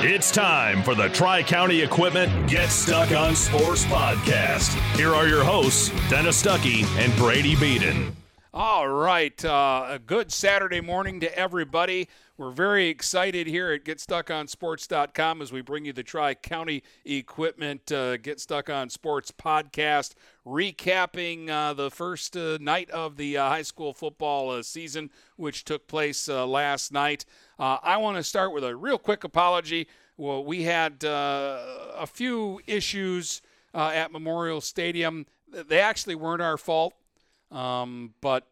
It's 0.00 0.30
time 0.30 0.82
for 0.82 0.94
the 0.94 1.08
Tri 1.08 1.42
County 1.42 1.80
Equipment 1.80 2.50
Get 2.50 2.68
Stuck 2.68 3.12
on 3.12 3.34
Sports 3.34 3.86
podcast. 3.86 4.74
Here 4.94 5.14
are 5.14 5.26
your 5.26 5.42
hosts, 5.42 5.90
Dennis 6.10 6.40
Stuckey 6.40 6.84
and 6.98 7.16
Brady 7.16 7.56
Beaton. 7.56 8.14
All 8.52 8.88
right. 8.88 9.42
Uh, 9.42 9.86
a 9.88 9.98
good 9.98 10.30
Saturday 10.30 10.82
morning 10.82 11.18
to 11.20 11.38
everybody. 11.38 12.08
We're 12.36 12.50
very 12.50 12.88
excited 12.88 13.46
here 13.46 13.72
at 13.72 13.84
GetStuckOnSports.com 13.84 15.40
as 15.40 15.50
we 15.50 15.62
bring 15.62 15.86
you 15.86 15.94
the 15.94 16.02
Tri 16.02 16.34
County 16.34 16.82
Equipment 17.06 17.90
uh, 17.90 18.18
Get 18.18 18.38
Stuck 18.38 18.68
on 18.68 18.90
Sports 18.90 19.32
podcast, 19.32 20.14
recapping 20.46 21.50
uh, 21.50 21.74
the 21.74 21.90
first 21.90 22.36
uh, 22.36 22.56
night 22.60 22.88
of 22.90 23.16
the 23.16 23.36
uh, 23.36 23.48
high 23.48 23.62
school 23.62 23.92
football 23.92 24.50
uh, 24.50 24.62
season, 24.62 25.10
which 25.36 25.64
took 25.64 25.88
place 25.88 26.28
uh, 26.28 26.46
last 26.46 26.92
night. 26.92 27.24
I 27.58 27.96
want 27.96 28.16
to 28.18 28.22
start 28.22 28.52
with 28.52 28.64
a 28.64 28.76
real 28.76 28.98
quick 28.98 29.24
apology. 29.24 29.88
Well, 30.16 30.44
we 30.44 30.62
had 30.62 31.02
a 31.04 32.06
few 32.06 32.60
issues 32.66 33.40
at 33.74 34.12
Memorial 34.12 34.60
Stadium. 34.60 35.26
They 35.48 35.80
actually 35.80 36.14
weren't 36.14 36.42
our 36.42 36.58
fault. 36.58 36.94
Um, 37.50 38.14
but 38.20 38.46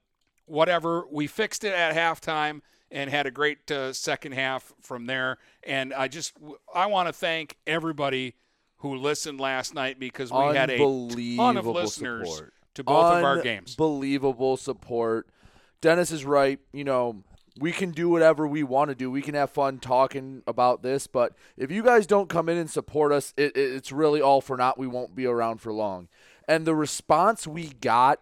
whatever, 0.47 1.05
we 1.11 1.27
fixed 1.27 1.65
it 1.65 1.75
at 1.75 1.95
halftime 1.95 2.61
and 2.91 3.11
had 3.11 3.27
a 3.27 3.31
great 3.31 3.71
uh, 3.71 3.93
second 3.93 4.33
half 4.33 4.73
from 4.81 5.07
there. 5.07 5.39
And 5.63 5.93
I 5.93 6.09
just 6.09 6.33
I 6.75 6.87
want 6.87 7.09
to 7.09 7.13
thank 7.13 7.57
everybody 7.67 8.35
who 8.85 8.97
listened 8.97 9.41
last 9.41 9.75
night 9.75 9.99
because 9.99 10.31
we 10.31 10.55
had 10.55 10.69
a 10.69 10.77
ton 10.79 11.57
of 11.57 11.67
listeners 11.67 12.31
support. 12.31 12.53
to 12.75 12.85
both 12.85 13.15
of 13.15 13.25
our 13.25 13.41
games. 13.41 13.77
Unbelievable 13.79 14.59
support. 14.59 15.27
Dennis 15.81 16.11
is 16.11 16.25
right. 16.27 16.61
You 16.73 16.85
know, 16.85 17.25
we 17.59 17.73
can 17.73 17.93
do 17.93 18.11
whatever 18.11 18.47
we 18.47 18.63
want 18.63 18.91
to 18.91 18.95
do. 18.95 19.11
We 19.11 19.23
can 19.23 19.35
have 19.35 19.51
fun 19.51 19.79
talking 19.79 20.43
about 20.47 20.83
this, 20.83 21.07
but 21.07 21.33
if 21.57 21.71
you 21.71 21.83
guys 21.83 22.07
don't 22.07 22.29
come 22.29 22.49
in 22.51 22.59
and 22.59 22.69
support 22.71 23.11
us, 23.11 23.33
it, 23.39 23.57
it, 23.57 23.75
it's 23.75 23.91
really 23.91 24.21
all 24.21 24.43
for 24.43 24.57
naught. 24.57 24.79
We 24.79 24.87
won't 24.87 25.17
be 25.17 25.25
around 25.25 25.63
for 25.63 25.73
long. 25.73 26.09
And 26.47 26.67
the 26.67 26.75
response 26.75 27.47
we 27.47 27.69
got 27.69 28.21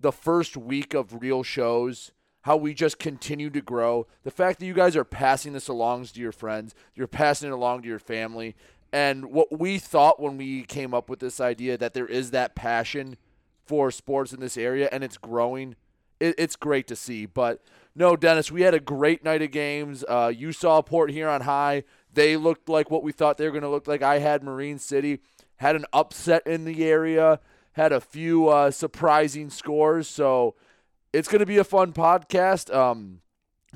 the 0.00 0.12
first 0.12 0.56
week 0.56 0.94
of 0.94 1.20
real 1.20 1.42
shows, 1.42 2.12
how 2.42 2.56
we 2.56 2.74
just 2.74 2.98
continue 2.98 3.48
to 3.50 3.60
grow. 3.60 4.06
The 4.22 4.30
fact 4.30 4.60
that 4.60 4.66
you 4.66 4.74
guys 4.74 4.96
are 4.96 5.04
passing 5.04 5.54
this 5.54 5.68
along 5.68 6.04
to 6.06 6.20
your 6.20 6.32
friends, 6.32 6.74
you're 6.94 7.06
passing 7.06 7.48
it 7.48 7.52
along 7.52 7.82
to 7.82 7.88
your 7.88 7.98
family. 7.98 8.54
And 8.94 9.26
what 9.26 9.58
we 9.58 9.78
thought 9.78 10.20
when 10.20 10.36
we 10.36 10.62
came 10.62 10.94
up 10.94 11.10
with 11.10 11.18
this 11.18 11.40
idea 11.40 11.76
that 11.76 11.94
there 11.94 12.06
is 12.06 12.30
that 12.30 12.54
passion 12.54 13.16
for 13.66 13.90
sports 13.90 14.32
in 14.32 14.38
this 14.38 14.56
area 14.56 14.88
and 14.92 15.02
it's 15.02 15.18
growing, 15.18 15.74
it, 16.20 16.36
it's 16.38 16.54
great 16.54 16.86
to 16.86 16.96
see. 16.96 17.26
But 17.26 17.60
no, 17.96 18.14
Dennis, 18.14 18.52
we 18.52 18.62
had 18.62 18.72
a 18.72 18.80
great 18.80 19.24
night 19.24 19.42
of 19.42 19.50
games. 19.50 20.04
Uh, 20.08 20.32
you 20.34 20.52
saw 20.52 20.80
Port 20.80 21.10
Huron 21.10 21.42
High. 21.42 21.82
They 22.12 22.36
looked 22.36 22.68
like 22.68 22.88
what 22.88 23.02
we 23.02 23.10
thought 23.10 23.36
they 23.36 23.46
were 23.46 23.50
going 23.50 23.62
to 23.62 23.68
look 23.68 23.88
like. 23.88 24.02
I 24.02 24.20
had 24.20 24.44
Marine 24.44 24.78
City, 24.78 25.18
had 25.56 25.74
an 25.74 25.86
upset 25.92 26.46
in 26.46 26.64
the 26.64 26.84
area 26.84 27.40
had 27.74 27.92
a 27.92 28.00
few 28.00 28.48
uh, 28.48 28.70
surprising 28.70 29.50
scores. 29.50 30.08
So 30.08 30.54
it's 31.12 31.28
going 31.28 31.40
to 31.40 31.46
be 31.46 31.58
a 31.58 31.64
fun 31.64 31.92
podcast. 31.92 32.74
Um, 32.74 33.20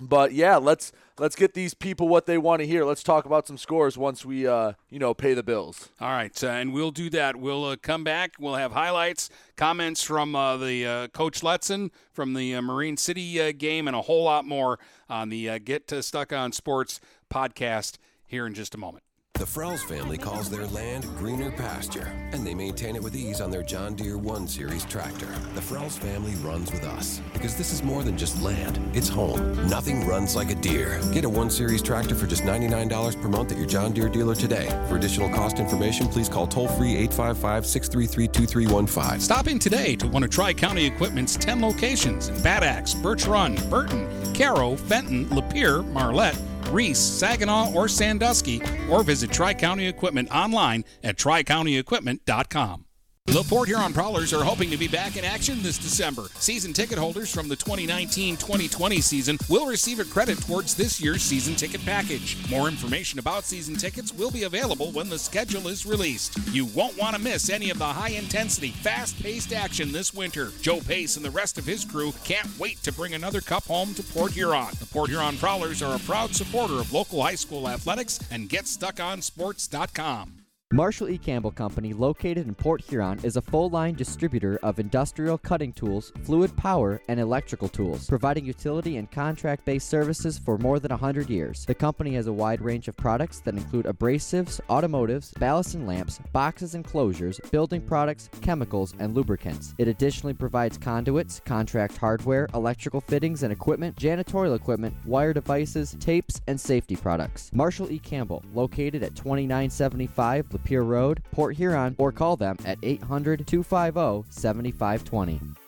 but 0.00 0.32
yeah, 0.32 0.56
let's 0.56 0.92
let's 1.18 1.36
get 1.36 1.54
these 1.54 1.74
people 1.74 2.08
what 2.08 2.26
they 2.26 2.38
want 2.38 2.60
to 2.60 2.66
hear. 2.66 2.84
Let's 2.84 3.02
talk 3.02 3.24
about 3.24 3.46
some 3.46 3.58
scores 3.58 3.98
once 3.98 4.24
we 4.24 4.46
uh, 4.46 4.72
you 4.90 4.98
know 4.98 5.14
pay 5.14 5.34
the 5.34 5.42
bills. 5.42 5.88
All 6.00 6.10
right, 6.10 6.42
uh, 6.42 6.48
and 6.48 6.72
we'll 6.72 6.90
do 6.90 7.10
that. 7.10 7.36
We'll 7.36 7.64
uh, 7.64 7.76
come 7.76 8.04
back. 8.04 8.32
We'll 8.38 8.54
have 8.54 8.72
highlights, 8.72 9.30
comments 9.56 10.02
from 10.02 10.34
uh, 10.34 10.56
the 10.56 10.86
uh, 10.86 11.08
coach 11.08 11.40
Letson 11.40 11.90
from 12.12 12.34
the 12.34 12.54
uh, 12.54 12.62
Marine 12.62 12.96
City 12.96 13.52
game, 13.52 13.86
and 13.86 13.96
a 13.96 14.02
whole 14.02 14.24
lot 14.24 14.44
more 14.44 14.78
on 15.08 15.28
the 15.28 15.58
Get 15.60 15.92
Stuck 16.02 16.32
on 16.32 16.52
Sports 16.52 17.00
podcast 17.32 17.98
here 18.26 18.46
in 18.46 18.54
just 18.54 18.74
a 18.74 18.78
moment. 18.78 19.07
The 19.38 19.44
Frells 19.44 19.84
family 19.84 20.18
calls 20.18 20.50
their 20.50 20.66
land 20.66 21.04
greener 21.16 21.52
pasture, 21.52 22.12
and 22.32 22.44
they 22.44 22.54
maintain 22.54 22.96
it 22.96 23.02
with 23.04 23.14
ease 23.14 23.40
on 23.40 23.52
their 23.52 23.62
John 23.62 23.94
Deere 23.94 24.18
1 24.18 24.48
Series 24.48 24.84
tractor. 24.84 25.28
The 25.54 25.60
Frells 25.60 25.96
family 25.96 26.34
runs 26.44 26.72
with 26.72 26.82
us 26.82 27.20
because 27.32 27.56
this 27.56 27.72
is 27.72 27.84
more 27.84 28.02
than 28.02 28.18
just 28.18 28.42
land, 28.42 28.80
it's 28.94 29.08
home. 29.08 29.54
Nothing 29.68 30.04
runs 30.04 30.34
like 30.34 30.50
a 30.50 30.56
Deere. 30.56 31.00
Get 31.12 31.24
a 31.24 31.28
1 31.28 31.50
Series 31.50 31.82
tractor 31.82 32.16
for 32.16 32.26
just 32.26 32.42
$99 32.42 33.22
per 33.22 33.28
month 33.28 33.52
at 33.52 33.58
your 33.58 33.68
John 33.68 33.92
Deere 33.92 34.08
dealer 34.08 34.34
today. 34.34 34.66
For 34.88 34.96
additional 34.96 35.28
cost 35.28 35.60
information, 35.60 36.08
please 36.08 36.28
call 36.28 36.48
toll 36.48 36.66
free 36.66 36.96
855 36.96 37.64
633 37.64 38.26
2315. 38.26 39.20
Stop 39.20 39.46
in 39.46 39.60
today 39.60 39.94
to 39.94 40.08
one 40.08 40.24
of 40.24 40.30
Tri 40.30 40.52
County 40.52 40.84
Equipment's 40.84 41.36
10 41.36 41.60
locations 41.60 42.26
in 42.26 42.42
Bad 42.42 42.64
Axe, 42.64 42.92
Birch 42.92 43.26
Run, 43.26 43.54
Burton, 43.70 44.34
Caro, 44.34 44.74
Fenton, 44.74 45.26
Lapeer, 45.26 45.86
Marlette, 45.92 46.36
Reese, 46.70 46.98
Saginaw, 46.98 47.72
or 47.74 47.88
Sandusky, 47.88 48.60
or 48.90 49.02
visit 49.02 49.30
Tri 49.30 49.54
County 49.54 49.86
Equipment 49.86 50.30
online 50.30 50.84
at 51.02 51.16
tricountyequipment.com. 51.16 52.84
The 53.28 53.42
Port 53.42 53.68
Huron 53.68 53.92
Prowlers 53.92 54.32
are 54.32 54.42
hoping 54.42 54.70
to 54.70 54.78
be 54.78 54.88
back 54.88 55.18
in 55.18 55.24
action 55.24 55.62
this 55.62 55.76
December. 55.76 56.28
Season 56.36 56.72
ticket 56.72 56.96
holders 56.96 57.30
from 57.30 57.46
the 57.46 57.58
2019-2020 57.58 59.02
season 59.02 59.36
will 59.50 59.66
receive 59.66 60.00
a 60.00 60.06
credit 60.06 60.40
towards 60.40 60.74
this 60.74 60.98
year's 60.98 61.20
season 61.20 61.54
ticket 61.54 61.84
package. 61.84 62.38
More 62.48 62.68
information 62.68 63.18
about 63.18 63.44
season 63.44 63.76
tickets 63.76 64.14
will 64.14 64.30
be 64.30 64.44
available 64.44 64.92
when 64.92 65.10
the 65.10 65.18
schedule 65.18 65.68
is 65.68 65.84
released. 65.84 66.38
You 66.54 66.64
won't 66.74 66.96
want 66.96 67.16
to 67.16 67.20
miss 67.20 67.50
any 67.50 67.68
of 67.68 67.78
the 67.78 67.84
high-intensity, 67.84 68.70
fast-paced 68.70 69.52
action 69.52 69.92
this 69.92 70.14
winter. 70.14 70.50
Joe 70.62 70.80
Pace 70.80 71.16
and 71.16 71.24
the 71.24 71.30
rest 71.30 71.58
of 71.58 71.66
his 71.66 71.84
crew 71.84 72.14
can't 72.24 72.58
wait 72.58 72.82
to 72.82 72.94
bring 72.94 73.12
another 73.12 73.42
cup 73.42 73.64
home 73.64 73.92
to 73.92 74.02
Port 74.02 74.32
Huron. 74.32 74.72
The 74.80 74.86
Port 74.86 75.10
Huron 75.10 75.36
Prowlers 75.36 75.82
are 75.82 75.96
a 75.96 76.00
proud 76.00 76.34
supporter 76.34 76.80
of 76.80 76.94
local 76.94 77.20
high 77.20 77.34
school 77.34 77.68
athletics 77.68 78.20
and 78.30 78.48
GetStuckOnSports.com. 78.48 80.37
Marshall 80.74 81.08
E. 81.08 81.16
Campbell 81.16 81.50
Company, 81.50 81.94
located 81.94 82.46
in 82.46 82.54
Port 82.54 82.82
Huron, 82.82 83.18
is 83.22 83.38
a 83.38 83.40
full 83.40 83.70
line 83.70 83.94
distributor 83.94 84.58
of 84.62 84.78
industrial 84.78 85.38
cutting 85.38 85.72
tools, 85.72 86.12
fluid 86.24 86.54
power, 86.58 87.00
and 87.08 87.18
electrical 87.18 87.70
tools, 87.70 88.06
providing 88.06 88.44
utility 88.44 88.98
and 88.98 89.10
contract 89.10 89.64
based 89.64 89.88
services 89.88 90.38
for 90.38 90.58
more 90.58 90.78
than 90.78 90.90
100 90.90 91.30
years. 91.30 91.64
The 91.64 91.74
company 91.74 92.12
has 92.16 92.26
a 92.26 92.32
wide 92.34 92.60
range 92.60 92.86
of 92.86 92.98
products 92.98 93.40
that 93.40 93.54
include 93.54 93.86
abrasives, 93.86 94.60
automotives, 94.68 95.32
ballast 95.38 95.74
and 95.74 95.86
lamps, 95.86 96.20
boxes 96.34 96.74
and 96.74 96.84
closures, 96.84 97.40
building 97.50 97.80
products, 97.80 98.28
chemicals, 98.42 98.92
and 98.98 99.14
lubricants. 99.14 99.74
It 99.78 99.88
additionally 99.88 100.34
provides 100.34 100.76
conduits, 100.76 101.40
contract 101.46 101.96
hardware, 101.96 102.46
electrical 102.52 103.00
fittings 103.00 103.42
and 103.42 103.54
equipment, 103.54 103.96
janitorial 103.96 104.54
equipment, 104.54 104.94
wire 105.06 105.32
devices, 105.32 105.96
tapes, 105.98 106.42
and 106.46 106.60
safety 106.60 106.94
products. 106.94 107.50
Marshall 107.54 107.90
E. 107.90 107.98
Campbell, 107.98 108.44
located 108.52 109.02
at 109.02 109.14
2975 109.16 110.57
Lapeer 110.58 110.86
Road, 110.86 111.22
Port 111.32 111.56
Huron, 111.56 111.94
or 111.98 112.12
call 112.12 112.36
them 112.36 112.56
at 112.64 112.78
800 112.82 113.46
250 113.46 114.30
7520. 114.30 115.67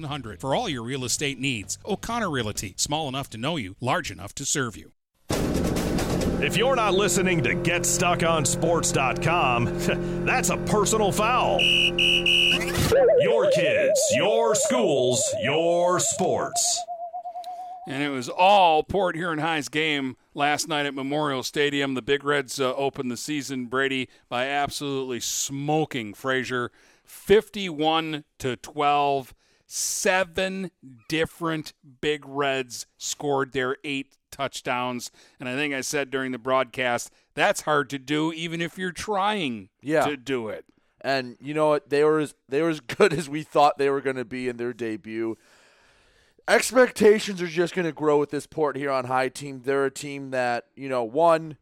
700 0.00 0.40
for 0.40 0.54
all 0.54 0.68
your 0.68 0.82
real 0.82 1.04
estate 1.04 1.38
needs. 1.38 1.78
O'Connor 1.84 2.30
Realty, 2.30 2.72
small 2.76 3.08
enough 3.08 3.28
to 3.30 3.38
know 3.38 3.56
you, 3.56 3.76
large 3.80 4.10
enough 4.10 4.34
to 4.36 4.44
serve 4.44 4.76
you. 4.76 4.92
If 6.42 6.56
you're 6.56 6.76
not 6.76 6.94
listening 6.94 7.42
to 7.42 7.54
GetStuckOnSports.com, 7.54 10.24
that's 10.26 10.48
a 10.48 10.56
personal 10.56 11.12
foul. 11.12 11.60
Your 11.60 13.50
kids, 13.50 14.00
your 14.14 14.54
schools, 14.54 15.22
your 15.42 16.00
sports. 16.00 16.80
And 17.86 18.02
it 18.02 18.08
was 18.08 18.30
all 18.30 18.82
Port 18.82 19.16
Huron 19.16 19.40
High's 19.40 19.68
game 19.68 20.16
last 20.32 20.66
night 20.68 20.86
at 20.86 20.94
Memorial 20.94 21.42
Stadium. 21.42 21.92
The 21.94 22.02
Big 22.02 22.24
Reds 22.24 22.58
uh, 22.60 22.74
opened 22.74 23.10
the 23.10 23.16
season, 23.16 23.64
Brady, 23.66 24.08
by 24.28 24.46
absolutely 24.46 25.18
smoking 25.20 26.14
Fraser, 26.14 26.70
51 27.04 28.24
to 28.38 28.56
12 28.56 29.34
seven 29.72 30.72
different 31.08 31.72
Big 32.00 32.24
Reds 32.26 32.86
scored 32.98 33.52
their 33.52 33.76
eight 33.84 34.16
touchdowns. 34.32 35.12
And 35.38 35.48
I 35.48 35.54
think 35.54 35.72
I 35.72 35.80
said 35.80 36.10
during 36.10 36.32
the 36.32 36.38
broadcast, 36.38 37.12
that's 37.34 37.60
hard 37.62 37.88
to 37.90 37.98
do 37.98 38.32
even 38.32 38.60
if 38.60 38.76
you're 38.76 38.90
trying 38.90 39.68
yeah. 39.80 40.06
to 40.06 40.16
do 40.16 40.48
it. 40.48 40.64
And 41.00 41.36
you 41.40 41.54
know 41.54 41.68
what? 41.68 41.88
They 41.88 42.02
were 42.02 42.18
as 42.18 42.34
they 42.48 42.62
were 42.62 42.70
as 42.70 42.80
good 42.98 43.12
as 43.12 43.28
we 43.28 43.44
thought 43.44 43.78
they 43.78 43.90
were 43.90 44.00
going 44.00 44.16
to 44.16 44.24
be 44.24 44.48
in 44.48 44.56
their 44.56 44.72
debut. 44.72 45.38
Expectations 46.48 47.40
are 47.40 47.46
just 47.46 47.72
going 47.72 47.86
to 47.86 47.92
grow 47.92 48.18
with 48.18 48.30
this 48.30 48.48
Port 48.48 48.76
Huron 48.76 49.06
High 49.06 49.28
team. 49.28 49.62
They're 49.64 49.86
a 49.86 49.90
team 49.90 50.32
that, 50.32 50.66
you 50.74 50.88
know, 50.88 51.04
one 51.04 51.58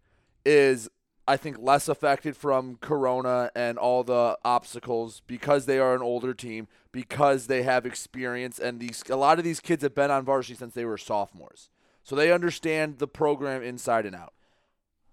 is 0.47 0.89
I 1.29 1.37
think, 1.37 1.59
less 1.61 1.89
affected 1.89 2.39
from 2.39 2.79
Corona 2.81 3.51
and 3.55 3.77
all 3.77 4.03
the 4.03 4.39
obstacles 4.47 5.21
because 5.27 5.67
they 5.67 5.79
are 5.79 5.95
an 5.95 6.01
older 6.01 6.33
team, 6.33 6.69
because 6.91 7.49
they 7.49 7.65
have 7.65 7.85
experience, 7.85 8.59
and 8.59 8.81
these 8.81 9.03
a 9.11 9.17
lot 9.17 9.39
of 9.39 9.45
these 9.45 9.61
kids 9.61 9.83
have 9.83 9.95
been 9.95 10.11
on 10.11 10.25
varsity 10.25 10.55
since 10.55 10.73
they 10.73 10.87
were 10.87 10.97
sophomores, 10.97 11.69
so 12.03 12.17
they 12.17 12.33
understand 12.33 12.99
the 12.99 13.07
program 13.07 13.63
inside 13.63 14.07
and 14.07 14.17
out. 14.17 14.33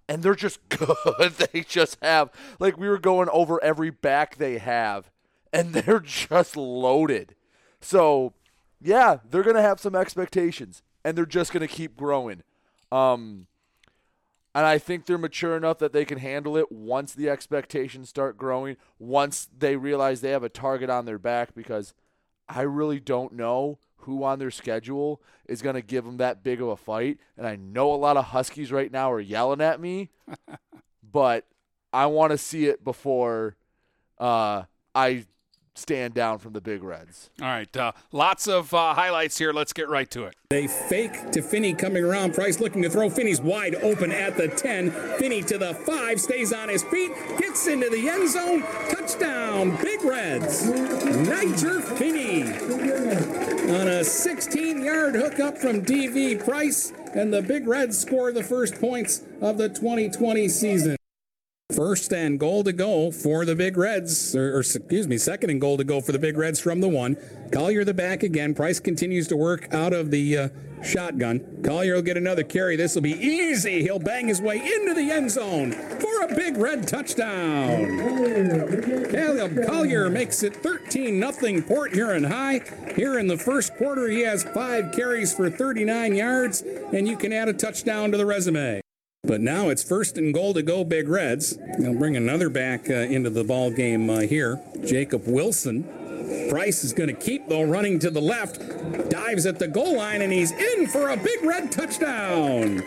And 0.07 0.23
they're 0.23 0.35
just 0.35 0.67
good. 0.69 1.33
they 1.51 1.61
just 1.61 1.97
have 2.01 2.31
like 2.59 2.77
we 2.77 2.87
were 2.87 2.97
going 2.97 3.27
over 3.29 3.61
every 3.61 3.89
back 3.89 4.37
they 4.37 4.57
have, 4.57 5.11
and 5.51 5.73
they're 5.73 5.99
just 5.99 6.55
loaded. 6.55 7.35
So, 7.81 8.33
yeah, 8.81 9.17
they're 9.29 9.43
gonna 9.43 9.61
have 9.61 9.81
some 9.81 9.95
expectations, 9.95 10.81
and 11.03 11.17
they're 11.17 11.25
just 11.25 11.51
gonna 11.51 11.67
keep 11.67 11.97
growing. 11.97 12.41
Um, 12.89 13.47
and 14.55 14.65
I 14.65 14.77
think 14.77 15.05
they're 15.05 15.17
mature 15.17 15.57
enough 15.57 15.79
that 15.79 15.91
they 15.91 16.05
can 16.05 16.17
handle 16.17 16.55
it 16.55 16.71
once 16.71 17.13
the 17.13 17.29
expectations 17.29 18.07
start 18.07 18.37
growing, 18.37 18.77
once 18.97 19.49
they 19.55 19.75
realize 19.75 20.21
they 20.21 20.31
have 20.31 20.43
a 20.43 20.49
target 20.49 20.89
on 20.89 21.05
their 21.05 21.19
back, 21.19 21.53
because 21.53 21.93
I 22.47 22.61
really 22.61 23.01
don't 23.01 23.33
know 23.33 23.79
who 23.97 24.23
on 24.23 24.39
their 24.39 24.51
schedule 24.51 25.21
is 25.45 25.61
going 25.61 25.75
to 25.75 25.81
give 25.81 26.05
them 26.05 26.17
that 26.17 26.41
big 26.41 26.61
of 26.61 26.69
a 26.69 26.77
fight. 26.77 27.19
And 27.37 27.45
I 27.45 27.57
know 27.57 27.93
a 27.93 27.95
lot 27.95 28.15
of 28.15 28.25
Huskies 28.25 28.71
right 28.71 28.89
now 28.89 29.11
are 29.11 29.19
yelling 29.19 29.59
at 29.59 29.81
me, 29.81 30.11
but 31.11 31.45
I 31.91 32.05
want 32.05 32.31
to 32.31 32.37
see 32.37 32.67
it 32.67 32.81
before 32.81 33.57
uh, 34.19 34.63
I 34.93 35.25
stand 35.75 36.13
down 36.13 36.39
from 36.39 36.53
the 36.53 36.61
Big 36.61 36.83
Reds. 36.83 37.29
All 37.41 37.47
right, 37.47 37.77
uh, 37.77 37.91
lots 38.11 38.47
of 38.47 38.73
uh, 38.73 38.93
highlights 38.93 39.37
here. 39.37 39.53
Let's 39.53 39.73
get 39.73 39.89
right 39.89 40.09
to 40.11 40.23
it. 40.23 40.35
They 40.49 40.67
fake 40.67 41.31
to 41.31 41.41
Finney 41.41 41.73
coming 41.73 42.03
around. 42.03 42.33
Price 42.33 42.59
looking 42.59 42.81
to 42.83 42.89
throw. 42.89 43.09
Finney's 43.09 43.41
wide 43.41 43.75
open 43.75 44.11
at 44.11 44.37
the 44.37 44.47
10. 44.47 44.91
Finney 45.19 45.41
to 45.43 45.57
the 45.57 45.73
5, 45.73 46.21
stays 46.21 46.53
on 46.53 46.69
his 46.69 46.83
feet, 46.83 47.11
gets 47.37 47.67
into 47.67 47.89
the 47.89 48.09
end 48.09 48.29
zone. 48.29 48.61
Touchdown, 48.89 49.77
Big 49.81 50.03
Reds. 50.03 50.65
Niger 50.65 51.81
Finney 51.81 52.43
on 53.69 53.87
a 53.87 54.03
16 54.03 54.83
yard 54.83 55.15
hookup 55.15 55.57
from 55.57 55.83
DV 55.83 56.43
Price, 56.43 56.93
and 57.13 57.33
the 57.33 57.41
Big 57.41 57.67
Reds 57.67 57.97
score 57.97 58.31
the 58.31 58.43
first 58.43 58.79
points 58.79 59.21
of 59.41 59.57
the 59.57 59.69
2020 59.69 60.47
season. 60.47 60.95
First 61.73 62.13
and 62.13 62.39
goal 62.39 62.63
to 62.63 62.71
go 62.71 63.09
for 63.09 63.43
the 63.43 63.55
Big 63.55 63.75
Reds, 63.75 64.35
or, 64.35 64.55
or, 64.55 64.59
excuse 64.59 65.07
me, 65.07 65.17
second 65.17 65.49
and 65.49 65.59
goal 65.59 65.77
to 65.77 65.83
go 65.83 65.99
for 65.99 66.11
the 66.11 66.19
Big 66.19 66.37
Reds 66.37 66.59
from 66.59 66.79
the 66.79 66.87
one. 66.87 67.17
Collier 67.51 67.83
the 67.83 67.93
back 67.93 68.21
again. 68.21 68.53
Price 68.53 68.79
continues 68.79 69.27
to 69.29 69.35
work 69.35 69.73
out 69.73 69.91
of 69.91 70.11
the 70.11 70.37
uh, 70.37 70.49
shotgun. 70.83 71.63
Collier 71.63 71.95
will 71.95 72.03
get 72.03 72.17
another 72.17 72.43
carry. 72.43 72.75
This 72.75 72.93
will 72.93 73.01
be 73.01 73.13
easy. 73.13 73.81
He'll 73.81 73.97
bang 73.97 74.27
his 74.27 74.41
way 74.41 74.57
into 74.57 74.93
the 74.93 75.09
end 75.09 75.31
zone 75.31 75.71
for 75.71 76.21
a 76.21 76.35
Big 76.35 76.55
Red 76.55 76.87
touchdown. 76.87 77.97
Caleb 79.09 79.65
Collier 79.65 80.07
makes 80.11 80.43
it 80.43 80.55
13 80.55 81.19
0 81.19 81.61
Port 81.63 81.93
Huron 81.93 82.25
High. 82.25 82.61
Here 82.95 83.17
in 83.17 83.25
the 83.25 83.37
first 83.37 83.75
quarter, 83.75 84.07
he 84.07 84.21
has 84.21 84.43
five 84.43 84.91
carries 84.91 85.33
for 85.33 85.49
39 85.49 86.15
yards, 86.15 86.61
and 86.61 87.07
you 87.07 87.17
can 87.17 87.33
add 87.33 87.49
a 87.49 87.53
touchdown 87.53 88.11
to 88.11 88.17
the 88.17 88.25
resume. 88.25 88.84
But 89.25 89.41
now 89.41 89.69
it's 89.69 89.83
first 89.83 90.17
and 90.17 90.33
goal 90.33 90.53
to 90.53 90.61
go 90.61 90.83
Big 90.83 91.07
Reds. 91.07 91.57
They'll 91.79 91.95
bring 91.95 92.15
another 92.15 92.49
back 92.49 92.89
uh, 92.89 92.93
into 92.93 93.29
the 93.29 93.43
ball 93.43 93.71
game 93.71 94.09
uh, 94.09 94.21
here. 94.21 94.61
Jacob 94.85 95.23
Wilson. 95.25 95.83
Price 96.49 96.83
is 96.83 96.93
going 96.93 97.09
to 97.09 97.15
keep 97.15 97.47
though 97.47 97.63
running 97.63 97.99
to 97.99 98.09
the 98.09 98.21
left. 98.21 98.59
Dives 99.09 99.45
at 99.45 99.59
the 99.59 99.67
goal 99.67 99.97
line 99.97 100.21
and 100.21 100.31
he's 100.31 100.51
in 100.51 100.87
for 100.87 101.09
a 101.09 101.17
Big 101.17 101.43
Red 101.43 101.71
touchdown. 101.71 102.79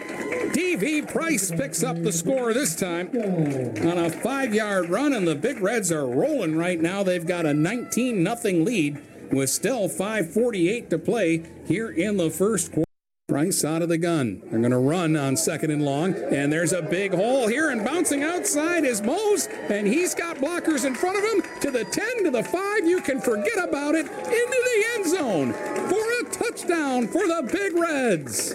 DV 0.53 1.13
Price 1.13 1.51
picks 1.51 1.83
up 1.83 2.03
the 2.03 2.13
score 2.13 2.53
this 2.53 2.75
time 2.75 3.09
on 3.09 3.99
a 3.99 4.11
five 4.11 4.55
yard 4.55 4.89
run, 4.89 5.13
and 5.13 5.27
the 5.27 5.35
Big 5.35 5.61
Reds 5.61 5.93
are 5.93 6.07
rolling 6.07 6.57
right 6.57 6.81
now. 6.81 7.03
They've 7.03 7.27
got 7.27 7.47
a 7.47 7.55
19 7.55 8.25
0 8.25 8.65
lead 8.65 8.99
with 9.33 9.51
still 9.51 9.89
5.48 9.89 10.89
to 10.91 10.99
play 10.99 11.43
here 11.67 11.91
in 11.91 12.17
the 12.17 12.31
first 12.31 12.73
quarter. 12.73 12.88
Price 13.29 13.63
out 13.63 13.83
of 13.83 13.91
the 13.91 13.99
gun. 13.99 14.41
They're 14.47 14.59
going 14.59 14.71
to 14.71 14.79
run 14.79 15.15
on 15.15 15.37
second 15.37 15.71
and 15.71 15.85
long. 15.85 16.15
And 16.15 16.51
there's 16.51 16.73
a 16.73 16.81
big 16.81 17.13
hole 17.13 17.47
here, 17.47 17.69
and 17.69 17.85
bouncing 17.85 18.23
outside 18.23 18.85
is 18.85 19.03
Mose, 19.03 19.49
and 19.69 19.87
he's 19.87 20.15
got 20.15 20.39
blockers 20.39 20.87
in 20.87 20.95
front 20.95 21.19
of 21.19 21.25
him 21.25 21.61
to 21.61 21.71
the 21.71 21.85
10, 21.85 22.25
to 22.25 22.31
the 22.31 22.43
5. 22.43 22.87
You 22.87 23.03
can 23.03 23.21
forget 23.21 23.63
about 23.63 23.95
it. 23.97 24.07
Into 24.07 24.25
the 24.25 24.85
end 24.95 25.07
zone 25.11 25.53
for 25.91 26.11
a 26.21 26.25
touchdown 26.31 27.07
for 27.07 27.27
the 27.27 27.47
Big 27.53 27.75
Reds. 27.77 28.53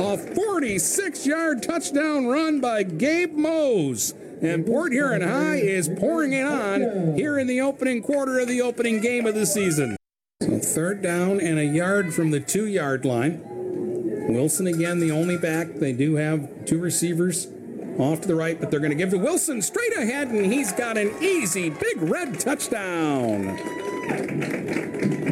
A 0.00 0.34
46 0.34 1.24
yard 1.24 1.62
touchdown 1.62 2.26
run 2.26 2.58
by 2.58 2.82
Gabe 2.82 3.34
Mose. 3.34 4.14
And 4.42 4.66
Port 4.66 4.90
Huron 4.90 5.22
High 5.22 5.58
is 5.58 5.88
pouring 5.88 6.32
it 6.32 6.44
on 6.44 7.14
here 7.14 7.38
in 7.38 7.46
the 7.46 7.60
opening 7.60 8.02
quarter 8.02 8.40
of 8.40 8.48
the 8.48 8.62
opening 8.62 9.00
game 9.00 9.26
of 9.26 9.36
the 9.36 9.46
season. 9.46 9.97
Third 10.78 11.02
down 11.02 11.40
and 11.40 11.58
a 11.58 11.64
yard 11.64 12.14
from 12.14 12.30
the 12.30 12.38
two 12.38 12.68
yard 12.68 13.04
line. 13.04 13.42
Wilson 14.28 14.68
again, 14.68 15.00
the 15.00 15.10
only 15.10 15.36
back. 15.36 15.66
They 15.74 15.92
do 15.92 16.14
have 16.14 16.66
two 16.66 16.78
receivers 16.78 17.48
off 17.98 18.20
to 18.20 18.28
the 18.28 18.36
right, 18.36 18.60
but 18.60 18.70
they're 18.70 18.78
going 18.78 18.92
to 18.92 18.96
give 18.96 19.10
to 19.10 19.18
Wilson 19.18 19.60
straight 19.60 19.92
ahead, 19.96 20.28
and 20.28 20.46
he's 20.46 20.70
got 20.70 20.96
an 20.96 21.12
easy 21.20 21.68
big 21.68 22.00
red 22.00 22.38
touchdown. 22.38 23.58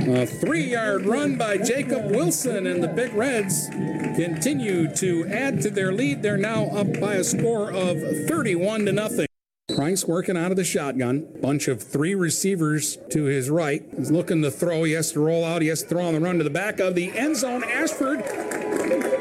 A 0.08 0.26
three 0.26 0.64
yard 0.64 1.06
run 1.06 1.36
by 1.36 1.58
Jacob 1.58 2.10
Wilson, 2.10 2.66
and 2.66 2.82
the 2.82 2.88
Big 2.88 3.14
Reds 3.14 3.68
continue 4.16 4.92
to 4.96 5.28
add 5.28 5.62
to 5.62 5.70
their 5.70 5.92
lead. 5.92 6.22
They're 6.22 6.36
now 6.36 6.64
up 6.70 6.98
by 6.98 7.14
a 7.14 7.22
score 7.22 7.70
of 7.70 8.00
31 8.26 8.86
to 8.86 8.92
nothing. 8.92 9.25
Price 9.74 10.04
working 10.04 10.36
out 10.36 10.52
of 10.52 10.56
the 10.56 10.64
shotgun. 10.64 11.26
Bunch 11.42 11.66
of 11.66 11.82
three 11.82 12.14
receivers 12.14 12.98
to 13.10 13.24
his 13.24 13.50
right. 13.50 13.82
He's 13.98 14.12
looking 14.12 14.40
to 14.42 14.50
throw. 14.50 14.84
He 14.84 14.92
has 14.92 15.10
to 15.12 15.20
roll 15.20 15.44
out. 15.44 15.60
He 15.60 15.66
has 15.68 15.82
to 15.82 15.88
throw 15.88 16.04
on 16.04 16.14
the 16.14 16.20
run 16.20 16.38
to 16.38 16.44
the 16.44 16.50
back 16.50 16.78
of 16.78 16.94
the 16.94 17.10
end 17.18 17.36
zone. 17.36 17.64
Ashford 17.64 18.18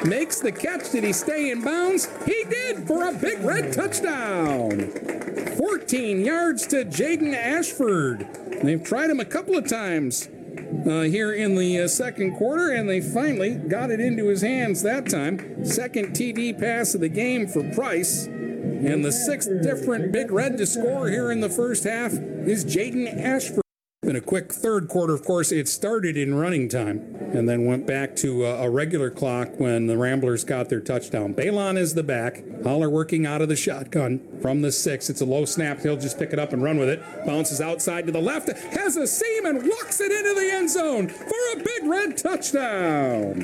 makes 0.06 0.42
the 0.42 0.52
catch. 0.52 0.92
Did 0.92 1.04
he 1.04 1.14
stay 1.14 1.50
in 1.50 1.64
bounds? 1.64 2.08
He 2.26 2.44
did 2.48 2.86
for 2.86 3.10
a 3.10 3.14
big 3.14 3.40
red 3.40 3.74
touchdown. 3.74 4.92
14 5.58 6.24
yards 6.24 6.68
to 6.68 6.86
Jaden 6.86 7.34
Ashford. 7.34 8.62
They've 8.62 8.84
tried 8.84 9.10
him 9.10 9.20
a 9.20 9.26
couple 9.26 9.58
of 9.58 9.68
times 9.68 10.30
uh, 10.88 11.02
here 11.02 11.34
in 11.34 11.56
the 11.56 11.82
uh, 11.82 11.88
second 11.88 12.36
quarter, 12.36 12.70
and 12.70 12.88
they 12.88 13.02
finally 13.02 13.56
got 13.56 13.90
it 13.90 14.00
into 14.00 14.28
his 14.28 14.44
hands 14.44 14.84
that 14.84 15.10
time. 15.10 15.66
Second 15.66 16.10
TD 16.10 16.60
pass 16.60 16.94
of 16.94 17.02
the 17.02 17.10
game 17.10 17.48
for 17.48 17.64
Price. 17.74 18.30
And 18.86 19.04
the 19.04 19.12
sixth 19.12 19.50
different 19.64 20.12
Big 20.12 20.32
Red 20.32 20.58
to 20.58 20.68
score 20.68 21.10
here 21.10 21.32
in 21.32 21.40
the 21.40 21.50
first 21.50 21.86
half 21.86 22.14
is 22.14 22.64
Jaden 22.64 23.20
Ashford. 23.20 23.65
A 24.16 24.22
quick 24.22 24.54
third 24.54 24.88
quarter, 24.88 25.14
of 25.14 25.26
course, 25.26 25.52
it 25.52 25.68
started 25.68 26.16
in 26.16 26.36
running 26.36 26.70
time 26.70 27.00
and 27.34 27.50
then 27.50 27.66
went 27.66 27.86
back 27.86 28.16
to 28.18 28.46
a, 28.46 28.64
a 28.64 28.70
regular 28.70 29.10
clock 29.10 29.60
when 29.60 29.88
the 29.88 29.98
Ramblers 29.98 30.46
got 30.46 30.70
their 30.70 30.80
touchdown. 30.80 31.34
Balon 31.34 31.78
is 31.78 31.96
the 31.96 32.04
back. 32.04 32.44
Holler 32.64 32.90
working 32.90 33.26
out 33.26 33.42
of 33.42 33.50
the 33.50 33.56
shotgun 33.58 34.22
from 34.42 34.62
the 34.62 34.72
six. 34.72 35.10
It's 35.10 35.20
a 35.20 35.26
low 35.26 35.44
snap. 35.44 35.82
He'll 35.82 35.98
just 35.98 36.18
pick 36.18 36.32
it 36.32 36.40
up 36.40 36.54
and 36.54 36.64
run 36.64 36.78
with 36.78 36.88
it. 36.88 37.04
Bounces 37.26 37.60
outside 37.60 38.06
to 38.06 38.14
the 38.14 38.22
left. 38.22 38.48
Has 38.50 38.96
a 38.96 39.06
seam 39.06 39.46
and 39.46 39.68
walks 39.68 40.00
it 40.00 40.12
into 40.12 40.34
the 40.34 40.50
end 40.52 40.70
zone 40.70 41.10
for 41.10 41.60
a 41.60 41.64
big 41.64 41.84
red 41.84 42.18
touchdown. 42.18 43.42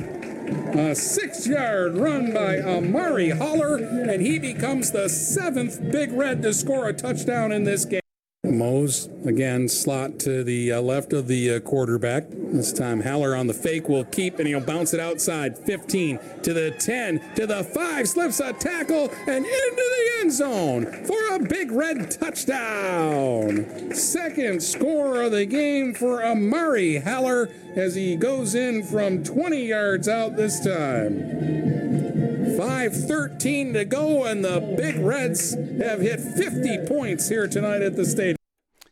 A 0.77 0.95
six 0.95 1.47
yard 1.47 1.95
run 1.95 2.33
by 2.33 2.59
Amari 2.59 3.31
Holler, 3.31 3.77
and 3.77 4.21
he 4.21 4.39
becomes 4.39 4.91
the 4.91 5.09
seventh 5.09 5.91
Big 5.91 6.11
Red 6.11 6.41
to 6.43 6.53
score 6.53 6.87
a 6.87 6.93
touchdown 6.93 7.51
in 7.51 7.63
this 7.63 7.85
game. 7.85 8.01
Mose 8.43 9.07
again 9.23 9.69
slot 9.69 10.17
to 10.17 10.43
the 10.43 10.71
uh, 10.71 10.81
left 10.81 11.13
of 11.13 11.27
the 11.27 11.53
uh, 11.53 11.59
quarterback. 11.59 12.25
This 12.27 12.73
time 12.73 13.01
Haller 13.01 13.35
on 13.35 13.45
the 13.45 13.53
fake 13.53 13.87
will 13.87 14.03
keep 14.03 14.39
and 14.39 14.47
he'll 14.47 14.59
bounce 14.59 14.95
it 14.95 14.99
outside. 14.99 15.55
15 15.59 16.19
to 16.41 16.51
the 16.51 16.71
10 16.71 17.21
to 17.35 17.45
the 17.45 17.63
5 17.63 18.09
slips 18.09 18.39
a 18.39 18.51
tackle 18.53 19.11
and 19.27 19.45
into 19.45 19.75
the 19.75 20.09
end 20.21 20.33
zone 20.33 20.85
for 21.05 21.35
a 21.35 21.39
big 21.39 21.71
red 21.71 22.09
touchdown. 22.09 23.93
Second 23.93 24.63
score 24.63 25.21
of 25.21 25.33
the 25.33 25.45
game 25.45 25.93
for 25.93 26.23
Amari 26.23 26.97
Haller 26.97 27.47
as 27.75 27.93
he 27.93 28.15
goes 28.15 28.55
in 28.55 28.81
from 28.81 29.23
20 29.23 29.63
yards 29.63 30.07
out 30.07 30.35
this 30.35 30.59
time. 30.65 31.80
5.13 32.61 33.73
to 33.73 33.85
go, 33.85 34.23
and 34.23 34.45
the 34.45 34.59
Big 34.77 34.95
Reds 34.97 35.55
have 35.55 35.99
hit 35.99 36.19
50 36.19 36.85
points 36.85 37.27
here 37.27 37.47
tonight 37.47 37.81
at 37.81 37.95
the 37.95 38.05
stadium. 38.05 38.37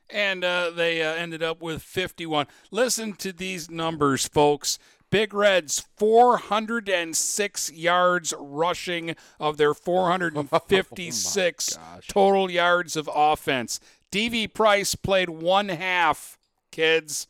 And 0.10 0.44
uh, 0.44 0.72
they 0.72 1.04
uh, 1.04 1.14
ended 1.14 1.44
up 1.44 1.62
with 1.62 1.84
51. 1.84 2.48
Listen 2.72 3.14
to 3.18 3.32
these 3.32 3.70
numbers, 3.70 4.28
folks. 4.28 4.80
Big 5.12 5.36
Reds, 5.36 5.86
406 5.98 7.72
yards 7.72 8.34
rushing 8.40 9.16
of 9.40 9.58
their 9.58 9.76
456 9.76 11.78
Oh 11.78 12.00
total 12.08 12.50
yards 12.50 12.96
of 12.96 13.08
offense. 13.14 13.80
DV 14.12 14.52
Price 14.52 14.96
played 14.96 15.30
one 15.30 15.70
half, 15.70 16.40
kids. 16.72 17.28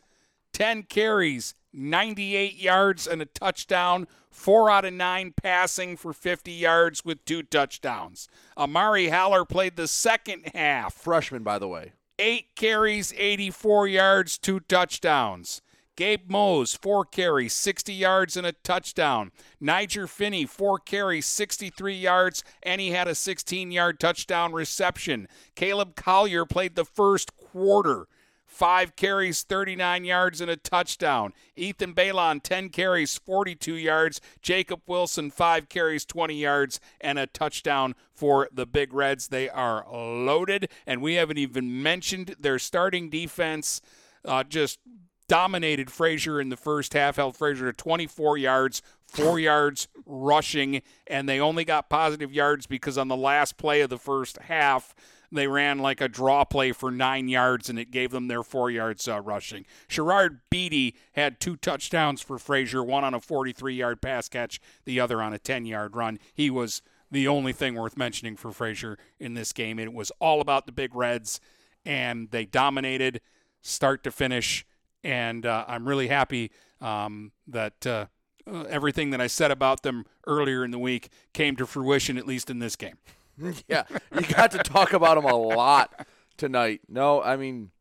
10 0.53 0.83
carries, 0.83 1.53
98 1.73 2.55
yards, 2.55 3.07
and 3.07 3.21
a 3.21 3.25
touchdown 3.25 4.07
four 4.31 4.69
out 4.69 4.85
of 4.85 4.93
nine 4.93 5.33
passing 5.35 5.97
for 5.97 6.13
50 6.13 6.51
yards 6.51 7.03
with 7.03 7.25
two 7.25 7.43
touchdowns. 7.43 8.27
Amari 8.57 9.09
Haller 9.09 9.45
played 9.45 9.75
the 9.75 9.87
second 9.87 10.51
half. 10.53 10.93
Freshman, 10.93 11.43
by 11.43 11.59
the 11.59 11.67
way. 11.67 11.93
Eight 12.17 12.55
carries, 12.55 13.13
84 13.17 13.87
yards, 13.87 14.37
two 14.37 14.59
touchdowns. 14.59 15.61
Gabe 15.99 16.29
Mose, 16.29 16.75
four 16.75 17.03
carries, 17.03 17.51
60 17.51 17.93
yards, 17.93 18.37
and 18.37 18.47
a 18.47 18.53
touchdown. 18.53 19.33
Niger 19.59 20.07
Finney, 20.07 20.45
four 20.45 20.79
carries, 20.79 21.25
63 21.25 21.93
yards, 21.93 22.41
and 22.63 22.79
he 22.79 22.91
had 22.91 23.09
a 23.09 23.15
16 23.15 23.71
yard 23.71 23.99
touchdown 23.99 24.53
reception. 24.53 25.27
Caleb 25.55 25.95
Collier 25.97 26.45
played 26.45 26.75
the 26.75 26.85
first 26.85 27.35
quarter. 27.35 28.07
Five 28.49 28.95
carries, 28.95 29.43
39 29.43 30.03
yards, 30.05 30.41
and 30.41 30.49
a 30.49 30.57
touchdown. 30.57 31.33
Ethan 31.55 31.93
Balon, 31.93 32.41
10 32.41 32.69
carries, 32.69 33.15
42 33.15 33.75
yards. 33.75 34.19
Jacob 34.41 34.81
Wilson, 34.87 35.29
five 35.29 35.69
carries, 35.69 36.03
20 36.03 36.33
yards, 36.33 36.79
and 36.99 37.19
a 37.19 37.27
touchdown 37.27 37.93
for 38.11 38.49
the 38.51 38.65
Big 38.65 38.91
Reds. 38.91 39.27
They 39.27 39.49
are 39.49 39.85
loaded, 39.89 40.67
and 40.87 40.99
we 40.99 41.13
haven't 41.13 41.37
even 41.37 41.81
mentioned 41.83 42.35
their 42.39 42.57
starting 42.57 43.11
defense. 43.11 43.81
Uh, 44.25 44.43
just 44.43 44.79
dominated 45.27 45.91
Fraser 45.91 46.41
in 46.41 46.49
the 46.49 46.57
first 46.57 46.93
half, 46.93 47.17
held 47.17 47.37
Fraser 47.37 47.71
to 47.71 47.77
24 47.77 48.39
yards, 48.39 48.81
four 49.05 49.39
yards 49.39 49.87
rushing, 50.07 50.81
and 51.05 51.29
they 51.29 51.39
only 51.39 51.63
got 51.63 51.87
positive 51.87 52.33
yards 52.33 52.65
because 52.65 52.97
on 52.97 53.09
the 53.09 53.15
last 53.15 53.57
play 53.57 53.81
of 53.81 53.91
the 53.91 53.99
first 53.99 54.39
half, 54.39 54.95
they 55.31 55.47
ran 55.47 55.79
like 55.79 56.01
a 56.01 56.07
draw 56.07 56.43
play 56.43 56.71
for 56.71 56.91
nine 56.91 57.27
yards, 57.27 57.69
and 57.69 57.77
it 57.77 57.91
gave 57.91 58.11
them 58.11 58.27
their 58.27 58.43
four 58.43 58.71
yards 58.71 59.07
uh, 59.07 59.19
rushing. 59.21 59.65
Sherrard 59.87 60.41
Beatty 60.49 60.95
had 61.13 61.39
two 61.39 61.55
touchdowns 61.55 62.21
for 62.21 62.37
Fraser, 62.37 62.83
one 62.83 63.03
on 63.03 63.13
a 63.13 63.19
43 63.19 63.75
yard 63.75 64.01
pass 64.01 64.29
catch, 64.29 64.59
the 64.85 64.99
other 64.99 65.21
on 65.21 65.33
a 65.33 65.39
10 65.39 65.65
yard 65.65 65.95
run. 65.95 66.19
He 66.33 66.49
was 66.49 66.81
the 67.11 67.27
only 67.27 67.53
thing 67.53 67.75
worth 67.75 67.97
mentioning 67.97 68.35
for 68.35 68.51
Fraser 68.51 68.97
in 69.19 69.33
this 69.33 69.53
game. 69.53 69.79
It 69.79 69.93
was 69.93 70.11
all 70.19 70.41
about 70.41 70.65
the 70.65 70.71
Big 70.71 70.95
Reds, 70.95 71.39
and 71.85 72.29
they 72.31 72.45
dominated 72.45 73.21
start 73.61 74.03
to 74.03 74.11
finish 74.11 74.65
and 75.03 75.45
uh, 75.45 75.65
I'm 75.67 75.87
really 75.87 76.07
happy 76.07 76.51
um, 76.81 77.31
that 77.47 77.85
uh, 77.85 78.05
uh, 78.47 78.63
everything 78.63 79.11
that 79.11 79.21
I 79.21 79.27
said 79.27 79.51
about 79.51 79.83
them 79.83 80.05
earlier 80.27 80.63
in 80.63 80.71
the 80.71 80.79
week 80.79 81.09
came 81.33 81.55
to 81.57 81.65
fruition, 81.65 82.17
at 82.17 82.27
least 82.27 82.49
in 82.49 82.59
this 82.59 82.75
game. 82.75 82.97
yeah, 83.67 83.83
you 84.13 84.21
got 84.21 84.51
to 84.51 84.59
talk 84.59 84.93
about 84.93 85.15
them 85.15 85.25
a 85.25 85.35
lot 85.35 86.07
tonight. 86.37 86.81
No, 86.87 87.21
I 87.21 87.35
mean, 87.37 87.71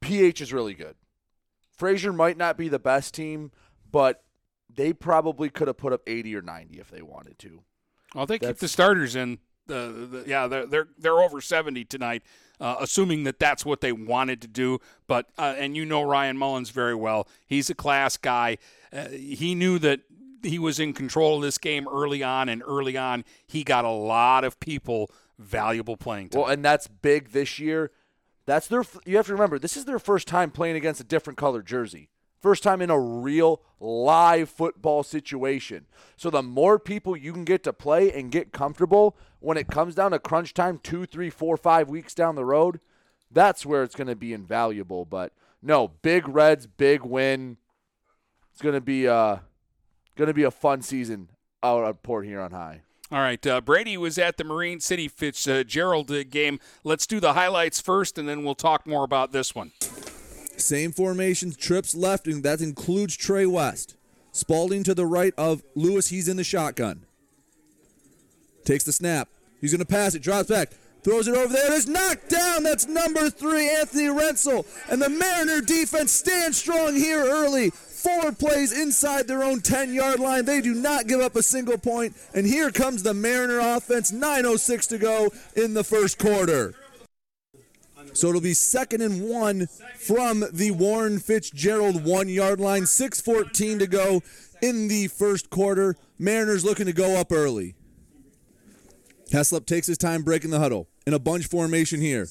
PH 0.00 0.40
is 0.40 0.52
really 0.52 0.74
good. 0.74 0.96
Fraser 1.76 2.12
might 2.12 2.36
not 2.36 2.56
be 2.56 2.68
the 2.68 2.78
best 2.78 3.14
team, 3.14 3.52
but 3.90 4.24
they 4.68 4.92
probably 4.92 5.48
could 5.48 5.68
have 5.68 5.76
put 5.76 5.92
up 5.92 6.02
80 6.06 6.34
or 6.36 6.42
90 6.42 6.78
if 6.78 6.90
they 6.90 7.02
wanted 7.02 7.38
to. 7.40 7.62
Well, 8.14 8.26
they 8.26 8.38
That's, 8.38 8.52
keep 8.52 8.58
the 8.58 8.68
starters 8.68 9.14
in. 9.16 9.38
The, 9.66 10.08
the, 10.10 10.24
yeah, 10.26 10.46
they're, 10.46 10.66
they're 10.66 10.88
they're 10.96 11.18
over 11.20 11.42
70 11.42 11.84
tonight 11.84 12.22
uh, 12.60 12.76
assuming 12.80 13.24
that 13.24 13.38
that's 13.38 13.64
what 13.64 13.80
they 13.80 13.92
wanted 13.92 14.40
to 14.42 14.48
do. 14.48 14.78
But 15.06 15.26
uh, 15.38 15.54
and 15.56 15.76
you 15.76 15.84
know 15.84 16.02
Ryan 16.02 16.36
Mullins 16.36 16.70
very 16.70 16.94
well. 16.94 17.28
He's 17.46 17.70
a 17.70 17.74
class 17.74 18.16
guy. 18.16 18.58
Uh, 18.92 19.08
he 19.08 19.54
knew 19.54 19.78
that 19.80 20.00
he 20.42 20.58
was 20.58 20.78
in 20.78 20.92
control 20.92 21.36
of 21.36 21.42
this 21.42 21.58
game 21.58 21.88
early 21.88 22.22
on, 22.22 22.48
and 22.48 22.62
early 22.66 22.96
on 22.96 23.24
he 23.46 23.64
got 23.64 23.84
a 23.84 23.90
lot 23.90 24.44
of 24.44 24.60
people 24.60 25.10
valuable 25.38 25.96
playing 25.96 26.30
time. 26.30 26.42
Well, 26.42 26.50
and 26.50 26.64
that's 26.64 26.86
big 26.86 27.30
this 27.30 27.58
year. 27.58 27.90
That's 28.46 28.66
their. 28.66 28.84
You 29.04 29.16
have 29.16 29.26
to 29.26 29.32
remember 29.32 29.58
this 29.58 29.76
is 29.76 29.84
their 29.84 29.98
first 29.98 30.26
time 30.26 30.50
playing 30.50 30.76
against 30.76 31.00
a 31.00 31.04
different 31.04 31.38
color 31.38 31.62
jersey. 31.62 32.08
First 32.40 32.62
time 32.62 32.80
in 32.80 32.88
a 32.88 32.98
real 32.98 33.60
live 33.80 34.48
football 34.48 35.02
situation. 35.02 35.86
So 36.16 36.30
the 36.30 36.42
more 36.42 36.78
people 36.78 37.16
you 37.16 37.32
can 37.32 37.44
get 37.44 37.64
to 37.64 37.72
play 37.72 38.12
and 38.12 38.30
get 38.30 38.52
comfortable 38.52 39.16
when 39.40 39.56
it 39.56 39.66
comes 39.66 39.96
down 39.96 40.12
to 40.12 40.20
crunch 40.20 40.54
time, 40.54 40.78
two, 40.80 41.04
three, 41.04 41.30
four, 41.30 41.56
five 41.56 41.88
weeks 41.88 42.14
down 42.14 42.36
the 42.36 42.44
road, 42.44 42.78
that's 43.30 43.66
where 43.66 43.82
it's 43.82 43.96
going 43.96 44.06
to 44.06 44.16
be 44.16 44.32
invaluable. 44.32 45.04
But 45.04 45.32
no, 45.60 45.88
big 45.88 46.28
Reds, 46.28 46.68
big 46.68 47.02
win. 47.02 47.56
It's 48.52 48.62
going 48.62 48.74
to 48.74 48.80
be 48.80 49.08
uh 49.08 49.38
going 50.18 50.26
to 50.26 50.34
be 50.34 50.42
a 50.42 50.50
fun 50.50 50.82
season 50.82 51.30
out 51.62 51.84
at 51.84 52.02
Port 52.02 52.26
Huron 52.26 52.50
High. 52.50 52.82
All 53.10 53.20
right, 53.20 53.44
uh, 53.46 53.62
Brady 53.62 53.96
was 53.96 54.18
at 54.18 54.36
the 54.36 54.44
Marine 54.44 54.80
City 54.80 55.08
Fitzgerald 55.08 56.10
uh, 56.10 56.24
game. 56.24 56.60
Let's 56.84 57.06
do 57.06 57.20
the 57.20 57.32
highlights 57.32 57.80
first, 57.80 58.18
and 58.18 58.28
then 58.28 58.44
we'll 58.44 58.54
talk 58.54 58.86
more 58.86 59.04
about 59.04 59.32
this 59.32 59.54
one. 59.54 59.72
Same 60.58 60.92
formation, 60.92 61.52
trips 61.52 61.94
left, 61.94 62.26
and 62.26 62.42
that 62.42 62.60
includes 62.60 63.16
Trey 63.16 63.46
West. 63.46 63.96
Spalding 64.32 64.82
to 64.84 64.94
the 64.94 65.06
right 65.06 65.32
of 65.38 65.62
Lewis. 65.74 66.08
He's 66.08 66.28
in 66.28 66.36
the 66.36 66.44
shotgun. 66.44 67.06
Takes 68.64 68.84
the 68.84 68.92
snap. 68.92 69.28
He's 69.60 69.72
going 69.72 69.80
to 69.80 69.86
pass 69.86 70.14
it. 70.14 70.22
Drops 70.22 70.48
back. 70.48 70.72
Throws 71.02 71.28
it 71.28 71.34
over 71.34 71.52
there. 71.52 71.74
It's 71.74 71.86
knocked 71.86 72.28
down. 72.28 72.64
That's 72.64 72.86
number 72.86 73.30
three, 73.30 73.70
Anthony 73.70 74.08
Rentzel. 74.08 74.66
And 74.90 75.00
the 75.00 75.08
Mariner 75.08 75.62
defense 75.62 76.12
stands 76.12 76.58
strong 76.58 76.94
here 76.94 77.24
early. 77.24 77.72
Four 77.98 78.30
plays 78.30 78.70
inside 78.70 79.26
their 79.26 79.42
own 79.42 79.60
10 79.60 79.92
yard 79.92 80.20
line. 80.20 80.44
They 80.44 80.60
do 80.60 80.72
not 80.72 81.08
give 81.08 81.20
up 81.20 81.34
a 81.34 81.42
single 81.42 81.78
point. 81.78 82.16
And 82.32 82.46
here 82.46 82.70
comes 82.70 83.02
the 83.02 83.12
Mariner 83.12 83.58
offense. 83.58 84.12
9.06 84.12 84.88
to 84.90 84.98
go 84.98 85.30
in 85.56 85.74
the 85.74 85.82
first 85.82 86.16
quarter. 86.16 86.74
So 88.12 88.28
it'll 88.28 88.40
be 88.40 88.54
second 88.54 89.02
and 89.02 89.28
one 89.28 89.66
from 89.96 90.44
the 90.52 90.70
Warren 90.70 91.18
Fitzgerald 91.18 92.04
one 92.04 92.28
yard 92.28 92.60
line. 92.60 92.82
6.14 92.82 93.80
to 93.80 93.86
go 93.88 94.22
in 94.62 94.86
the 94.86 95.08
first 95.08 95.50
quarter. 95.50 95.96
Mariners 96.20 96.64
looking 96.64 96.86
to 96.86 96.92
go 96.92 97.20
up 97.20 97.32
early. 97.32 97.74
Heslop 99.32 99.66
takes 99.66 99.88
his 99.88 99.98
time 99.98 100.22
breaking 100.22 100.50
the 100.50 100.60
huddle 100.60 100.88
in 101.04 101.14
a 101.14 101.18
bunch 101.18 101.46
formation 101.46 102.00
here. 102.00 102.28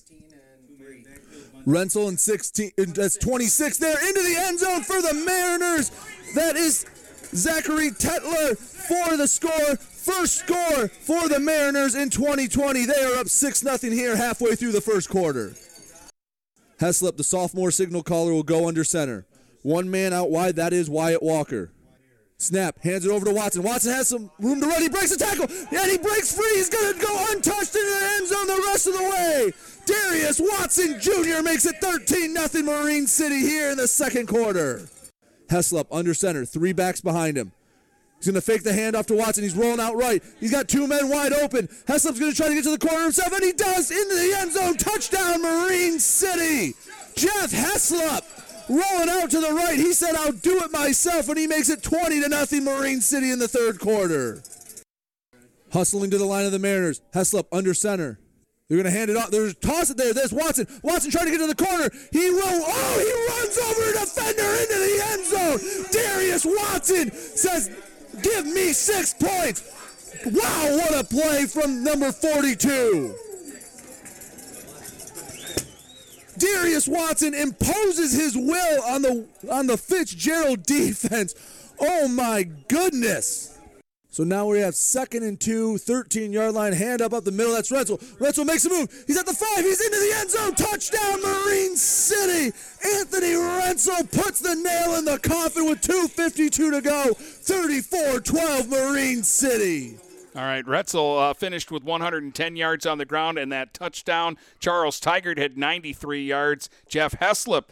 Rentzel 1.68 2.08
and 2.08 2.18
16, 2.20 2.72
that's 2.94 3.18
26 3.18 3.78
there 3.78 4.08
into 4.08 4.22
the 4.22 4.36
end 4.38 4.60
zone 4.60 4.84
for 4.84 5.02
the 5.02 5.14
Mariners. 5.14 5.92
That 6.34 6.56
is 6.56 6.86
Zachary 7.36 7.90
Tetler 7.90 8.58
for 8.58 9.18
the 9.18 9.28
score. 9.28 9.76
First 9.76 10.36
score 10.36 10.88
for 10.88 11.28
the 11.28 11.42
Mariners 11.42 11.94
in 11.94 12.10
2020. 12.10 12.86
They 12.86 13.04
are 13.04 13.18
up 13.18 13.28
6 13.28 13.60
0 13.60 13.78
here 13.94 14.16
halfway 14.16 14.56
through 14.56 14.72
the 14.72 14.80
first 14.80 15.10
quarter. 15.10 15.56
Heslop, 16.80 17.18
the 17.18 17.24
sophomore 17.26 17.72
signal 17.72 18.04
caller, 18.04 18.32
will 18.32 18.44
go 18.44 18.70
under 18.70 18.86
center. 18.86 19.26
One 19.64 19.92
man 19.92 20.14
out 20.14 20.32
wide, 20.32 20.56
that 20.56 20.72
is 20.72 20.90
Wyatt 20.90 21.22
Walker. 21.22 21.74
Snap, 22.38 22.80
hands 22.82 23.04
it 23.04 23.10
over 23.10 23.26
to 23.26 23.34
Watson. 23.34 23.64
Watson 23.64 23.92
has 23.92 24.08
some 24.08 24.30
room 24.40 24.62
to 24.62 24.68
run. 24.68 24.82
He 24.82 24.90
breaks 24.90 25.10
the 25.10 25.18
tackle, 25.18 25.48
and 25.50 25.92
he 25.92 25.98
breaks 25.98 26.34
free. 26.34 26.56
He's 26.56 26.70
going 26.70 26.94
to 26.94 27.00
go 27.04 27.26
untouched 27.32 27.76
into 27.76 27.90
the 27.90 28.10
end 28.14 28.28
zone 28.28 28.48
the 28.48 28.64
rest 28.68 28.88
of 28.88 28.94
the 28.94 29.04
way. 29.04 29.54
Darius 29.88 30.40
Watson 30.40 31.00
Jr. 31.00 31.42
makes 31.42 31.66
it 31.66 31.78
13 31.82 32.36
0 32.36 32.64
Marine 32.64 33.08
City 33.08 33.40
here 33.40 33.72
in 33.72 33.78
the 33.78 33.88
second 33.88 34.28
quarter. 34.28 34.88
Heslop 35.50 35.88
under 35.92 36.14
center, 36.14 36.46
three 36.46 36.74
backs 36.74 37.00
behind 37.00 37.38
him. 37.38 37.54
He's 38.18 38.26
going 38.26 38.36
to 38.36 38.42
fake 38.42 38.64
the 38.64 38.72
handoff 38.72 39.06
to 39.08 39.16
Watson. 39.16 39.44
He's 39.44 39.56
rolling 39.56 39.80
out 39.80 39.96
right. 39.96 40.22
He's 40.40 40.52
got 40.52 40.68
two 40.68 40.88
men 40.88 41.08
wide 41.08 41.34
open. 41.34 41.68
Heslop's 41.88 42.20
going 42.20 42.32
to 42.32 42.36
try 42.36 42.50
to 42.50 42.56
get 42.56 42.64
to 42.64 42.76
the 42.76 42.86
corner 42.86 43.04
himself, 43.04 43.32
and 43.32 43.44
he 43.44 43.54
does 43.54 43.92
into 43.92 44.16
the 44.16 44.36
end 44.38 44.52
zone. 44.52 44.76
Touchdown, 44.76 45.42
Marine 45.42 46.00
City. 46.00 46.74
Jeff 47.16 47.52
Heslop 47.52 48.24
rolling 48.68 49.10
out 49.10 49.30
to 49.32 49.40
the 49.40 49.54
right. 49.54 49.78
He 49.78 49.94
said, 49.94 50.16
I'll 50.16 50.32
do 50.32 50.64
it 50.64 50.72
myself, 50.72 51.30
and 51.30 51.38
he 51.38 51.48
makes 51.48 51.70
it 51.70 51.84
20 51.84 52.22
to 52.22 52.30
nothing 52.30 52.66
Marine 52.66 53.02
City 53.02 53.32
in 53.32 53.40
the 53.40 53.48
third 53.48 53.80
quarter. 53.80 54.42
Hustling 55.72 56.10
to 56.12 56.18
the 56.18 56.26
line 56.26 56.46
of 56.46 56.52
the 56.52 56.60
Mariners. 56.60 57.02
Heslop 57.14 57.46
under 57.52 57.74
center. 57.74 58.20
They're 58.68 58.78
going 58.78 58.92
to 58.92 58.98
hand 58.98 59.10
it 59.10 59.16
off. 59.16 59.32
There's 59.32 59.56
toss 59.56 59.90
it 59.90 59.98
there. 59.98 60.14
There's 60.14 60.34
Watson. 60.34 60.68
Watson 60.84 61.10
trying 61.10 61.26
to 61.26 61.32
get 61.32 61.38
to 61.40 61.48
the 61.48 61.56
corner. 61.56 61.90
He 62.12 62.30
will. 62.30 62.44
Oh, 62.44 63.00
he 63.00 63.12
runs 63.32 63.58
over 63.58 63.90
a 63.90 63.94
defender 63.94 64.44
into 64.62 64.78
the 64.78 65.00
end 65.08 65.26
zone. 65.26 65.92
Darius 65.92 66.46
Watson 66.46 67.12
says, 67.12 67.72
Give 68.22 68.46
me 68.46 68.74
six 68.74 69.14
points. 69.14 69.64
Wow, 70.26 70.78
what 70.78 71.00
a 71.00 71.04
play 71.04 71.46
from 71.46 71.84
number 71.84 72.12
42. 72.12 73.16
Darius 76.38 76.88
Watson 76.88 77.34
imposes 77.34 78.14
his 78.14 78.36
will 78.36 78.84
on 78.84 79.02
the 79.02 79.28
on 79.50 79.68
the 79.68 79.78
Fitzgerald 79.78 80.64
defense. 80.64 81.34
Oh 81.80 82.08
my 82.08 82.44
goodness. 82.68 83.57
So 84.18 84.24
now 84.24 84.48
we 84.48 84.62
have 84.62 84.74
second 84.74 85.22
and 85.22 85.40
two, 85.40 85.78
13 85.78 86.34
yard 86.34 86.56
line, 86.56 86.74
hand 86.74 87.04
up 87.04 87.14
up 87.14 87.24
the 87.24 87.32
middle. 87.32 87.54
That's 87.54 87.72
Rentzel. 87.72 88.04
Rentzel 88.18 88.48
makes 88.48 88.66
a 88.66 88.70
move. 88.70 88.92
He's 89.06 89.16
at 89.16 89.28
the 89.28 89.34
five. 89.34 89.64
He's 89.64 89.80
into 89.80 90.00
the 90.00 90.12
end 90.16 90.32
zone. 90.32 90.56
Touchdown, 90.56 91.22
Marine 91.22 91.76
City. 91.76 92.46
Anthony 92.98 93.34
Rentzel 93.34 94.12
puts 94.12 94.40
the 94.40 94.56
nail 94.56 94.96
in 94.96 95.06
the 95.06 95.20
coffin 95.20 95.68
with 95.68 95.82
2.52 95.82 96.50
to 96.50 96.82
go. 96.82 97.14
34 97.14 98.22
12, 98.22 98.70
Marine 98.70 99.22
City. 99.22 100.00
All 100.36 100.42
right, 100.42 100.66
Rentzel 100.66 101.30
uh, 101.30 101.34
finished 101.36 101.70
with 101.70 101.84
110 101.84 102.56
yards 102.56 102.88
on 102.88 102.98
the 102.98 103.06
ground 103.06 103.38
and 103.38 103.52
that 103.52 103.76
touchdown. 103.76 104.38
Charles 104.60 105.00
Tigert 105.00 105.38
had 105.38 105.60
93 105.60 106.26
yards. 106.26 106.72
Jeff 106.90 107.14
Heslop 107.20 107.66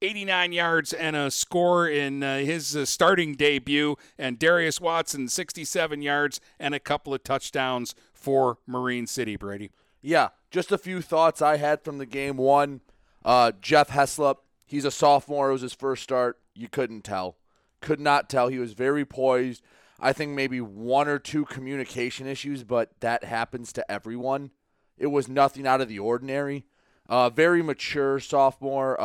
89 0.00 0.52
yards 0.52 0.92
and 0.92 1.16
a 1.16 1.30
score 1.30 1.88
in 1.88 2.22
uh, 2.22 2.38
his 2.38 2.76
uh, 2.76 2.84
starting 2.84 3.34
debut, 3.34 3.96
and 4.18 4.38
Darius 4.38 4.80
Watson 4.80 5.28
67 5.28 6.02
yards 6.02 6.40
and 6.58 6.74
a 6.74 6.80
couple 6.80 7.12
of 7.14 7.22
touchdowns 7.24 7.94
for 8.12 8.58
Marine 8.66 9.06
City. 9.06 9.36
Brady. 9.36 9.70
Yeah, 10.00 10.28
just 10.50 10.72
a 10.72 10.78
few 10.78 11.02
thoughts 11.02 11.42
I 11.42 11.56
had 11.56 11.82
from 11.82 11.98
the 11.98 12.06
game. 12.06 12.36
One, 12.36 12.80
uh, 13.24 13.52
Jeff 13.60 13.90
Heslop, 13.90 14.36
he's 14.64 14.84
a 14.84 14.90
sophomore. 14.90 15.50
It 15.50 15.54
was 15.54 15.62
his 15.62 15.74
first 15.74 16.02
start. 16.02 16.38
You 16.54 16.68
couldn't 16.68 17.02
tell. 17.02 17.36
Could 17.80 18.00
not 18.00 18.28
tell. 18.28 18.48
He 18.48 18.58
was 18.58 18.72
very 18.72 19.04
poised. 19.04 19.62
I 20.00 20.12
think 20.12 20.32
maybe 20.32 20.60
one 20.60 21.08
or 21.08 21.18
two 21.18 21.44
communication 21.44 22.26
issues, 22.26 22.62
but 22.62 22.92
that 23.00 23.24
happens 23.24 23.72
to 23.72 23.90
everyone. 23.90 24.50
It 24.96 25.08
was 25.08 25.28
nothing 25.28 25.66
out 25.66 25.80
of 25.80 25.88
the 25.88 25.98
ordinary. 25.98 26.66
Uh, 27.08 27.30
very 27.30 27.62
mature 27.62 28.20
sophomore. 28.20 29.00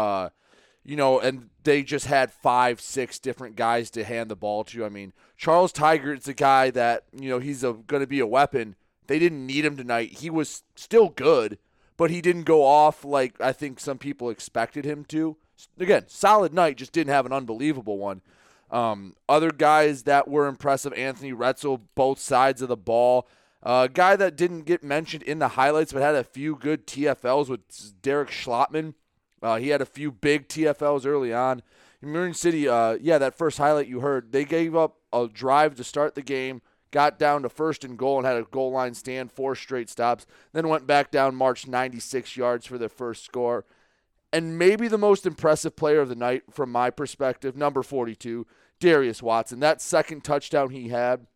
You 0.85 0.95
know, 0.97 1.19
and 1.19 1.49
they 1.63 1.81
just 1.83 2.07
had 2.07 2.31
five, 2.31 2.81
six 2.81 3.19
different 3.19 3.55
guys 3.55 3.89
to 3.91 4.03
hand 4.03 4.29
the 4.29 4.35
ball 4.35 4.63
to. 4.65 4.83
I 4.83 4.89
mean, 4.89 5.13
Charles 5.37 5.71
Tigert 5.71 6.19
is 6.19 6.27
a 6.27 6.33
guy 6.33 6.69
that 6.71 7.05
you 7.13 7.29
know 7.29 7.39
he's 7.39 7.61
going 7.61 8.01
to 8.01 8.07
be 8.07 8.19
a 8.19 8.27
weapon. 8.27 8.75
They 9.07 9.19
didn't 9.19 9.45
need 9.45 9.65
him 9.65 9.77
tonight. 9.77 10.19
He 10.19 10.29
was 10.29 10.63
still 10.75 11.09
good, 11.09 11.57
but 11.97 12.11
he 12.11 12.21
didn't 12.21 12.43
go 12.43 12.63
off 12.65 13.05
like 13.05 13.39
I 13.39 13.53
think 13.53 13.79
some 13.79 13.97
people 13.97 14.29
expected 14.29 14.85
him 14.85 15.05
to. 15.05 15.37
Again, 15.79 16.05
solid 16.07 16.53
night, 16.53 16.77
just 16.77 16.91
didn't 16.91 17.13
have 17.13 17.25
an 17.25 17.33
unbelievable 17.33 17.97
one. 17.97 18.21
Um, 18.71 19.15
other 19.29 19.51
guys 19.51 20.03
that 20.03 20.27
were 20.27 20.47
impressive, 20.47 20.93
Anthony 20.93 21.31
Rentzel, 21.31 21.81
both 21.95 22.19
sides 22.19 22.61
of 22.61 22.69
the 22.69 22.75
ball. 22.75 23.27
A 23.61 23.67
uh, 23.67 23.87
guy 23.87 24.17
that 24.17 24.35
didn't 24.35 24.63
get 24.63 24.83
mentioned 24.83 25.23
in 25.23 25.39
the 25.39 25.49
highlights 25.49 25.93
but 25.93 26.01
had 26.01 26.15
a 26.15 26.23
few 26.23 26.55
good 26.55 26.85
TFLs 26.85 27.47
with 27.47 28.01
Derek 28.01 28.29
Schlottman. 28.29 28.95
Uh, 29.43 29.57
he 29.57 29.69
had 29.69 29.81
a 29.81 29.85
few 29.85 30.11
big 30.11 30.47
TFLs 30.47 31.05
early 31.05 31.33
on. 31.33 31.61
Marine 32.01 32.33
City, 32.33 32.67
uh, 32.67 32.97
yeah, 32.99 33.17
that 33.17 33.35
first 33.35 33.57
highlight 33.57 33.87
you 33.87 33.99
heard, 33.99 34.31
they 34.31 34.45
gave 34.45 34.75
up 34.75 34.97
a 35.11 35.27
drive 35.27 35.75
to 35.75 35.83
start 35.83 36.15
the 36.15 36.21
game, 36.21 36.61
got 36.91 37.17
down 37.17 37.43
to 37.43 37.49
first 37.49 37.83
and 37.83 37.97
goal 37.97 38.17
and 38.17 38.27
had 38.27 38.37
a 38.37 38.43
goal 38.43 38.71
line 38.71 38.93
stand, 38.93 39.31
four 39.31 39.55
straight 39.55 39.89
stops, 39.89 40.25
then 40.51 40.67
went 40.67 40.87
back 40.87 41.11
down, 41.11 41.35
marched 41.35 41.67
96 41.67 42.35
yards 42.35 42.65
for 42.65 42.77
their 42.77 42.89
first 42.89 43.23
score. 43.23 43.65
And 44.31 44.57
maybe 44.57 44.87
the 44.87 44.97
most 44.97 45.25
impressive 45.25 45.75
player 45.75 46.01
of 46.01 46.09
the 46.09 46.15
night 46.15 46.43
from 46.49 46.71
my 46.71 46.89
perspective, 46.89 47.55
number 47.55 47.83
42, 47.83 48.47
Darius 48.79 49.21
Watson. 49.21 49.59
That 49.59 49.81
second 49.81 50.23
touchdown 50.23 50.71
he 50.71 50.89
had, 50.89 51.27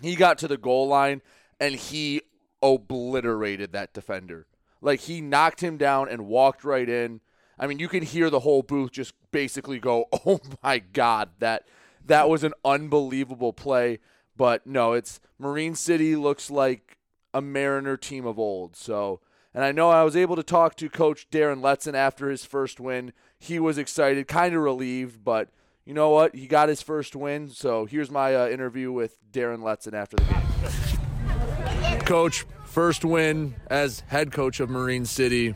he 0.00 0.14
got 0.14 0.38
to 0.38 0.48
the 0.48 0.56
goal 0.56 0.86
line 0.86 1.20
and 1.60 1.74
he 1.74 2.22
obliterated 2.62 3.72
that 3.72 3.92
defender. 3.92 4.46
Like 4.80 5.00
he 5.00 5.20
knocked 5.20 5.60
him 5.60 5.76
down 5.76 6.08
and 6.08 6.26
walked 6.26 6.64
right 6.64 6.88
in. 6.88 7.20
I 7.58 7.66
mean, 7.66 7.78
you 7.78 7.88
can 7.88 8.02
hear 8.02 8.30
the 8.30 8.40
whole 8.40 8.62
booth 8.62 8.92
just 8.92 9.14
basically 9.30 9.78
go, 9.78 10.06
"Oh 10.26 10.40
my 10.62 10.78
god, 10.78 11.30
that 11.38 11.66
that 12.06 12.28
was 12.28 12.44
an 12.44 12.54
unbelievable 12.64 13.52
play." 13.52 13.98
But 14.36 14.66
no, 14.66 14.92
it's 14.92 15.20
Marine 15.38 15.74
City 15.74 16.14
looks 16.14 16.50
like 16.50 16.98
a 17.34 17.40
Mariner 17.40 17.96
team 17.96 18.26
of 18.26 18.38
old. 18.38 18.76
So, 18.76 19.20
and 19.52 19.64
I 19.64 19.72
know 19.72 19.90
I 19.90 20.04
was 20.04 20.16
able 20.16 20.36
to 20.36 20.42
talk 20.42 20.76
to 20.76 20.88
Coach 20.88 21.28
Darren 21.30 21.60
Letson 21.60 21.94
after 21.94 22.30
his 22.30 22.44
first 22.44 22.80
win. 22.80 23.12
He 23.38 23.58
was 23.58 23.78
excited, 23.78 24.28
kind 24.28 24.54
of 24.54 24.62
relieved, 24.62 25.24
but 25.24 25.50
you 25.84 25.94
know 25.94 26.10
what? 26.10 26.34
He 26.34 26.46
got 26.46 26.68
his 26.68 26.82
first 26.82 27.16
win. 27.16 27.48
So 27.48 27.86
here's 27.86 28.10
my 28.10 28.34
uh, 28.34 28.48
interview 28.48 28.92
with 28.92 29.18
Darren 29.32 29.60
Letson 29.60 29.94
after 29.94 30.16
the 30.16 30.24
game. 30.24 32.00
Coach, 32.00 32.44
first 32.64 33.04
win 33.04 33.56
as 33.68 34.00
head 34.08 34.30
coach 34.32 34.60
of 34.60 34.70
Marine 34.70 35.04
City. 35.04 35.54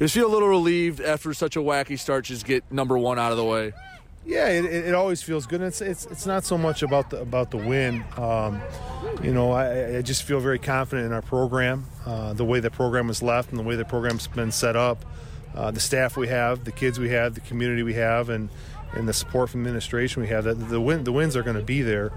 You 0.00 0.08
feel 0.08 0.26
a 0.26 0.32
little 0.32 0.48
relieved 0.48 1.00
after 1.00 1.32
such 1.34 1.56
a 1.56 1.60
wacky 1.60 1.98
start, 1.98 2.24
just 2.24 2.44
get 2.44 2.64
number 2.70 2.98
one 2.98 3.18
out 3.18 3.30
of 3.30 3.38
the 3.38 3.44
way. 3.44 3.72
Yeah, 4.26 4.48
it, 4.48 4.64
it 4.64 4.94
always 4.94 5.22
feels 5.22 5.46
good. 5.46 5.60
It's, 5.60 5.82
it's 5.82 6.06
it's 6.06 6.24
not 6.24 6.44
so 6.44 6.56
much 6.56 6.82
about 6.82 7.10
the 7.10 7.20
about 7.20 7.50
the 7.50 7.58
win. 7.58 8.02
Um, 8.16 8.60
you 9.22 9.34
know, 9.34 9.52
I, 9.52 9.98
I, 9.98 10.02
just 10.02 10.22
feel 10.22 10.40
very 10.40 10.58
confident 10.58 11.06
in 11.06 11.12
our 11.12 11.20
program, 11.20 11.84
uh, 12.06 12.32
the 12.32 12.44
way 12.44 12.60
the 12.60 12.70
program 12.70 13.06
was 13.06 13.22
left, 13.22 13.50
and 13.50 13.58
the 13.58 13.62
way 13.62 13.76
the 13.76 13.84
program's 13.84 14.26
been 14.26 14.50
set 14.50 14.76
up, 14.76 15.04
uh, 15.54 15.70
the 15.70 15.80
staff 15.80 16.16
we 16.16 16.28
have, 16.28 16.64
the 16.64 16.72
kids 16.72 16.98
we 16.98 17.10
have, 17.10 17.34
the 17.34 17.42
community 17.42 17.82
we 17.82 17.94
have, 17.94 18.30
and 18.30 18.48
and 18.94 19.06
the 19.06 19.12
support 19.12 19.50
from 19.50 19.60
administration 19.60 20.22
we 20.22 20.28
have. 20.28 20.44
That 20.44 20.54
the 20.54 20.80
win 20.80 21.04
the 21.04 21.12
wins 21.12 21.36
are 21.36 21.42
going 21.42 21.56
to 21.56 21.62
be 21.62 21.82
there. 21.82 22.10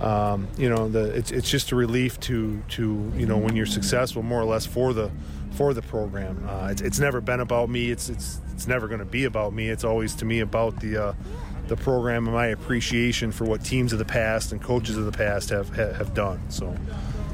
Um, 0.00 0.48
you 0.56 0.70
know, 0.70 0.88
the, 0.88 1.14
it's 1.14 1.30
it's 1.30 1.50
just 1.50 1.72
a 1.72 1.76
relief 1.76 2.18
to 2.20 2.62
to 2.70 3.12
you 3.16 3.26
know 3.26 3.36
when 3.36 3.54
you're 3.54 3.66
successful, 3.66 4.22
more 4.22 4.40
or 4.40 4.46
less 4.46 4.64
for 4.64 4.94
the 4.94 5.10
for 5.52 5.74
the 5.74 5.82
program. 5.82 6.46
Uh, 6.48 6.68
it's, 6.70 6.82
it's 6.82 6.98
never 6.98 7.20
been 7.20 7.40
about 7.40 7.68
me. 7.68 7.90
It's 7.90 8.08
it's 8.08 8.40
it's 8.52 8.66
never 8.66 8.88
going 8.88 9.00
to 9.00 9.04
be 9.04 9.24
about 9.24 9.52
me. 9.52 9.68
It's 9.68 9.84
always 9.84 10.14
to 10.16 10.24
me 10.24 10.40
about 10.40 10.80
the 10.80 10.96
uh, 10.96 11.14
the 11.68 11.76
program 11.76 12.26
and 12.26 12.34
my 12.34 12.46
appreciation 12.46 13.32
for 13.32 13.44
what 13.44 13.64
teams 13.64 13.92
of 13.92 13.98
the 13.98 14.04
past 14.04 14.52
and 14.52 14.62
coaches 14.62 14.96
of 14.96 15.04
the 15.04 15.12
past 15.12 15.50
have 15.50 15.68
have 15.70 16.14
done. 16.14 16.40
So, 16.50 16.74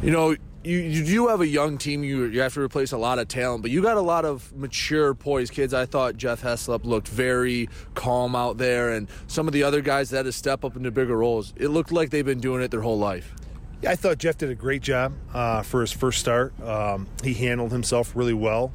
you 0.03 0.11
know. 0.11 0.37
You, 0.65 0.79
you 0.79 1.05
do 1.05 1.29
have 1.29 1.41
a 1.41 1.47
young 1.47 1.79
team. 1.79 2.03
You 2.03 2.25
you 2.25 2.41
have 2.41 2.55
to 2.55 2.61
replace 2.61 2.91
a 2.91 2.99
lot 2.99 3.21
of 3.21 3.29
talent, 3.29 3.63
but 3.63 3.71
you 3.71 3.83
got 3.83 3.97
a 3.97 4.01
lot 4.01 4.25
of 4.25 4.53
mature, 4.53 5.15
poised 5.15 5.53
kids. 5.53 5.73
I 5.73 5.87
thought 5.87 6.17
Jeff 6.17 6.43
Heslop 6.43 6.85
looked 6.85 7.07
very 7.07 7.69
calm 7.95 8.35
out 8.35 8.59
there, 8.59 8.91
and 8.91 9.07
some 9.29 9.47
of 9.47 9.53
the 9.53 9.63
other 9.63 9.81
guys 9.81 10.11
that 10.11 10.17
had 10.17 10.27
to 10.27 10.33
step 10.33 10.65
up 10.65 10.75
into 10.75 10.91
bigger 10.91 11.17
roles. 11.17 11.55
It 11.55 11.69
looked 11.69 11.93
like 11.93 12.11
they've 12.11 12.27
been 12.27 12.41
doing 12.41 12.63
it 12.63 12.73
their 12.73 12.81
whole 12.81 12.99
life. 12.99 13.33
I 13.85 13.95
thought 13.95 14.19
Jeff 14.19 14.39
did 14.39 14.51
a 14.51 14.55
great 14.55 14.83
job 14.83 15.13
uh, 15.35 15.63
for 15.63 15.81
his 15.81 15.93
first 15.93 16.19
start. 16.19 16.59
Um, 16.61 17.09
he 17.23 17.35
handled 17.35 17.73
himself 17.73 18.15
really 18.15 18.35
well. 18.35 18.73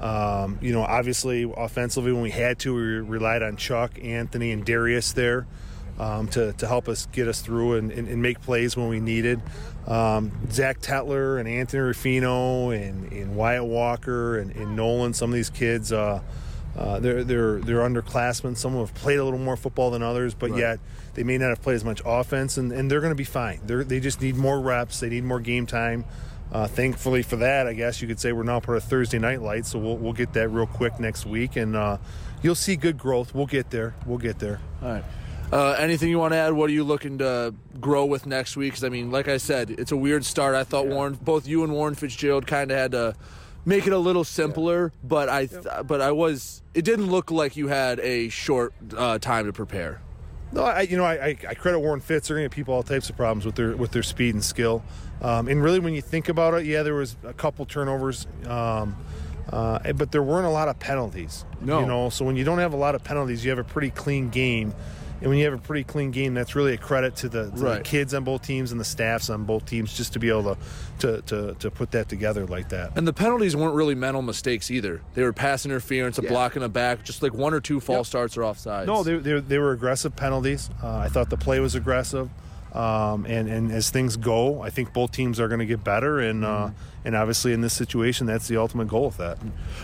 Um, 0.00 0.58
you 0.60 0.72
know, 0.72 0.82
obviously, 0.82 1.50
offensively, 1.56 2.12
when 2.12 2.22
we 2.22 2.30
had 2.30 2.58
to, 2.60 2.74
we 2.74 2.82
relied 2.82 3.42
on 3.42 3.56
Chuck, 3.56 3.98
Anthony, 4.02 4.50
and 4.50 4.64
Darius 4.64 5.12
there 5.12 5.46
um, 5.98 6.26
to, 6.28 6.52
to 6.54 6.66
help 6.66 6.88
us 6.88 7.06
get 7.12 7.28
us 7.28 7.40
through 7.40 7.74
and, 7.74 7.92
and, 7.92 8.08
and 8.08 8.20
make 8.20 8.40
plays 8.40 8.76
when 8.76 8.88
we 8.88 9.00
needed. 9.00 9.40
Um, 9.86 10.32
Zach 10.50 10.80
Tetler 10.80 11.38
and 11.38 11.48
Anthony 11.48 11.82
Rufino 11.82 12.70
and, 12.70 13.12
and 13.12 13.36
Wyatt 13.36 13.64
Walker 13.64 14.38
and, 14.38 14.50
and, 14.56 14.76
Nolan, 14.76 15.14
some 15.14 15.30
of 15.30 15.34
these 15.34 15.50
kids, 15.50 15.92
uh, 15.92 16.20
uh, 16.76 16.98
they're, 16.98 17.22
they're, 17.22 17.58
they're 17.60 17.80
underclassmen. 17.80 18.56
Some 18.56 18.74
have 18.74 18.94
played 18.94 19.18
a 19.18 19.24
little 19.24 19.38
more 19.38 19.56
football 19.56 19.90
than 19.90 20.02
others, 20.02 20.34
but 20.34 20.50
right. 20.50 20.58
yet 20.58 20.80
they 21.14 21.22
may 21.22 21.38
not 21.38 21.48
have 21.50 21.62
played 21.62 21.76
as 21.76 21.84
much 21.84 22.00
offense, 22.04 22.56
and, 22.56 22.72
and 22.72 22.90
they're 22.90 23.00
going 23.00 23.10
to 23.12 23.16
be 23.16 23.24
fine. 23.24 23.60
They're, 23.66 23.84
they 23.84 24.00
just 24.00 24.20
need 24.20 24.36
more 24.36 24.60
reps. 24.60 25.00
They 25.00 25.08
need 25.08 25.24
more 25.24 25.40
game 25.40 25.66
time. 25.66 26.04
Uh, 26.50 26.66
thankfully 26.66 27.22
for 27.22 27.36
that, 27.36 27.66
I 27.66 27.72
guess 27.72 28.02
you 28.02 28.08
could 28.08 28.20
say 28.20 28.32
we're 28.32 28.42
now 28.42 28.60
part 28.60 28.76
of 28.76 28.84
Thursday 28.84 29.18
Night 29.18 29.40
Lights, 29.40 29.70
so 29.70 29.78
we'll, 29.78 29.96
we'll 29.96 30.12
get 30.12 30.34
that 30.34 30.48
real 30.50 30.66
quick 30.66 31.00
next 31.00 31.24
week, 31.24 31.56
and 31.56 31.74
uh, 31.74 31.96
you'll 32.42 32.54
see 32.54 32.76
good 32.76 32.98
growth. 32.98 33.34
We'll 33.34 33.46
get 33.46 33.70
there. 33.70 33.94
We'll 34.04 34.18
get 34.18 34.38
there. 34.38 34.60
All 34.82 34.88
right. 34.88 35.04
Uh, 35.50 35.76
anything 35.78 36.08
you 36.08 36.18
want 36.18 36.32
to 36.32 36.38
add? 36.38 36.52
What 36.54 36.70
are 36.70 36.72
you 36.72 36.84
looking 36.84 37.18
to 37.18 37.54
grow 37.80 38.04
with 38.06 38.26
next 38.26 38.56
week? 38.56 38.72
Because 38.72 38.84
I 38.84 38.88
mean, 38.88 39.10
like 39.10 39.28
I 39.28 39.36
said, 39.36 39.70
it's 39.70 39.92
a 39.92 39.96
weird 39.96 40.24
start. 40.24 40.54
I 40.54 40.64
thought 40.64 40.86
yeah. 40.86 40.94
Warren, 40.94 41.14
both 41.14 41.46
you 41.46 41.62
and 41.62 41.72
Warren 41.72 41.94
Fitzgerald, 41.94 42.46
kind 42.46 42.70
of 42.70 42.76
had 42.76 42.92
to 42.92 43.14
make 43.66 43.86
it 43.86 43.92
a 43.92 43.98
little 43.98 44.24
simpler. 44.24 44.92
Yeah. 44.94 45.08
But 45.08 45.28
I, 45.28 45.46
th- 45.46 45.64
but 45.86 46.00
I 46.00 46.12
was. 46.12 46.62
It 46.72 46.86
didn't 46.86 47.10
look 47.10 47.30
like 47.30 47.56
you 47.56 47.68
had 47.68 48.00
a 48.00 48.30
short 48.30 48.72
uh, 48.96 49.18
time 49.18 49.44
to 49.46 49.52
prepare. 49.52 50.00
No, 50.52 50.64
I 50.64 50.82
you 50.82 50.96
know 50.96 51.04
I, 51.04 51.36
I 51.48 51.54
credit 51.54 51.80
Warren 51.80 52.00
Fitz. 52.00 52.28
They're 52.28 52.36
going 52.36 52.48
to 52.48 52.54
people 52.54 52.74
all 52.74 52.82
types 52.82 53.08
of 53.10 53.16
problems 53.16 53.46
with 53.46 53.54
their 53.54 53.76
with 53.76 53.92
their 53.92 54.02
speed 54.02 54.34
and 54.34 54.44
skill. 54.44 54.82
Um, 55.20 55.48
and 55.48 55.62
really, 55.62 55.78
when 55.78 55.94
you 55.94 56.02
think 56.02 56.28
about 56.28 56.54
it, 56.54 56.66
yeah, 56.66 56.82
there 56.82 56.94
was 56.94 57.16
a 57.24 57.32
couple 57.32 57.64
turnovers, 57.64 58.26
um, 58.46 58.96
uh, 59.50 59.92
but 59.92 60.10
there 60.12 60.22
weren't 60.22 60.46
a 60.46 60.50
lot 60.50 60.68
of 60.68 60.78
penalties. 60.78 61.44
No, 61.60 61.80
you 61.80 61.86
know, 61.86 62.10
so 62.10 62.24
when 62.24 62.36
you 62.36 62.44
don't 62.44 62.58
have 62.58 62.72
a 62.72 62.76
lot 62.76 62.94
of 62.94 63.04
penalties, 63.04 63.44
you 63.44 63.50
have 63.50 63.58
a 63.58 63.64
pretty 63.64 63.90
clean 63.90 64.30
game. 64.30 64.74
And 65.22 65.30
when 65.30 65.38
you 65.38 65.44
have 65.44 65.54
a 65.54 65.58
pretty 65.58 65.84
clean 65.84 66.10
game, 66.10 66.34
that's 66.34 66.56
really 66.56 66.74
a 66.74 66.76
credit 66.76 67.14
to 67.16 67.28
the, 67.28 67.44
to 67.44 67.56
right. 67.56 67.78
the 67.78 67.84
kids 67.84 68.12
on 68.12 68.24
both 68.24 68.42
teams 68.42 68.72
and 68.72 68.80
the 68.80 68.84
staffs 68.84 69.30
on 69.30 69.44
both 69.44 69.64
teams 69.64 69.96
just 69.96 70.12
to 70.14 70.18
be 70.18 70.28
able 70.28 70.56
to, 70.56 70.58
to, 70.98 71.22
to, 71.22 71.54
to, 71.60 71.70
put 71.70 71.92
that 71.92 72.08
together 72.08 72.44
like 72.44 72.70
that. 72.70 72.90
And 72.96 73.06
the 73.06 73.12
penalties 73.12 73.54
weren't 73.54 73.76
really 73.76 73.94
mental 73.94 74.20
mistakes 74.20 74.68
either. 74.68 75.00
They 75.14 75.22
were 75.22 75.32
pass 75.32 75.64
interference, 75.64 76.18
a 76.18 76.22
yeah. 76.22 76.28
block 76.28 76.56
in 76.56 76.62
the 76.62 76.68
back, 76.68 77.04
just 77.04 77.22
like 77.22 77.32
one 77.34 77.54
or 77.54 77.60
two 77.60 77.78
false 77.78 78.08
yep. 78.08 78.10
starts 78.10 78.36
or 78.36 78.40
offsides. 78.40 78.86
No, 78.86 79.04
they, 79.04 79.16
they, 79.18 79.38
they 79.38 79.58
were 79.58 79.70
aggressive 79.70 80.16
penalties. 80.16 80.70
Uh, 80.82 80.96
I 80.96 81.08
thought 81.08 81.30
the 81.30 81.36
play 81.36 81.60
was 81.60 81.76
aggressive. 81.76 82.28
Um, 82.72 83.24
and, 83.26 83.48
and 83.48 83.70
as 83.70 83.90
things 83.90 84.16
go, 84.16 84.60
I 84.60 84.70
think 84.70 84.92
both 84.92 85.12
teams 85.12 85.38
are 85.38 85.46
going 85.46 85.60
to 85.60 85.66
get 85.66 85.84
better. 85.84 86.18
And 86.18 86.44
uh, 86.44 86.48
mm-hmm. 86.48 86.76
And 87.04 87.16
obviously 87.16 87.52
in 87.52 87.60
this 87.60 87.72
situation, 87.72 88.26
that's 88.26 88.48
the 88.48 88.56
ultimate 88.56 88.88
goal 88.88 89.06
of 89.06 89.16
that. 89.16 89.38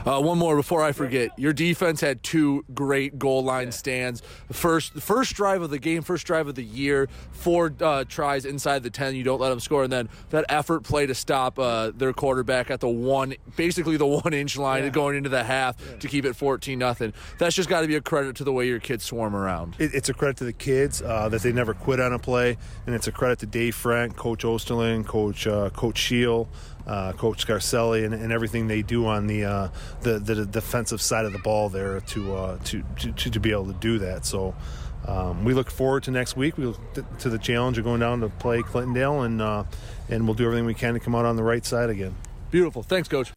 Uh, 0.05 0.21
one 0.21 0.39
more 0.39 0.57
before 0.57 0.83
I 0.83 0.93
forget. 0.93 1.31
Your 1.39 1.53
defense 1.53 2.01
had 2.01 2.23
two 2.23 2.65
great 2.75 3.19
goal 3.19 3.43
line 3.43 3.69
yeah. 3.69 3.73
stands. 3.73 4.23
First, 4.53 4.95
first 4.95 5.35
drive 5.35 5.63
of 5.63 5.71
the 5.71 5.79
game, 5.79 6.03
first 6.03 6.27
drive 6.27 6.49
of 6.49 6.55
the 6.55 6.65
year, 6.65 7.09
four 7.31 7.73
uh, 7.81 8.05
tries 8.09 8.45
inside 8.45 8.83
the 8.83 8.91
ten. 8.91 9.15
You 9.15 9.25
don't 9.25 9.41
let 9.41 9.51
them 9.51 9.61
score, 9.61 9.85
and 9.85 9.93
then 9.93 10.09
that 10.31 10.45
effort 10.49 10.85
play 10.85 11.07
to 11.07 11.15
stop 11.15 11.59
uh, 11.59 11.91
their 11.95 12.13
quarterback 12.13 12.71
at 12.71 12.81
the 12.81 12.89
one, 12.89 13.35
basically 13.57 13.97
the 13.97 14.07
one 14.07 14.33
inch 14.33 14.57
line, 14.57 14.85
yeah. 14.85 14.91
going 14.91 15.17
into 15.17 15.29
the 15.29 15.45
half 15.45 15.77
yeah. 15.81 15.97
to 15.97 16.09
keep 16.09 16.25
it 16.25 16.35
fourteen 16.35 16.79
nothing. 16.79 17.13
That's 17.39 17.55
just 17.55 17.69
got 17.69 17.83
to 17.83 17.89
be 17.89 17.97
a 17.97 18.01
credit 18.01 18.37
to 18.37 18.45
the 18.45 18.53
way 18.53 18.67
your 18.67 18.81
kids 18.81 19.05
swarm 19.05 19.35
around. 19.35 19.77
It, 19.79 19.95
it's 19.95 20.09
a 20.09 20.15
credit 20.15 20.37
to 20.39 20.45
the 20.45 20.53
kids 20.53 21.03
uh, 21.03 21.29
that 21.29 21.43
they 21.43 21.53
never 21.53 21.75
quit 21.75 22.01
on 22.01 22.13
a 22.13 22.19
play 22.19 22.57
and 22.87 22.95
it's 22.95 23.07
a 23.07 23.13
credit 23.13 23.39
to 23.41 23.47
Dave 23.47 23.75
Frank, 23.75 24.17
Coach 24.17 24.45
Osterlin, 24.45 25.05
Coach 25.07 25.47
uh, 25.47 25.71
Coach 25.71 25.99
Shield, 25.99 26.49
uh, 26.89 27.13
Coach 27.13 27.47
Scarcelli, 27.47 28.05
and, 28.05 28.15
and, 28.15 28.33
everything 28.33 28.67
they 28.67 28.83
do 28.83 29.07
on 29.07 29.27
the, 29.27 29.45
uh, 29.45 29.69
the, 30.01 30.19
the 30.19 30.47
defensive 30.47 31.03
side 31.03 31.27
of 31.27 31.33
the 31.33 31.39
ball 31.39 31.69
there 31.69 32.01
to 32.01 32.35
uh, 32.35 32.59
to, 32.65 32.83
to, 32.99 33.31
to 33.31 33.41
be 33.41 33.51
able 33.53 33.67
to 33.67 33.75
do 33.75 33.99
that. 33.99 34.27
So. 34.27 34.55
Um, 35.07 35.43
we 35.43 35.55
look 35.55 35.71
forward 35.71 36.03
to 36.03 36.11
next 36.11 36.37
week. 36.37 36.59
We 36.59 36.67
look 36.67 37.19
to 37.21 37.31
the 37.31 37.39
challenge 37.39 37.79
of 37.79 37.85
going 37.85 38.01
down 38.01 38.21
to 38.21 38.29
play 38.29 38.61
Clintondale, 38.61 39.25
and 39.25 39.41
uh, 39.41 39.65
and 40.11 40.27
we'll 40.27 40.35
do 40.35 40.45
everything 40.45 40.67
we 40.67 40.75
can 40.75 40.93
to 40.95 41.01
come 41.01 41.15
out 41.15 41.25
on 41.25 41.37
the 41.37 41.43
right 41.43 41.65
side 41.65 41.89
again. 41.89 42.15
Beautiful. 42.51 42.83
Thanks, 42.83 43.09
Coach. 43.09 43.33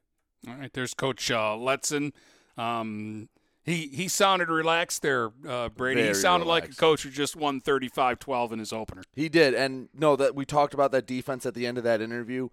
All 0.50 0.56
right, 0.56 0.74
there's 0.74 0.94
Coach 0.94 1.32
uh, 1.32 1.56
Letson. 1.56 2.12
Um, 2.58 3.30
he 3.64 3.88
he 3.88 4.08
sounded 4.08 4.50
relaxed 4.50 5.02
there, 5.02 5.30
uh, 5.48 5.70
Brady. 5.70 6.02
Very 6.02 6.14
he 6.14 6.20
sounded 6.20 6.46
relaxed. 6.46 6.70
like 6.70 6.74
a 6.74 6.80
coach 6.80 7.04
who 7.04 7.10
just 7.10 7.36
won 7.36 7.62
35-12 7.62 8.54
in 8.54 8.60
his 8.60 8.74
opener. 8.74 9.04
He 9.14 9.30
did, 9.30 9.54
and 9.54 9.90
no, 9.94 10.16
that 10.16 10.36
we 10.36 10.46
talked 10.46 10.74
about 10.74 10.92
that 10.92 11.06
defense 11.06 11.46
at 11.46 11.54
the 11.54 11.68
end 11.68 11.78
of 11.78 11.84
that 11.84 12.02
interview. 12.02 12.50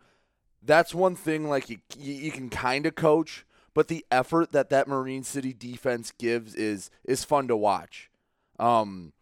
That's 0.62 0.94
one 0.94 1.14
thing, 1.14 1.48
like 1.48 1.70
you 1.70 1.78
you, 1.96 2.30
can 2.30 2.50
kind 2.50 2.86
of 2.86 2.94
coach, 2.94 3.46
but 3.74 3.88
the 3.88 4.04
effort 4.10 4.52
that 4.52 4.70
that 4.70 4.88
Marine 4.88 5.22
City 5.22 5.52
defense 5.52 6.12
gives 6.18 6.54
is 6.54 6.90
is 7.04 7.24
fun 7.24 7.48
to 7.48 7.56
watch. 7.56 8.10
Um, 8.58 9.12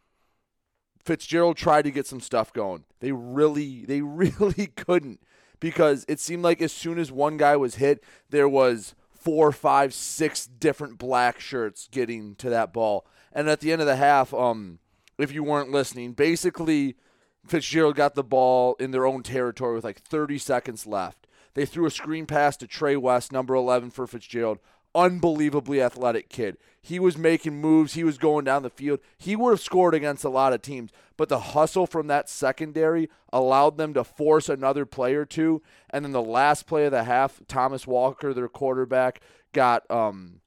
Fitzgerald 1.07 1.57
tried 1.57 1.83
to 1.83 1.90
get 1.90 2.07
some 2.07 2.20
stuff 2.20 2.53
going. 2.53 2.85
They 3.01 3.12
really, 3.12 3.85
they 3.85 4.01
really 4.03 4.66
couldn't 4.66 5.20
because 5.61 6.05
it 6.09 6.20
seemed 6.20 6.42
like 6.42 6.61
as 6.61 6.72
soon 6.72 6.99
as 6.99 7.12
one 7.12 7.37
guy 7.37 7.57
was 7.57 7.77
hit, 7.77 8.03
there 8.29 8.49
was 8.49 8.94
four, 9.11 9.53
five, 9.53 9.94
six 9.94 10.46
different 10.46 10.99
black 10.99 11.40
shirts 11.40 11.88
getting 11.90 12.35
to 12.37 12.51
that 12.51 12.72
ball. 12.72 13.07
And 13.33 13.49
at 13.49 13.61
the 13.61 13.72
end 13.72 13.81
of 13.81 13.87
the 13.87 13.96
half, 13.96 14.35
um, 14.35 14.79
if 15.18 15.33
you 15.33 15.44
weren't 15.44 15.70
listening, 15.70 16.12
basically 16.12 16.96
Fitzgerald 17.46 17.96
got 17.96 18.14
the 18.14 18.25
ball 18.25 18.75
in 18.81 18.90
their 18.90 19.07
own 19.07 19.22
territory 19.22 19.75
with 19.75 19.85
like 19.85 20.01
30 20.01 20.38
seconds 20.38 20.87
left. 20.87 21.26
They 21.57 21.64
threw 21.64 21.87
a 21.87 21.90
screen 21.90 22.27
pass 22.27 22.55
to 22.59 22.66
Trey 22.66 22.97
West, 22.97 23.33
number 23.33 23.55
11 23.55 23.90
for 23.90 24.07
Fitzgerald. 24.07 24.59
Unbelievably 24.95 25.81
athletic 25.81 26.29
kid. 26.29 26.59
He 26.83 26.99
was 26.99 27.16
making 27.16 27.62
moves. 27.62 27.95
He 27.95 28.05
was 28.05 28.19
going 28.19 28.45
down 28.45 28.62
the 28.62 28.69
field. 28.69 29.01
He 29.16 29.35
would 29.35 29.53
have 29.53 29.61
scored 29.61 29.95
against 29.95 30.23
a 30.23 30.29
lot 30.29 30.53
of 30.53 30.61
teams, 30.61 30.90
but 31.16 31.31
the 31.31 31.38
hustle 31.40 31.87
from 31.87 32.09
that 32.09 32.29
secondary 32.29 33.09
allowed 33.33 33.79
them 33.79 33.95
to 33.95 34.05
force 34.05 34.51
another 34.51 34.85
play 34.85 35.14
or 35.14 35.25
two. 35.25 35.62
And 35.88 36.05
then 36.05 36.12
the 36.12 36.21
last 36.21 36.66
play 36.66 36.85
of 36.85 36.92
the 36.92 37.05
half, 37.05 37.40
Thomas 37.49 37.87
Walker, 37.87 38.35
their 38.35 38.49
quarterback, 38.49 39.23
got 39.55 39.90
um 39.90 40.40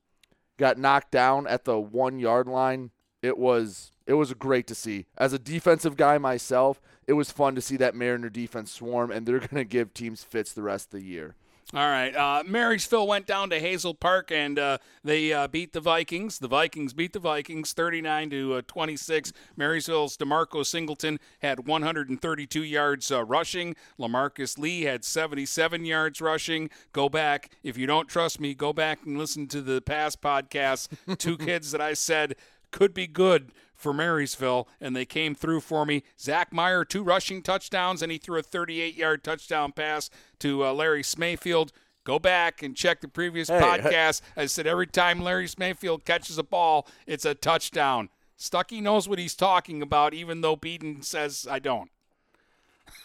got 0.57 0.77
knocked 0.77 1.09
down 1.09 1.47
at 1.47 1.65
the 1.65 1.79
one 1.79 2.19
yard 2.19 2.47
line. 2.47 2.91
It 3.23 3.39
was 3.39 3.93
it 4.05 4.13
was 4.13 4.31
great 4.35 4.67
to 4.67 4.75
see. 4.75 5.07
As 5.17 5.33
a 5.33 5.39
defensive 5.39 5.97
guy 5.97 6.19
myself, 6.19 6.79
it 7.09 7.13
was 7.13 7.31
fun 7.31 7.55
to 7.55 7.61
see 7.61 7.75
that 7.77 7.95
Mariner 7.95 8.29
defense 8.29 8.71
swarm, 8.71 9.09
and 9.09 9.25
they're 9.25 9.39
going 9.39 9.55
to 9.55 9.63
give 9.63 9.95
teams 9.95 10.23
fits 10.23 10.53
the 10.53 10.61
rest 10.61 10.93
of 10.93 10.99
the 10.99 11.05
year. 11.05 11.33
All 11.71 11.87
right. 11.87 12.15
Uh, 12.15 12.43
Marysville 12.47 13.05
went 13.05 13.27
down 13.27 13.51
to 13.51 13.59
Hazel 13.59 13.93
Park 13.93 14.31
and 14.31 14.57
uh, 14.57 14.79
they 15.03 15.31
uh, 15.31 15.47
beat 15.47 15.71
the 15.71 15.79
Vikings. 15.79 16.39
The 16.39 16.47
Vikings 16.47 16.93
beat 16.93 17.13
the 17.13 17.19
Vikings 17.19 17.73
39 17.73 18.31
to 18.31 18.53
uh, 18.55 18.61
26. 18.65 19.33
Marysville's 19.55 20.17
DeMarco 20.17 20.65
Singleton 20.65 21.19
had 21.43 21.67
132 21.67 22.63
yards 22.63 23.11
uh, 23.11 23.23
rushing. 23.23 23.75
Lamarcus 23.99 24.57
Lee 24.57 24.81
had 24.81 25.05
77 25.05 25.85
yards 25.85 26.19
rushing. 26.19 26.71
Go 26.91 27.07
back. 27.07 27.51
If 27.61 27.77
you 27.77 27.85
don't 27.85 28.07
trust 28.07 28.39
me, 28.39 28.55
go 28.55 28.73
back 28.73 29.05
and 29.05 29.19
listen 29.19 29.45
to 29.49 29.61
the 29.61 29.79
past 29.79 30.21
podcasts. 30.21 30.87
Two 31.19 31.37
kids 31.45 31.71
that 31.71 31.81
I 31.81 31.93
said 31.93 32.35
could 32.71 32.95
be 32.95 33.05
good 33.05 33.51
for 33.79 33.93
Marysville, 33.93 34.67
and 34.81 34.95
they 34.95 35.05
came 35.05 35.33
through 35.33 35.61
for 35.61 35.85
me. 35.85 36.03
Zach 36.19 36.51
Meyer, 36.51 36.83
two 36.83 37.01
rushing 37.01 37.41
touchdowns, 37.41 38.01
and 38.01 38.11
he 38.11 38.17
threw 38.17 38.37
a 38.37 38.43
38 38.43 38.95
yard 38.95 39.23
touchdown 39.23 39.71
pass 39.71 40.09
to 40.39 40.65
uh, 40.65 40.73
Larry 40.73 41.01
Smayfield. 41.01 41.71
Go 42.03 42.19
back 42.19 42.61
and 42.61 42.75
check 42.75 43.01
the 43.01 43.07
previous 43.07 43.47
Hey, 43.49 43.59
podcast. 43.59 44.21
I 44.35 44.45
said 44.47 44.67
every 44.67 44.87
time 44.87 45.21
Larry 45.21 45.47
Smayfield 45.47 46.05
catches 46.05 46.37
a 46.37 46.43
ball, 46.43 46.87
it's 47.07 47.25
a 47.25 47.33
touchdown. 47.35 48.09
Stuckey 48.37 48.81
knows 48.81 49.07
what 49.07 49.19
he's 49.19 49.35
talking 49.35 49.81
about, 49.81 50.13
even 50.13 50.41
though 50.41 50.55
Beaton 50.55 51.01
says 51.01 51.47
I 51.49 51.59
don't. 51.59 51.89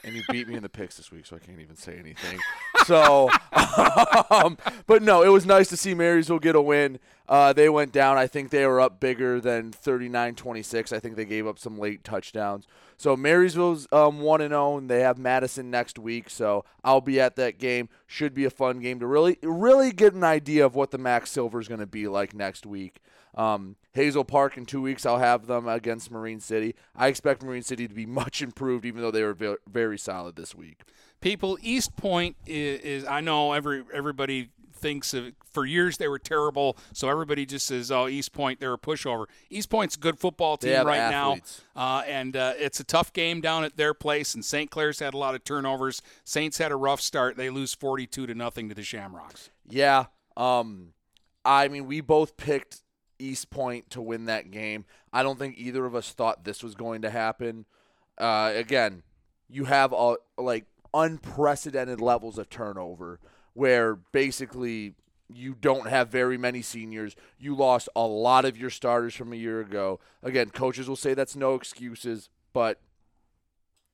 And 0.02 0.14
you 0.14 0.22
beat 0.30 0.48
me 0.48 0.54
in 0.54 0.62
the 0.62 0.68
picks 0.68 0.96
this 0.96 1.10
week, 1.10 1.26
so 1.26 1.36
I 1.36 1.38
can't 1.38 1.60
even 1.60 1.76
say 1.76 1.96
anything. 1.98 2.38
So, 2.84 3.30
um, 4.30 4.58
but 4.86 5.02
no, 5.02 5.22
it 5.22 5.28
was 5.28 5.46
nice 5.46 5.68
to 5.68 5.76
see 5.76 5.94
Marysville 5.94 6.38
get 6.38 6.54
a 6.54 6.60
win. 6.60 6.98
Uh, 7.28 7.52
they 7.52 7.68
went 7.68 7.92
down. 7.92 8.18
I 8.18 8.26
think 8.26 8.50
they 8.50 8.66
were 8.66 8.80
up 8.80 9.00
bigger 9.00 9.40
than 9.40 9.72
39-26. 9.72 10.92
I 10.92 11.00
think 11.00 11.16
they 11.16 11.24
gave 11.24 11.46
up 11.46 11.58
some 11.58 11.78
late 11.78 12.04
touchdowns. 12.04 12.66
So 12.96 13.16
Marysville's 13.16 13.88
um, 13.92 14.20
one 14.20 14.40
and 14.40 14.52
zero, 14.52 14.76
and 14.76 14.90
they 14.90 15.00
have 15.00 15.18
Madison 15.18 15.70
next 15.70 15.98
week. 15.98 16.28
So 16.28 16.64
I'll 16.82 17.00
be 17.00 17.20
at 17.20 17.36
that 17.36 17.58
game. 17.58 17.88
Should 18.06 18.34
be 18.34 18.44
a 18.44 18.50
fun 18.50 18.80
game 18.80 19.00
to 19.00 19.06
really, 19.06 19.38
really 19.42 19.92
get 19.92 20.14
an 20.14 20.24
idea 20.24 20.66
of 20.66 20.74
what 20.74 20.90
the 20.90 20.98
MAC 20.98 21.26
Silver 21.26 21.60
is 21.60 21.68
going 21.68 21.80
to 21.80 21.86
be 21.86 22.06
like 22.06 22.34
next 22.34 22.66
week. 22.66 23.00
Um, 23.34 23.76
Hazel 23.94 24.24
Park 24.24 24.56
in 24.56 24.66
two 24.66 24.82
weeks, 24.82 25.06
I'll 25.06 25.18
have 25.18 25.46
them 25.46 25.68
against 25.68 26.10
Marine 26.10 26.40
City. 26.40 26.74
I 26.94 27.06
expect 27.08 27.42
Marine 27.42 27.62
City 27.62 27.88
to 27.88 27.94
be 27.94 28.06
much 28.22 28.42
improved, 28.42 28.84
even 28.84 29.00
though 29.00 29.10
they 29.10 29.22
were 29.22 29.58
very 29.66 29.98
solid 29.98 30.36
this 30.36 30.54
week. 30.54 30.82
People, 31.20 31.56
Eastpointe 31.64 32.34
is, 32.46 32.80
is 32.80 33.04
I 33.06 33.20
know 33.20 33.52
every 33.52 33.84
everybody 33.94 34.50
thinks 34.74 35.14
of 35.14 35.32
for 35.50 35.64
years 35.64 35.96
they 35.96 36.08
were 36.08 36.18
terrible, 36.18 36.76
so 36.92 37.08
everybody 37.08 37.46
just 37.46 37.66
says, 37.66 37.90
"Oh, 37.90 38.04
Eastpointe, 38.04 38.58
they're 38.58 38.74
a 38.74 38.78
pushover." 38.78 39.26
Eastpointe's 39.50 39.96
a 39.96 39.98
good 39.98 40.18
football 40.18 40.58
team 40.58 40.86
right 40.86 40.98
athletes. 40.98 41.62
now, 41.74 41.80
uh, 41.80 42.02
and 42.02 42.36
uh, 42.36 42.52
it's 42.58 42.80
a 42.80 42.84
tough 42.84 43.12
game 43.14 43.40
down 43.40 43.64
at 43.64 43.78
their 43.78 43.94
place. 43.94 44.34
And 44.34 44.44
St. 44.44 44.70
Clair's 44.70 44.98
had 44.98 45.14
a 45.14 45.16
lot 45.16 45.34
of 45.34 45.44
turnovers. 45.44 46.02
Saints 46.24 46.58
had 46.58 46.70
a 46.70 46.76
rough 46.76 47.00
start; 47.00 47.38
they 47.38 47.48
lose 47.48 47.72
forty-two 47.72 48.26
to 48.26 48.34
nothing 48.34 48.68
to 48.68 48.74
the 48.74 48.82
Shamrocks. 48.82 49.48
Yeah. 49.66 50.06
Um, 50.36 50.92
I 51.44 51.68
mean, 51.68 51.86
we 51.86 52.02
both 52.02 52.36
picked 52.36 52.82
Eastpointe 53.18 53.88
to 53.90 54.00
win 54.02 54.26
that 54.26 54.50
game. 54.50 54.84
I 55.12 55.22
don't 55.22 55.38
think 55.38 55.56
either 55.58 55.84
of 55.86 55.94
us 55.94 56.12
thought 56.12 56.44
this 56.44 56.62
was 56.62 56.74
going 56.74 57.02
to 57.02 57.10
happen. 57.10 57.66
Uh, 58.18 58.52
again, 58.54 59.02
you 59.48 59.64
have 59.64 59.92
all 59.92 60.18
like 60.36 60.66
unprecedented 60.92 62.00
levels 62.00 62.38
of 62.38 62.48
turnover 62.48 63.18
where 63.54 63.94
basically 63.94 64.94
you 65.32 65.54
don't 65.54 65.88
have 65.88 66.08
very 66.08 66.36
many 66.36 66.62
seniors. 66.62 67.16
You 67.38 67.54
lost 67.54 67.88
a 67.96 68.06
lot 68.06 68.44
of 68.44 68.56
your 68.56 68.70
starters 68.70 69.14
from 69.14 69.32
a 69.32 69.36
year 69.36 69.60
ago. 69.60 70.00
Again, 70.22 70.50
coaches 70.50 70.88
will 70.88 70.96
say 70.96 71.14
that's 71.14 71.36
no 71.36 71.54
excuses, 71.54 72.28
but 72.52 72.80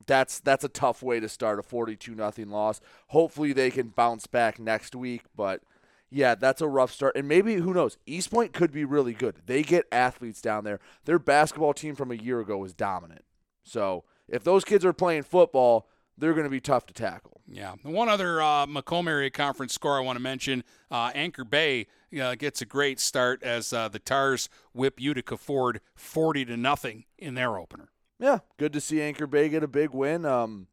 that's 0.06 0.40
that's 0.40 0.64
a 0.64 0.68
tough 0.68 1.02
way 1.02 1.20
to 1.20 1.28
start 1.28 1.58
a 1.58 1.62
42 1.62 2.14
nothing 2.14 2.50
loss. 2.50 2.80
Hopefully 3.08 3.52
they 3.52 3.70
can 3.70 3.88
bounce 3.88 4.26
back 4.26 4.58
next 4.58 4.94
week, 4.94 5.22
but 5.36 5.62
yeah, 6.10 6.34
that's 6.34 6.60
a 6.60 6.68
rough 6.68 6.92
start. 6.92 7.16
And 7.16 7.28
maybe 7.28 7.54
who 7.54 7.72
knows, 7.72 7.96
Eastpointe 8.06 8.52
could 8.52 8.72
be 8.72 8.84
really 8.84 9.12
good. 9.12 9.36
They 9.46 9.62
get 9.62 9.86
athletes 9.92 10.40
down 10.40 10.64
there. 10.64 10.80
Their 11.04 11.18
basketball 11.18 11.72
team 11.72 11.94
from 11.94 12.10
a 12.10 12.16
year 12.16 12.40
ago 12.40 12.58
was 12.58 12.74
dominant. 12.74 13.24
So, 13.62 14.04
if 14.28 14.44
those 14.44 14.64
kids 14.64 14.84
are 14.84 14.92
playing 14.92 15.24
football, 15.24 15.88
they're 16.16 16.34
going 16.34 16.44
to 16.44 16.50
be 16.50 16.60
tough 16.60 16.86
to 16.86 16.94
tackle. 16.94 17.40
Yeah. 17.48 17.74
The 17.82 17.90
one 17.90 18.08
other 18.08 18.40
uh, 18.40 18.66
Macomb 18.66 19.08
area 19.08 19.30
conference 19.30 19.74
score 19.74 19.96
I 19.96 20.00
want 20.00 20.16
to 20.16 20.22
mention: 20.22 20.62
uh, 20.90 21.10
Anchor 21.14 21.44
Bay 21.44 21.86
uh, 22.20 22.34
gets 22.36 22.62
a 22.62 22.66
great 22.66 23.00
start 23.00 23.42
as 23.42 23.72
uh, 23.72 23.88
the 23.88 23.98
Tars 23.98 24.48
whip 24.72 25.00
Utica 25.00 25.36
Ford 25.36 25.80
forty 25.94 26.44
to 26.44 26.56
nothing 26.56 27.04
in 27.18 27.34
their 27.34 27.58
opener. 27.58 27.90
Yeah, 28.18 28.38
good 28.58 28.72
to 28.74 28.80
see 28.80 29.00
Anchor 29.00 29.26
Bay 29.26 29.48
get 29.48 29.62
a 29.62 29.68
big 29.68 29.90
win. 29.90 30.24
Um, 30.24 30.68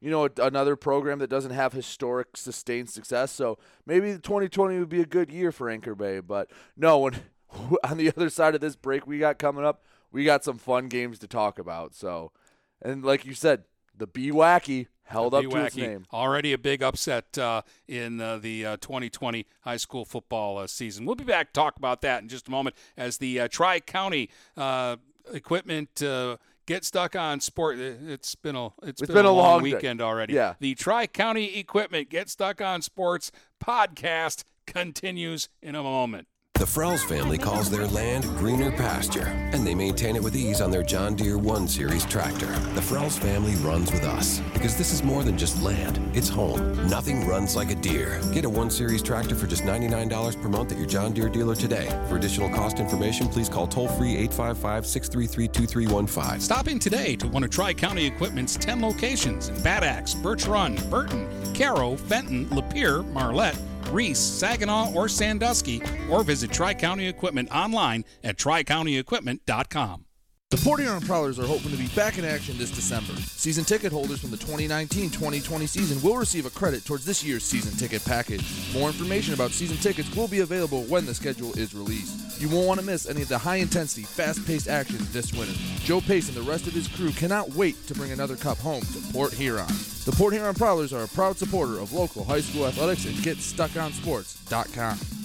you 0.00 0.10
know, 0.10 0.28
another 0.38 0.76
program 0.76 1.18
that 1.18 1.30
doesn't 1.30 1.50
have 1.50 1.72
historic 1.72 2.36
sustained 2.36 2.88
success. 2.90 3.32
So 3.32 3.58
maybe 3.84 4.12
2020 4.12 4.78
would 4.78 4.88
be 4.88 5.00
a 5.00 5.06
good 5.06 5.30
year 5.30 5.50
for 5.50 5.68
Anchor 5.68 5.94
Bay. 5.94 6.20
But 6.20 6.50
no, 6.76 6.98
when, 6.98 7.14
on 7.84 7.96
the 7.96 8.08
other 8.08 8.30
side 8.30 8.54
of 8.54 8.60
this 8.60 8.76
break 8.76 9.06
we 9.06 9.18
got 9.18 9.38
coming 9.38 9.64
up, 9.64 9.84
we 10.10 10.24
got 10.24 10.44
some 10.44 10.58
fun 10.58 10.88
games 10.88 11.18
to 11.18 11.26
talk 11.26 11.58
about. 11.58 11.94
So, 11.94 12.32
and 12.80 13.04
like 13.04 13.26
you 13.26 13.34
said, 13.34 13.64
the 13.96 14.06
Be 14.06 14.30
Wacky 14.30 14.86
held 15.02 15.34
up 15.34 15.42
Be 15.42 15.50
to 15.50 15.64
its 15.64 15.76
name. 15.76 16.06
Already 16.12 16.52
a 16.52 16.58
big 16.58 16.82
upset 16.82 17.36
uh, 17.36 17.62
in 17.88 18.20
uh, 18.20 18.38
the 18.38 18.64
uh, 18.64 18.76
2020 18.76 19.46
high 19.62 19.76
school 19.76 20.04
football 20.04 20.58
uh, 20.58 20.66
season. 20.66 21.04
We'll 21.04 21.16
be 21.16 21.24
back 21.24 21.48
to 21.48 21.52
talk 21.52 21.76
about 21.76 22.02
that 22.02 22.22
in 22.22 22.28
just 22.28 22.48
a 22.48 22.50
moment 22.50 22.76
as 22.96 23.18
the 23.18 23.40
uh, 23.40 23.48
Tri 23.48 23.80
County 23.80 24.30
uh, 24.56 24.96
equipment. 25.32 26.02
Uh, 26.02 26.36
Get 26.68 26.84
stuck 26.84 27.16
on 27.16 27.40
sport. 27.40 27.78
It's 27.78 28.34
been 28.34 28.54
a 28.54 28.66
it's 28.82 29.00
It's 29.00 29.10
been, 29.10 29.24
a 29.24 29.32
long, 29.32 29.36
long 29.36 29.62
weekend 29.62 30.02
already. 30.02 30.34
Yeah. 30.34 30.52
The 30.60 30.74
Tri 30.74 31.06
County 31.06 31.56
Equipment 31.58 32.10
Get 32.10 32.28
Stuck 32.28 32.60
on 32.60 32.82
Sports 32.82 33.32
podcast 33.58 34.44
continues 34.66 35.48
in 35.62 35.74
a 35.74 35.82
moment. 35.82 36.28
The 36.58 36.64
Frells 36.64 37.04
family 37.04 37.38
calls 37.38 37.70
their 37.70 37.86
land 37.86 38.24
greener 38.36 38.72
pasture, 38.72 39.28
and 39.52 39.64
they 39.64 39.76
maintain 39.76 40.16
it 40.16 40.22
with 40.24 40.34
ease 40.34 40.60
on 40.60 40.72
their 40.72 40.82
John 40.82 41.14
Deere 41.14 41.38
1 41.38 41.68
Series 41.68 42.04
tractor. 42.04 42.48
The 42.74 42.80
Frells 42.80 43.16
family 43.16 43.54
runs 43.64 43.92
with 43.92 44.02
us 44.02 44.40
because 44.52 44.76
this 44.76 44.92
is 44.92 45.04
more 45.04 45.22
than 45.22 45.38
just 45.38 45.62
land, 45.62 46.00
it's 46.16 46.28
home. 46.28 46.88
Nothing 46.88 47.24
runs 47.28 47.54
like 47.54 47.70
a 47.70 47.76
Deere. 47.76 48.20
Get 48.32 48.44
a 48.44 48.48
1 48.48 48.70
Series 48.72 49.04
tractor 49.04 49.36
for 49.36 49.46
just 49.46 49.62
$99 49.62 50.42
per 50.42 50.48
month 50.48 50.72
at 50.72 50.78
your 50.78 50.88
John 50.88 51.12
Deere 51.12 51.28
dealer 51.28 51.54
today. 51.54 51.86
For 52.08 52.16
additional 52.16 52.50
cost 52.50 52.80
information, 52.80 53.28
please 53.28 53.48
call 53.48 53.68
toll 53.68 53.86
free 53.86 54.16
855 54.16 54.84
633 54.84 55.46
2315. 55.46 56.40
Stop 56.40 56.66
in 56.66 56.80
today 56.80 57.14
to 57.14 57.28
one 57.28 57.44
of 57.44 57.50
Tri 57.50 57.72
County 57.72 58.04
Equipment's 58.04 58.56
10 58.56 58.82
locations 58.82 59.48
in 59.48 59.62
Bad 59.62 59.84
Axe, 59.84 60.12
Birch 60.12 60.48
Run, 60.48 60.74
Burton, 60.90 61.28
Caro, 61.54 61.94
Fenton, 61.94 62.46
Lapeer, 62.46 63.06
Marlette, 63.12 63.56
Reese, 63.90 64.18
Saginaw, 64.18 64.92
or 64.94 65.08
Sandusky, 65.08 65.82
or 66.10 66.22
visit 66.22 66.52
Tri 66.52 66.74
County 66.74 67.06
Equipment 67.06 67.50
online 67.50 68.04
at 68.24 68.36
tricountyequipment.com. 68.36 70.04
The 70.50 70.56
Port 70.56 70.80
Huron 70.80 71.02
Prowlers 71.02 71.38
are 71.38 71.46
hoping 71.46 71.72
to 71.72 71.76
be 71.76 71.88
back 71.88 72.16
in 72.16 72.24
action 72.24 72.56
this 72.56 72.70
December. 72.70 73.12
Season 73.20 73.64
ticket 73.64 73.92
holders 73.92 74.20
from 74.20 74.30
the 74.30 74.38
2019-2020 74.38 75.68
season 75.68 76.02
will 76.02 76.16
receive 76.16 76.46
a 76.46 76.50
credit 76.50 76.86
towards 76.86 77.04
this 77.04 77.22
year's 77.22 77.44
season 77.44 77.76
ticket 77.76 78.02
package. 78.06 78.42
More 78.72 78.88
information 78.88 79.34
about 79.34 79.50
season 79.50 79.76
tickets 79.76 80.14
will 80.16 80.26
be 80.26 80.40
available 80.40 80.84
when 80.84 81.04
the 81.04 81.14
schedule 81.14 81.52
is 81.58 81.74
released. 81.74 82.27
You 82.38 82.48
won't 82.48 82.68
want 82.68 82.78
to 82.78 82.86
miss 82.86 83.08
any 83.08 83.22
of 83.22 83.28
the 83.28 83.38
high-intensity, 83.38 84.04
fast-paced 84.04 84.68
action 84.68 84.98
this 85.12 85.32
winter. 85.32 85.54
Joe 85.80 86.00
Pace 86.00 86.28
and 86.28 86.36
the 86.36 86.48
rest 86.48 86.68
of 86.68 86.72
his 86.72 86.86
crew 86.86 87.10
cannot 87.10 87.50
wait 87.50 87.84
to 87.88 87.94
bring 87.94 88.12
another 88.12 88.36
cup 88.36 88.58
home 88.58 88.82
to 88.82 89.12
Port 89.12 89.32
Huron. 89.32 89.66
The 90.04 90.14
Port 90.16 90.34
Huron 90.34 90.54
Prowlers 90.54 90.92
are 90.92 91.02
a 91.02 91.08
proud 91.08 91.36
supporter 91.36 91.80
of 91.80 91.92
local 91.92 92.24
high 92.24 92.40
school 92.40 92.66
athletics 92.66 93.06
and 93.06 93.16
GetStuckOnSports.com. 93.16 95.17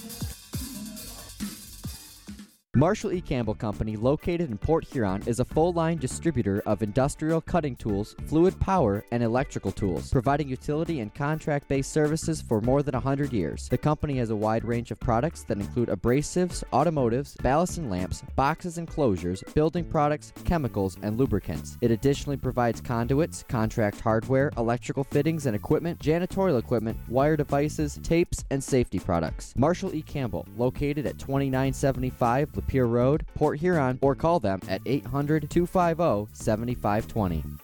Marshall 2.76 3.12
E. 3.12 3.20
Campbell 3.20 3.54
Company, 3.54 3.94
located 3.94 4.50
in 4.50 4.58
Port 4.58 4.84
Huron, 4.84 5.22
is 5.26 5.38
a 5.38 5.44
full 5.44 5.72
line 5.72 5.96
distributor 5.96 6.60
of 6.66 6.82
industrial 6.82 7.40
cutting 7.40 7.76
tools, 7.76 8.16
fluid 8.26 8.58
power, 8.58 9.04
and 9.12 9.22
electrical 9.22 9.70
tools, 9.70 10.10
providing 10.10 10.48
utility 10.48 10.98
and 10.98 11.14
contract 11.14 11.68
based 11.68 11.92
services 11.92 12.42
for 12.42 12.60
more 12.60 12.82
than 12.82 12.94
100 12.94 13.32
years. 13.32 13.68
The 13.68 13.78
company 13.78 14.16
has 14.16 14.30
a 14.30 14.36
wide 14.36 14.64
range 14.64 14.90
of 14.90 14.98
products 14.98 15.44
that 15.44 15.58
include 15.58 15.88
abrasives, 15.88 16.64
automotives, 16.72 17.40
ballast 17.44 17.78
and 17.78 17.90
lamps, 17.90 18.24
boxes 18.34 18.76
and 18.76 18.90
closures, 18.90 19.44
building 19.54 19.84
products, 19.84 20.32
chemicals, 20.44 20.98
and 21.02 21.16
lubricants. 21.16 21.78
It 21.80 21.92
additionally 21.92 22.38
provides 22.38 22.80
conduits, 22.80 23.44
contract 23.48 24.00
hardware, 24.00 24.50
electrical 24.56 25.04
fittings 25.04 25.46
and 25.46 25.54
equipment, 25.54 26.00
janitorial 26.00 26.58
equipment, 26.58 26.98
wire 27.08 27.36
devices, 27.36 28.00
tapes, 28.02 28.44
and 28.50 28.62
safety 28.62 28.98
products. 28.98 29.54
Marshall 29.56 29.94
E. 29.94 30.02
Campbell, 30.02 30.44
located 30.56 31.06
at 31.06 31.20
2975 31.20 32.63
Lapeer 32.64 32.88
Road, 32.88 33.26
Port 33.34 33.58
Huron, 33.58 33.98
or 34.02 34.14
call 34.14 34.40
them 34.40 34.60
at 34.68 34.80
800 34.86 35.50
250 35.50 36.32
7520. 36.34 37.63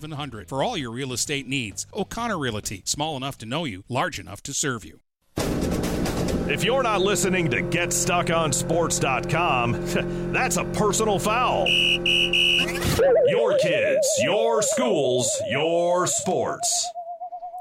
8700 0.01 0.49
for 0.49 0.63
all 0.63 0.75
your 0.77 0.91
real 0.91 1.13
estate 1.13 1.47
needs. 1.47 1.85
O'Connor 1.93 2.39
Realty, 2.39 2.81
small 2.85 3.15
enough 3.17 3.37
to 3.39 3.45
know 3.45 3.65
you, 3.65 3.83
large 3.87 4.19
enough 4.19 4.41
to 4.43 4.53
serve 4.53 4.83
you. 4.83 4.99
If 6.49 6.63
you're 6.63 6.81
not 6.83 7.01
listening 7.01 7.49
to 7.51 7.61
GetStuckOnSports.com, 7.61 10.31
that's 10.33 10.57
a 10.57 10.65
personal 10.65 11.17
foul. 11.19 11.67
Your 13.27 13.57
kids, 13.59 14.07
your 14.21 14.61
schools, 14.61 15.41
your 15.49 16.05
sports. 16.07 16.89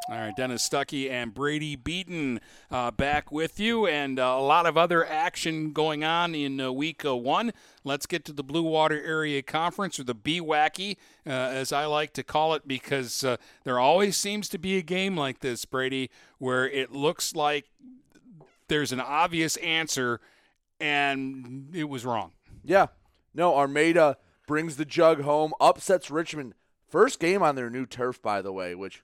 All 0.09 0.17
right, 0.17 0.35
Dennis 0.37 0.69
Stuckey 0.69 1.09
and 1.09 1.33
Brady 1.33 1.77
Beaton 1.77 2.41
uh, 2.69 2.91
back 2.91 3.31
with 3.31 3.61
you, 3.61 3.87
and 3.87 4.19
uh, 4.19 4.25
a 4.25 4.43
lot 4.43 4.67
of 4.67 4.77
other 4.77 5.07
action 5.07 5.73
going 5.73 6.03
on 6.03 6.35
in 6.35 6.61
uh, 6.61 6.73
week 6.73 7.05
uh, 7.05 7.15
one. 7.15 7.53
Let's 7.83 8.07
get 8.07 8.25
to 8.27 8.33
the 8.33 8.43
Blue 8.43 8.63
Water 8.63 9.03
Area 9.03 9.43
Conference, 9.43 9.99
or 9.99 10.05
the 10.05 10.15
BWACY, 10.15 10.97
uh, 11.27 11.31
as 11.31 11.73
I 11.73 11.87
like 11.87 12.13
to 12.15 12.23
call 12.23 12.55
it, 12.55 12.69
because 12.69 13.25
uh, 13.25 13.37
there 13.65 13.79
always 13.79 14.17
seems 14.17 14.49
to 14.51 14.59
be 14.59 14.77
a 14.77 14.83
game 14.83 15.17
like 15.17 15.41
this, 15.41 15.65
Brady, 15.65 16.11
where 16.39 16.69
it 16.69 16.93
looks 16.93 17.35
like 17.35 17.71
there's 18.69 18.93
an 18.93 19.01
obvious 19.01 19.57
answer, 19.57 20.21
and 20.79 21.71
it 21.75 21.89
was 21.89 22.05
wrong. 22.05 22.33
Yeah. 22.65 22.89
No, 23.35 23.57
Armada 23.57 24.19
brings 24.47 24.77
the 24.77 24.85
jug 24.85 25.23
home, 25.23 25.53
upsets 25.61 26.11
Richmond. 26.11 26.55
First 26.89 27.21
game 27.21 27.43
on 27.43 27.55
their 27.55 27.71
new 27.71 27.87
turf, 27.87 28.21
by 28.21 28.43
the 28.43 28.53
way, 28.53 28.75
which 28.75 29.03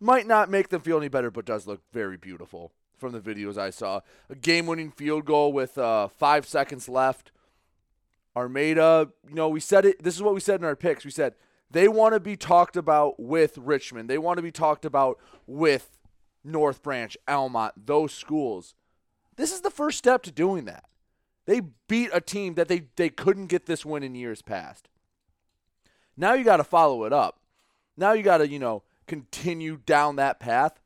might 0.00 0.26
not 0.26 0.50
make 0.50 0.68
them 0.68 0.80
feel 0.80 0.98
any 0.98 1.08
better, 1.08 1.30
but 1.30 1.44
does 1.44 1.66
look 1.66 1.80
very 1.92 2.16
beautiful 2.16 2.72
from 2.98 3.12
the 3.12 3.20
videos 3.20 3.58
I 3.58 3.70
saw. 3.70 4.00
A 4.30 4.34
game 4.36 4.66
winning 4.66 4.90
field 4.90 5.24
goal 5.24 5.52
with 5.52 5.76
uh, 5.76 6.08
five 6.08 6.46
seconds 6.46 6.88
left. 6.88 7.31
Armada, 8.36 9.10
you 9.28 9.34
know, 9.34 9.48
we 9.48 9.60
said 9.60 9.84
it. 9.84 10.02
This 10.02 10.14
is 10.14 10.22
what 10.22 10.34
we 10.34 10.40
said 10.40 10.60
in 10.60 10.66
our 10.66 10.76
picks. 10.76 11.04
We 11.04 11.10
said 11.10 11.34
they 11.70 11.88
want 11.88 12.14
to 12.14 12.20
be 12.20 12.36
talked 12.36 12.76
about 12.76 13.20
with 13.20 13.58
Richmond, 13.58 14.08
they 14.08 14.18
want 14.18 14.38
to 14.38 14.42
be 14.42 14.52
talked 14.52 14.84
about 14.84 15.18
with 15.46 15.98
North 16.44 16.82
Branch, 16.82 17.16
Almont, 17.28 17.86
those 17.86 18.12
schools. 18.12 18.74
This 19.36 19.52
is 19.52 19.62
the 19.62 19.70
first 19.70 19.98
step 19.98 20.22
to 20.24 20.30
doing 20.30 20.64
that. 20.66 20.84
They 21.46 21.60
beat 21.88 22.10
a 22.12 22.20
team 22.20 22.54
that 22.54 22.68
they, 22.68 22.84
they 22.96 23.08
couldn't 23.08 23.46
get 23.46 23.66
this 23.66 23.84
win 23.84 24.02
in 24.02 24.14
years 24.14 24.42
past. 24.42 24.88
Now 26.16 26.34
you 26.34 26.44
got 26.44 26.58
to 26.58 26.64
follow 26.64 27.04
it 27.04 27.12
up. 27.12 27.40
Now 27.96 28.12
you 28.12 28.22
got 28.22 28.38
to, 28.38 28.48
you 28.48 28.58
know, 28.58 28.82
continue 29.06 29.78
down 29.84 30.16
that 30.16 30.38
path. 30.38 30.80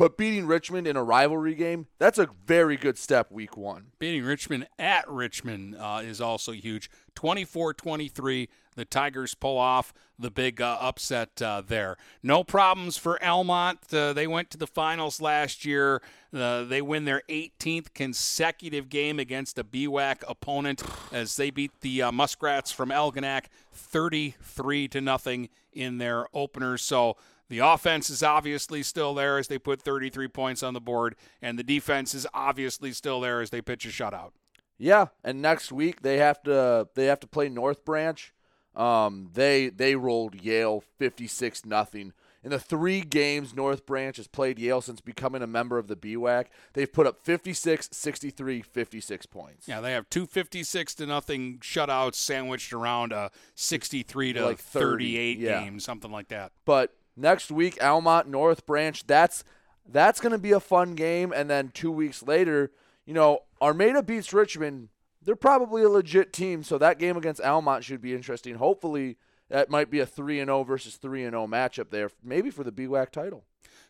But 0.00 0.16
beating 0.16 0.46
Richmond 0.46 0.86
in 0.86 0.96
a 0.96 1.04
rivalry 1.04 1.54
game, 1.54 1.88
that's 1.98 2.18
a 2.18 2.30
very 2.46 2.78
good 2.78 2.96
step 2.96 3.30
week 3.30 3.54
one. 3.54 3.88
Beating 3.98 4.24
Richmond 4.24 4.66
at 4.78 5.06
Richmond 5.06 5.76
uh, 5.78 6.00
is 6.02 6.22
also 6.22 6.52
huge. 6.52 6.90
24 7.16 7.74
23, 7.74 8.48
the 8.76 8.86
Tigers 8.86 9.34
pull 9.34 9.58
off 9.58 9.92
the 10.18 10.30
big 10.30 10.58
uh, 10.58 10.78
upset 10.80 11.42
uh, 11.42 11.60
there. 11.60 11.98
No 12.22 12.42
problems 12.42 12.96
for 12.96 13.22
Almont. 13.22 13.92
Uh, 13.92 14.14
they 14.14 14.26
went 14.26 14.48
to 14.52 14.56
the 14.56 14.66
finals 14.66 15.20
last 15.20 15.66
year. 15.66 16.00
Uh, 16.32 16.64
they 16.64 16.80
win 16.80 17.04
their 17.04 17.20
18th 17.28 17.92
consecutive 17.92 18.88
game 18.88 19.18
against 19.18 19.58
a 19.58 19.64
BWAC 19.64 20.22
opponent 20.26 20.82
as 21.12 21.36
they 21.36 21.50
beat 21.50 21.78
the 21.82 22.00
uh, 22.00 22.10
Muskrats 22.10 22.72
from 22.72 22.88
Algonac 22.88 23.48
33 23.74 24.88
to 24.88 25.00
nothing 25.02 25.50
in 25.74 25.98
their 25.98 26.24
opener. 26.32 26.78
So 26.78 27.18
the 27.50 27.58
offense 27.58 28.08
is 28.08 28.22
obviously 28.22 28.82
still 28.82 29.12
there 29.12 29.36
as 29.36 29.48
they 29.48 29.58
put 29.58 29.82
33 29.82 30.28
points 30.28 30.62
on 30.62 30.72
the 30.72 30.80
board, 30.80 31.16
and 31.42 31.58
the 31.58 31.64
defense 31.64 32.14
is 32.14 32.26
obviously 32.32 32.92
still 32.92 33.20
there 33.20 33.42
as 33.42 33.50
they 33.50 33.60
pitch 33.60 33.84
a 33.84 33.88
shutout. 33.88 34.30
Yeah, 34.78 35.06
and 35.22 35.42
next 35.42 35.70
week 35.70 36.00
they 36.00 36.16
have 36.18 36.42
to 36.44 36.88
they 36.94 37.06
have 37.06 37.20
to 37.20 37.26
play 37.26 37.50
North 37.50 37.84
Branch. 37.84 38.32
Um, 38.74 39.30
they 39.34 39.68
they 39.68 39.96
rolled 39.96 40.40
Yale 40.40 40.80
56 40.80 41.66
nothing. 41.66 42.12
In 42.42 42.50
the 42.50 42.58
three 42.58 43.02
games 43.02 43.54
North 43.54 43.84
Branch 43.84 44.16
has 44.16 44.26
played 44.26 44.58
Yale 44.58 44.80
since 44.80 45.02
becoming 45.02 45.42
a 45.42 45.46
member 45.46 45.76
of 45.76 45.88
the 45.88 45.96
BWAC, 45.96 46.46
they've 46.72 46.90
put 46.90 47.06
up 47.06 47.20
56, 47.22 47.90
63, 47.92 48.62
56 48.62 49.26
points. 49.26 49.68
Yeah, 49.68 49.82
they 49.82 49.92
have 49.92 50.08
two 50.08 50.24
56 50.24 50.94
to 50.94 51.06
nothing 51.06 51.58
shutouts 51.58 52.14
sandwiched 52.14 52.72
around 52.72 53.12
a 53.12 53.30
63 53.56 54.34
to 54.34 54.46
Like 54.46 54.58
30, 54.58 54.84
38 54.84 55.38
yeah. 55.38 55.60
game, 55.60 55.80
something 55.80 56.10
like 56.10 56.28
that. 56.28 56.52
But 56.64 56.94
next 57.20 57.50
week, 57.50 57.82
Almont 57.82 58.28
North 58.28 58.66
Branch. 58.66 59.06
That's 59.06 59.44
that's 59.88 60.20
going 60.20 60.32
to 60.32 60.38
be 60.38 60.52
a 60.52 60.60
fun 60.60 60.94
game. 60.94 61.32
And 61.32 61.50
then 61.50 61.70
two 61.74 61.90
weeks 61.90 62.22
later, 62.22 62.70
you 63.06 63.14
know, 63.14 63.40
Armada 63.60 64.02
beats 64.02 64.32
Richmond. 64.32 64.88
They're 65.22 65.36
probably 65.36 65.82
a 65.82 65.88
legit 65.88 66.32
team, 66.32 66.62
so 66.62 66.78
that 66.78 66.98
game 66.98 67.16
against 67.16 67.42
Almont 67.42 67.84
should 67.84 68.00
be 68.00 68.14
interesting. 68.14 68.54
Hopefully, 68.54 69.18
that 69.50 69.68
might 69.68 69.90
be 69.90 70.00
a 70.00 70.06
three 70.06 70.40
and 70.40 70.48
zero 70.48 70.62
versus 70.62 70.96
three 70.96 71.24
and 71.24 71.32
zero 71.32 71.46
matchup 71.46 71.90
there, 71.90 72.10
maybe 72.24 72.50
for 72.50 72.64
the 72.64 72.72
BWAC 72.72 73.10
title. 73.10 73.44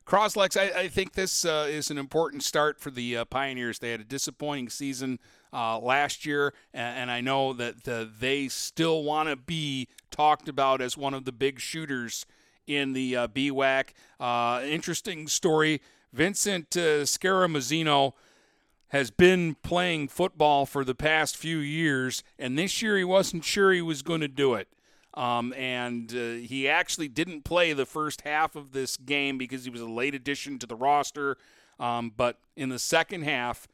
Croslex, 0.07 0.59
I, 0.59 0.81
I 0.81 0.89
think 0.89 1.13
this 1.13 1.45
uh, 1.45 1.69
is 1.71 1.91
an 1.91 1.99
important 1.99 2.43
start 2.43 2.81
for 2.81 2.91
the 2.91 3.19
uh, 3.19 3.25
Pioneers. 3.27 3.79
They 3.79 3.93
had 3.93 4.01
a 4.01 4.05
disappointing 4.05 4.69
season 4.71 5.21
uh, 5.53 5.79
last 5.79 6.27
year, 6.27 6.53
and, 6.75 7.03
and 7.03 7.11
I 7.13 7.21
know 7.21 7.53
that 7.53 7.87
uh, 7.87 8.07
they 8.19 8.49
still 8.49 9.05
want 9.05 9.29
to 9.29 9.37
be 9.37 9.87
talked 10.11 10.49
about 10.49 10.81
as 10.81 10.97
one 10.97 11.15
of 11.15 11.27
the 11.27 11.33
big 11.33 11.61
shooters 11.61 12.27
in 12.71 12.93
the 12.93 13.17
uh, 13.17 13.29
BWAC. 13.29 13.89
Uh, 14.19 14.63
interesting 14.65 15.27
story. 15.27 15.81
Vincent 16.13 16.77
uh, 16.77 17.05
has 18.89 19.11
been 19.11 19.55
playing 19.63 20.09
football 20.09 20.67
for 20.67 20.85
the 20.85 20.95
past 20.95 21.37
few 21.37 21.59
years, 21.59 22.23
and 22.39 22.59
this 22.59 22.83
year 22.83 22.97
he 22.97 23.05
wasn't 23.05 23.45
sure 23.45 23.73
he 23.73 23.83
was 23.83 24.03
going 24.03 24.21
to 24.21 24.29
do 24.29 24.55
it. 24.55 24.69
Um, 25.15 25.53
and 25.55 26.13
uh, 26.13 26.47
he 26.47 26.69
actually 26.69 27.09
didn't 27.09 27.43
play 27.43 27.73
the 27.73 27.87
first 27.87 28.21
half 28.23 28.55
of 28.55 28.73
this 28.73 28.97
game 28.97 29.39
because 29.39 29.65
he 29.65 29.71
was 29.71 29.81
a 29.81 29.87
late 29.87 30.15
addition 30.15 30.59
to 30.61 30.67
the 30.67 30.77
roster. 30.77 31.37
Um, 31.81 32.13
but 32.17 32.39
in 32.57 32.69
the 32.69 32.79
second 32.79 33.23
half, 33.23 33.67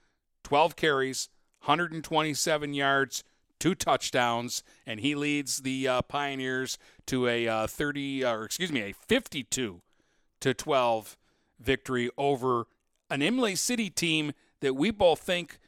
12 0.44 0.76
carries, 0.76 1.28
127 1.64 2.72
yards, 2.72 3.22
two 3.59 3.75
touchdowns, 3.75 4.62
and 4.87 5.01
he 5.01 5.14
leads 5.14 5.59
the 5.59 5.88
uh, 5.88 6.03
Pioneers 6.03 6.79
to 7.07 7.27
a 7.29 7.47
uh, 7.49 7.66
30, 7.66 8.25
or 8.25 8.45
excuse 8.45 8.73
me, 8.73 8.81
a 8.83 8.92
52 8.92 9.81
to 10.40 10.55
12 10.55 11.16
victory 11.59 12.11
over 12.19 12.66
an 13.11 13.23
Imlay 13.23 13.55
City 13.55 13.88
team 13.90 14.33
that 14.61 14.75
we 14.75 14.90
both 14.90 15.21
think 15.21 15.59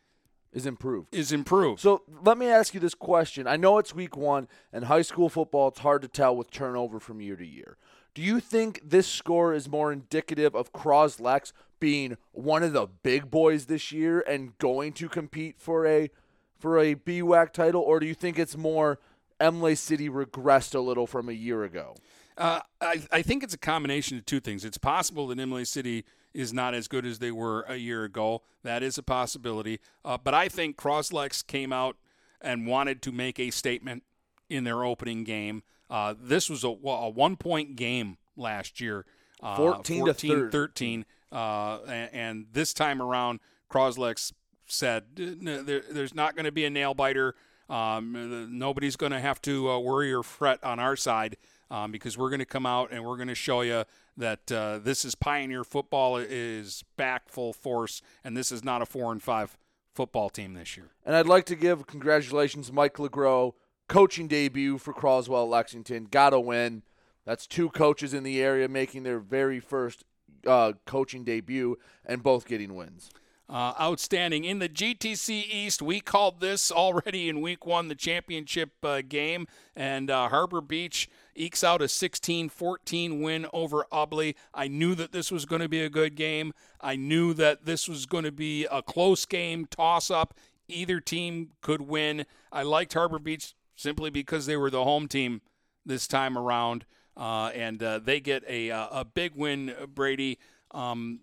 Is 0.52 0.66
improved. 0.66 1.14
is 1.14 1.32
improved. 1.32 1.80
So 1.80 2.02
let 2.22 2.36
me 2.36 2.48
ask 2.48 2.74
you 2.74 2.80
this 2.80 2.94
question. 2.94 3.46
I 3.46 3.56
know 3.56 3.78
it's 3.78 3.94
week 3.94 4.16
one, 4.16 4.48
and 4.72 4.84
high 4.86 5.02
school 5.02 5.28
football, 5.28 5.68
it's 5.68 5.80
hard 5.80 6.02
to 6.02 6.08
tell 6.08 6.36
with 6.36 6.50
turnover 6.50 6.98
from 7.00 7.20
year 7.20 7.36
to 7.36 7.46
year. 7.46 7.76
Do 8.14 8.22
you 8.22 8.40
think 8.40 8.80
this 8.84 9.06
score 9.06 9.54
is 9.54 9.68
more 9.68 9.92
indicative 9.92 10.54
of 10.56 10.72
Croslex 10.72 11.52
being 11.78 12.16
one 12.32 12.64
of 12.64 12.72
the 12.72 12.88
big 12.88 13.30
boys 13.30 13.66
this 13.66 13.92
year 13.92 14.20
and 14.26 14.58
going 14.58 14.92
to 14.94 15.08
compete 15.08 15.60
for 15.60 15.86
a 15.86 16.10
for 16.58 16.78
a 16.78 16.94
BWAC 16.94 17.52
title, 17.52 17.82
or 17.82 18.00
do 18.00 18.06
you 18.06 18.14
think 18.14 18.38
it's 18.38 18.56
more 18.56 18.98
Imlay 19.40 19.74
City 19.74 20.08
regressed 20.08 20.74
a 20.74 20.80
little 20.80 21.06
from 21.06 21.28
a 21.28 21.32
year 21.32 21.64
ago? 21.64 21.94
Uh, 22.36 22.60
I, 22.80 23.02
I 23.10 23.22
think 23.22 23.42
it's 23.42 23.54
a 23.54 23.58
combination 23.58 24.18
of 24.18 24.26
two 24.26 24.40
things. 24.40 24.64
It's 24.64 24.78
possible 24.78 25.26
that 25.28 25.38
Imlay 25.38 25.64
City 25.64 26.04
is 26.32 26.52
not 26.52 26.74
as 26.74 26.86
good 26.88 27.04
as 27.04 27.18
they 27.18 27.32
were 27.32 27.62
a 27.62 27.76
year 27.76 28.04
ago. 28.04 28.42
That 28.62 28.82
is 28.82 28.98
a 28.98 29.02
possibility. 29.02 29.80
Uh, 30.04 30.18
but 30.22 30.34
I 30.34 30.48
think 30.48 30.76
Croslex 30.76 31.44
came 31.46 31.72
out 31.72 31.96
and 32.40 32.66
wanted 32.66 33.02
to 33.02 33.12
make 33.12 33.40
a 33.40 33.50
statement 33.50 34.04
in 34.48 34.64
their 34.64 34.84
opening 34.84 35.24
game. 35.24 35.62
Uh, 35.90 36.14
this 36.18 36.48
was 36.48 36.64
a, 36.64 36.68
a 36.68 37.08
one 37.08 37.36
point 37.36 37.76
game 37.76 38.18
last 38.36 38.80
year. 38.80 39.04
Uh, 39.42 39.56
14 39.56 40.06
to 40.06 40.14
14 40.14 40.50
13. 40.50 41.04
Uh, 41.30 41.78
and, 41.86 42.10
and 42.12 42.46
this 42.52 42.72
time 42.72 43.02
around, 43.02 43.40
Croslex 43.70 44.32
said 44.68 45.04
there, 45.16 45.82
there's 45.90 46.14
not 46.14 46.34
going 46.34 46.44
to 46.44 46.52
be 46.52 46.64
a 46.64 46.70
nail 46.70 46.94
biter. 46.94 47.34
Um, 47.68 48.48
nobody's 48.58 48.96
going 48.96 49.12
to 49.12 49.20
have 49.20 49.42
to 49.42 49.70
uh, 49.70 49.78
worry 49.78 50.12
or 50.12 50.22
fret 50.22 50.62
on 50.64 50.78
our 50.78 50.96
side 50.96 51.36
um, 51.70 51.92
because 51.92 52.16
we're 52.16 52.30
going 52.30 52.38
to 52.38 52.46
come 52.46 52.66
out 52.66 52.92
and 52.92 53.04
we're 53.04 53.16
going 53.16 53.28
to 53.28 53.34
show 53.34 53.60
you 53.60 53.84
that 54.16 54.50
uh, 54.50 54.78
this 54.78 55.04
is 55.04 55.14
Pioneer 55.14 55.64
football 55.64 56.16
is 56.16 56.82
back 56.96 57.28
full 57.28 57.52
force, 57.52 58.02
and 58.24 58.36
this 58.36 58.50
is 58.50 58.64
not 58.64 58.82
a 58.82 58.86
four 58.86 59.12
and 59.12 59.22
five 59.22 59.56
football 59.94 60.30
team 60.30 60.54
this 60.54 60.76
year. 60.76 60.90
And 61.04 61.14
I'd 61.14 61.26
like 61.26 61.44
to 61.46 61.54
give 61.54 61.86
congratulations, 61.86 62.72
Mike 62.72 62.94
LeGros, 62.94 63.52
coaching 63.88 64.28
debut 64.28 64.78
for 64.78 64.92
Croswell 64.92 65.48
Lexington. 65.48 66.06
Got 66.10 66.30
to 66.30 66.40
win. 66.40 66.82
That's 67.24 67.46
two 67.46 67.68
coaches 67.70 68.14
in 68.14 68.22
the 68.22 68.42
area 68.42 68.68
making 68.68 69.02
their 69.02 69.18
very 69.18 69.60
first 69.60 70.04
uh, 70.46 70.72
coaching 70.86 71.24
debut 71.24 71.78
and 72.04 72.22
both 72.22 72.46
getting 72.46 72.74
wins. 72.74 73.10
Uh, 73.50 73.72
outstanding. 73.80 74.44
In 74.44 74.58
the 74.58 74.68
GTC 74.68 75.30
East, 75.50 75.80
we 75.80 76.00
called 76.00 76.40
this 76.40 76.70
already 76.70 77.30
in 77.30 77.40
week 77.40 77.64
one, 77.64 77.88
the 77.88 77.94
championship 77.94 78.72
uh, 78.82 79.00
game, 79.00 79.46
and 79.74 80.10
uh, 80.10 80.28
Harbor 80.28 80.60
Beach 80.60 81.08
ekes 81.34 81.64
out 81.64 81.80
a 81.80 81.88
16 81.88 82.50
14 82.50 83.22
win 83.22 83.46
over 83.54 83.86
Ubly. 83.90 84.34
I 84.52 84.68
knew 84.68 84.94
that 84.96 85.12
this 85.12 85.32
was 85.32 85.46
going 85.46 85.62
to 85.62 85.68
be 85.68 85.80
a 85.80 85.88
good 85.88 86.14
game. 86.14 86.52
I 86.80 86.96
knew 86.96 87.32
that 87.34 87.64
this 87.64 87.88
was 87.88 88.04
going 88.04 88.24
to 88.24 88.32
be 88.32 88.66
a 88.66 88.82
close 88.82 89.24
game, 89.24 89.64
toss 89.64 90.10
up. 90.10 90.34
Either 90.68 91.00
team 91.00 91.52
could 91.62 91.80
win. 91.80 92.26
I 92.52 92.64
liked 92.64 92.92
Harbor 92.92 93.18
Beach 93.18 93.54
simply 93.76 94.10
because 94.10 94.44
they 94.44 94.58
were 94.58 94.70
the 94.70 94.84
home 94.84 95.08
team 95.08 95.40
this 95.86 96.06
time 96.06 96.36
around, 96.36 96.84
uh, 97.16 97.50
and 97.54 97.82
uh, 97.82 97.98
they 97.98 98.20
get 98.20 98.44
a, 98.46 98.70
uh, 98.70 99.00
a 99.00 99.04
big 99.06 99.34
win, 99.34 99.74
Brady. 99.94 100.38
Um, 100.72 101.20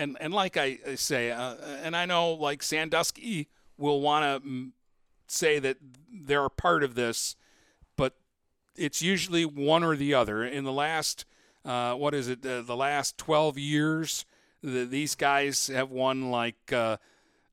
and 0.00 0.16
and 0.20 0.32
like 0.32 0.56
I 0.56 0.78
I 0.86 0.94
say, 0.94 1.30
uh, 1.30 1.54
and 1.82 1.96
I 1.96 2.06
know 2.06 2.32
like 2.32 2.62
Sandusky 2.62 3.48
will 3.76 4.00
want 4.00 4.42
to 4.42 4.72
say 5.26 5.58
that 5.58 5.76
they're 6.12 6.46
a 6.46 6.50
part 6.50 6.82
of 6.82 6.94
this, 6.94 7.36
but 7.96 8.14
it's 8.76 9.02
usually 9.02 9.44
one 9.44 9.84
or 9.84 9.96
the 9.96 10.14
other. 10.14 10.44
In 10.44 10.64
the 10.64 10.72
last, 10.72 11.26
uh, 11.64 11.94
what 11.94 12.14
is 12.14 12.28
it? 12.28 12.44
Uh, 12.44 12.62
the 12.62 12.76
last 12.76 13.18
twelve 13.18 13.58
years, 13.58 14.24
the, 14.62 14.84
these 14.84 15.14
guys 15.14 15.68
have 15.68 15.90
won 15.90 16.30
like 16.30 16.72
uh, 16.72 16.96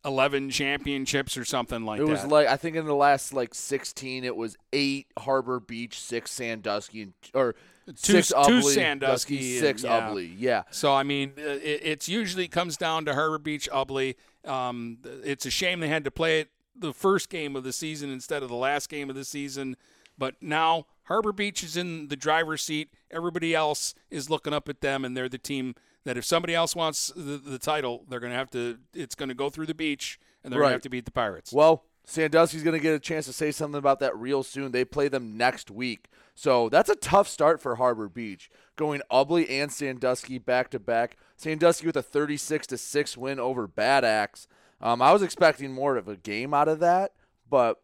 eleven 0.06 0.50
championships 0.50 1.38
or 1.38 1.44
something 1.44 1.84
like 1.84 2.00
that. 2.00 2.06
It 2.06 2.08
that. 2.08 2.24
was 2.24 2.32
like 2.32 2.48
I 2.48 2.56
think 2.56 2.78
in 2.78 2.86
the 2.86 2.96
last 2.96 3.34
like 3.34 3.54
16, 3.54 4.24
it 4.24 4.36
was 4.36 4.56
eight 4.72 5.08
Harbor 5.20 5.60
Beach, 5.60 6.00
six 6.00 6.32
Sandusky, 6.32 7.02
and, 7.04 7.14
or 7.34 7.56
Two- 7.88 8.22
six 8.22 8.28
two 8.30 8.36
Ubly, 8.36 8.74
Sandusky, 8.74 9.60
six 9.60 9.84
yeah. 9.84 10.10
Ubly. 10.10 10.34
Yeah, 10.38 10.64
So 10.72 10.94
I 10.94 11.04
mean, 11.04 11.34
uh, 11.38 11.42
it, 11.42 11.82
it's 11.84 12.10
usually 12.10 12.48
comes 12.48 12.78
down 12.78 13.06
to 13.06 13.14
Harbor 13.14 13.40
Beach 13.40 13.70
Ubly. 13.72 14.16
Um, 14.46 14.98
it's 15.24 15.46
a 15.46 15.50
shame 15.50 15.80
they 15.80 15.88
had 15.88 16.04
to 16.04 16.12
play 16.12 16.42
it 16.42 16.50
the 16.76 16.94
first 16.94 17.30
game 17.30 17.56
of 17.56 17.64
the 17.64 17.74
season 17.74 18.10
instead 18.12 18.44
of 18.44 18.50
the 18.50 18.56
last 18.56 18.90
game 18.90 19.10
of 19.10 19.16
the 19.16 19.26
season. 19.26 19.76
But 20.18 20.36
now 20.42 20.86
Harbor 21.04 21.32
Beach 21.32 21.64
is 21.64 21.78
in 21.78 22.08
the 22.08 22.16
driver's 22.16 22.64
seat. 22.64 22.94
Everybody 23.12 23.56
else 23.56 23.94
is 24.10 24.30
looking 24.30 24.54
up 24.54 24.68
at 24.68 24.82
them, 24.82 25.06
and 25.06 25.16
they're 25.16 25.30
the 25.30 25.38
team 25.38 25.76
that 26.04 26.18
if 26.18 26.26
somebody 26.26 26.56
else 26.56 26.76
wants 26.76 27.12
the, 27.16 27.38
the 27.38 27.60
title, 27.60 28.06
they're 28.10 28.20
going 28.20 28.32
to 28.32 28.38
have 28.38 28.52
to. 28.52 28.80
It's 28.94 29.16
going 29.16 29.30
to 29.30 29.36
go 29.36 29.50
through 29.50 29.68
the 29.68 29.76
beach, 29.76 30.20
and 30.44 30.52
they're 30.52 30.60
going 30.60 30.70
to 30.70 30.76
have 30.76 30.82
to 30.84 30.90
beat 30.90 31.06
the 31.06 31.12
Pirates. 31.12 31.54
Well, 31.54 31.84
Sandusky's 32.10 32.64
going 32.64 32.74
to 32.74 32.82
get 32.82 32.94
a 32.94 33.00
chance 33.00 33.26
to 33.26 33.34
say 33.34 33.52
something 33.52 33.78
about 33.78 34.00
that 34.00 34.18
real 34.18 34.42
soon. 34.42 34.72
They 34.72 34.86
play 34.86 35.10
them 35.10 35.36
next 35.36 35.70
week. 35.70 36.08
So 36.36 36.70
that's 36.70 36.90
a 36.90 36.96
tough 36.96 37.28
start 37.28 37.62
for 37.62 37.76
Harbor 37.76 38.08
Beach. 38.08 38.50
Going 38.78 39.02
Ubly 39.12 39.50
and 39.50 39.70
Sandusky 39.70 40.38
back 40.38 40.70
to 40.72 40.80
back. 40.80 41.18
Sandusky 41.36 41.86
with 41.86 41.98
a 41.98 42.02
36 42.02 42.66
to 42.68 42.78
6 42.78 43.18
win 43.18 43.42
over 43.42 43.68
Bad 43.68 44.06
Axe. 44.06 44.48
Um, 44.80 45.02
I 45.02 45.12
was 45.12 45.22
expecting 45.22 45.74
more 45.74 45.98
of 45.98 46.08
a 46.08 46.16
game 46.16 46.54
out 46.54 46.70
of 46.70 46.80
that, 46.80 47.12
but 47.50 47.82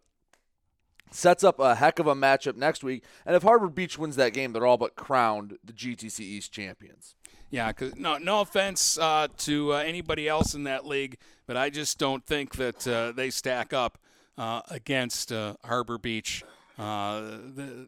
sets 1.12 1.44
up 1.44 1.60
a 1.60 1.76
heck 1.76 2.00
of 2.00 2.08
a 2.08 2.16
matchup 2.16 2.56
next 2.56 2.82
week. 2.82 3.04
And 3.26 3.36
if 3.36 3.44
Harbor 3.44 3.68
Beach 3.68 3.98
wins 3.98 4.16
that 4.16 4.34
game, 4.34 4.54
they're 4.54 4.66
all 4.66 4.78
but 4.78 4.96
crowned 4.96 5.58
the 5.66 5.74
GTC 5.74 6.22
East 6.22 6.54
champions. 6.54 7.16
Yeah, 7.50 7.72
cause 7.74 7.94
no, 7.98 8.18
no 8.18 8.40
offense 8.40 8.98
uh, 8.98 9.28
to 9.40 9.74
uh, 9.74 9.78
anybody 9.78 10.30
else 10.30 10.56
in 10.56 10.64
that 10.64 10.86
league, 10.86 11.18
but 11.46 11.58
I 11.58 11.70
just 11.70 12.00
don't 12.00 12.26
think 12.26 12.56
that 12.56 12.88
uh, 12.88 13.12
they 13.12 13.30
stack 13.30 13.74
up 13.74 13.98
against 14.38 15.32
uh, 15.32 15.56
Harbor 15.64 15.98
Beach. 15.98 16.44
Uh, 16.78 17.22
the, 17.56 17.88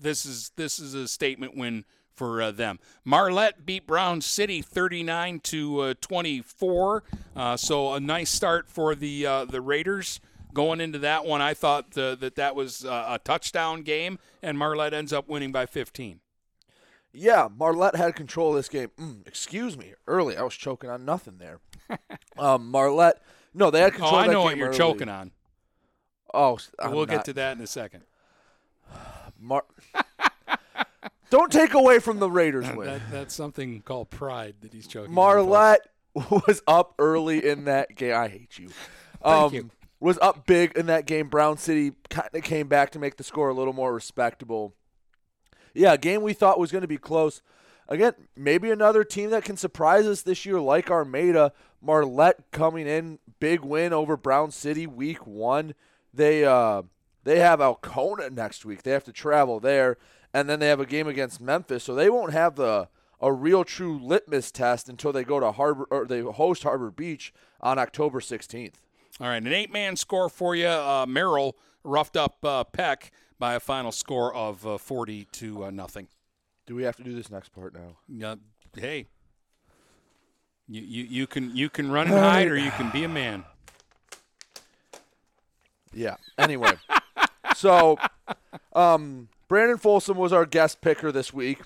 this 0.00 0.24
is 0.24 0.52
this 0.56 0.78
is 0.78 0.94
a 0.94 1.08
statement 1.08 1.56
win 1.56 1.84
for 2.18 2.42
uh, 2.42 2.50
them. 2.50 2.78
Marlette 3.04 3.64
beat 3.64 3.86
Brown 3.86 4.20
City 4.20 4.60
39 4.60 5.40
to 5.40 5.80
uh, 5.80 5.94
24, 6.00 7.04
uh, 7.36 7.56
so 7.56 7.94
a 7.94 8.00
nice 8.00 8.30
start 8.30 8.68
for 8.68 8.94
the 8.94 9.24
uh, 9.24 9.44
the 9.44 9.60
Raiders. 9.60 10.20
Going 10.54 10.80
into 10.80 10.98
that 11.00 11.24
one, 11.24 11.40
I 11.40 11.54
thought 11.54 11.96
uh, 11.96 12.16
that 12.16 12.34
that 12.34 12.56
was 12.56 12.84
uh, 12.84 13.06
a 13.10 13.18
touchdown 13.18 13.82
game, 13.82 14.18
and 14.42 14.58
Marlette 14.58 14.94
ends 14.94 15.12
up 15.12 15.28
winning 15.28 15.52
by 15.52 15.66
15. 15.66 16.20
Yeah, 17.12 17.48
Marlette 17.54 17.96
had 17.96 18.16
control 18.16 18.50
of 18.50 18.56
this 18.56 18.68
game. 18.68 18.88
Mm, 18.98 19.26
excuse 19.28 19.76
me, 19.76 19.94
early. 20.06 20.36
I 20.36 20.42
was 20.42 20.54
choking 20.54 20.90
on 20.90 21.04
nothing 21.04 21.38
there. 21.38 21.60
um, 22.38 22.70
Marlette, 22.70 23.22
no, 23.54 23.70
they 23.70 23.80
had 23.80 23.92
control. 23.92 24.16
Oh, 24.16 24.20
of 24.20 24.28
I 24.28 24.32
know 24.32 24.42
what 24.42 24.56
you're 24.56 24.72
choking 24.72 25.08
on. 25.08 25.30
Oh, 26.34 26.58
I'm 26.78 26.92
we'll 26.92 27.06
not- 27.06 27.08
get 27.08 27.24
to 27.26 27.32
that 27.34 27.56
in 27.56 27.62
a 27.62 27.66
second. 27.66 28.02
Mar- 29.40 29.64
Don't 31.30 31.52
take 31.52 31.74
away 31.74 31.98
from 31.98 32.18
the 32.20 32.30
Raiders 32.30 32.70
win. 32.72 32.86
That, 32.86 33.00
that's 33.10 33.34
something 33.34 33.82
called 33.82 34.10
pride 34.10 34.56
that 34.62 34.72
he's 34.72 34.86
choking. 34.86 35.12
Marlette 35.12 35.86
was 36.14 36.62
up 36.66 36.94
early 36.98 37.46
in 37.46 37.64
that 37.66 37.94
game. 37.94 38.14
I 38.14 38.28
hate 38.28 38.58
you. 38.58 38.70
Um, 39.22 39.52
you. 39.52 39.70
Was 40.00 40.18
up 40.22 40.46
big 40.46 40.72
in 40.76 40.86
that 40.86 41.06
game. 41.06 41.28
Brown 41.28 41.58
City 41.58 41.92
kind 42.08 42.28
of 42.32 42.42
came 42.44 42.68
back 42.68 42.90
to 42.90 42.98
make 42.98 43.16
the 43.16 43.24
score 43.24 43.48
a 43.48 43.54
little 43.54 43.72
more 43.72 43.92
respectable. 43.92 44.74
Yeah, 45.74 45.96
game 45.96 46.22
we 46.22 46.32
thought 46.32 46.58
was 46.58 46.72
going 46.72 46.82
to 46.82 46.88
be 46.88 46.98
close. 46.98 47.42
Again, 47.88 48.12
maybe 48.36 48.70
another 48.70 49.02
team 49.02 49.30
that 49.30 49.44
can 49.44 49.56
surprise 49.56 50.06
us 50.06 50.22
this 50.22 50.46
year, 50.46 50.60
like 50.60 50.90
Armada. 50.90 51.52
Marlette 51.82 52.50
coming 52.52 52.86
in, 52.86 53.18
big 53.40 53.60
win 53.60 53.92
over 53.92 54.16
Brown 54.16 54.50
City 54.50 54.86
week 54.86 55.26
one. 55.26 55.74
They 56.18 56.44
uh, 56.44 56.82
they 57.22 57.38
have 57.38 57.60
Alcona 57.60 58.28
next 58.28 58.64
week. 58.64 58.82
They 58.82 58.90
have 58.90 59.04
to 59.04 59.12
travel 59.12 59.60
there, 59.60 59.96
and 60.34 60.50
then 60.50 60.58
they 60.58 60.66
have 60.66 60.80
a 60.80 60.86
game 60.86 61.06
against 61.06 61.40
Memphis, 61.40 61.84
so 61.84 61.94
they 61.94 62.10
won't 62.10 62.32
have 62.32 62.56
the 62.56 62.88
a 63.20 63.32
real 63.32 63.64
true 63.64 63.98
litmus 63.98 64.50
test 64.50 64.88
until 64.88 65.12
they 65.12 65.22
go 65.22 65.38
to 65.38 65.52
Harbor 65.52 65.86
or 65.90 66.06
they 66.06 66.20
host 66.20 66.64
Harbor 66.64 66.90
Beach 66.90 67.32
on 67.60 67.78
October 67.78 68.20
16th. 68.20 68.74
All 69.20 69.28
right, 69.28 69.36
an 69.42 69.52
eight-man 69.52 69.96
score 69.96 70.28
for 70.28 70.54
you. 70.54 70.66
Uh, 70.66 71.06
Merrill 71.08 71.56
roughed 71.84 72.16
up 72.16 72.44
uh, 72.44 72.64
Peck 72.64 73.12
by 73.38 73.54
a 73.54 73.60
final 73.60 73.92
score 73.92 74.34
of 74.34 74.66
uh, 74.66 74.76
40 74.76 75.26
to 75.32 75.64
uh, 75.64 75.70
nothing. 75.70 76.08
Do 76.66 76.74
we 76.74 76.82
have 76.82 76.96
to 76.96 77.04
do 77.04 77.14
this 77.14 77.30
next 77.30 77.50
part 77.50 77.74
now? 77.74 78.28
Uh, 78.28 78.36
hey, 78.76 79.06
you, 80.68 80.82
you 80.82 81.04
you 81.04 81.26
can 81.28 81.56
you 81.56 81.70
can 81.70 81.90
run 81.90 82.08
and 82.08 82.16
hide, 82.16 82.48
or 82.48 82.58
you 82.58 82.72
can 82.72 82.90
be 82.90 83.04
a 83.04 83.08
man. 83.08 83.44
Yeah. 85.92 86.16
Anyway, 86.36 86.74
so 87.56 87.96
um, 88.72 89.28
Brandon 89.48 89.78
Folsom 89.78 90.16
was 90.16 90.32
our 90.32 90.46
guest 90.46 90.80
picker 90.80 91.10
this 91.10 91.32
week. 91.32 91.60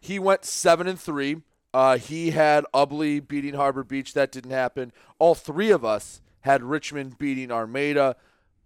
He 0.00 0.18
went 0.18 0.44
seven 0.44 0.86
and 0.86 0.98
three. 0.98 1.42
Uh, 1.74 1.98
he 1.98 2.30
had 2.30 2.64
Ubly 2.74 3.26
beating 3.26 3.54
Harbor 3.54 3.84
Beach. 3.84 4.14
That 4.14 4.32
didn't 4.32 4.50
happen. 4.50 4.92
All 5.18 5.34
three 5.34 5.70
of 5.70 5.84
us 5.84 6.20
had 6.40 6.62
Richmond 6.62 7.18
beating 7.18 7.52
Armada. 7.52 8.16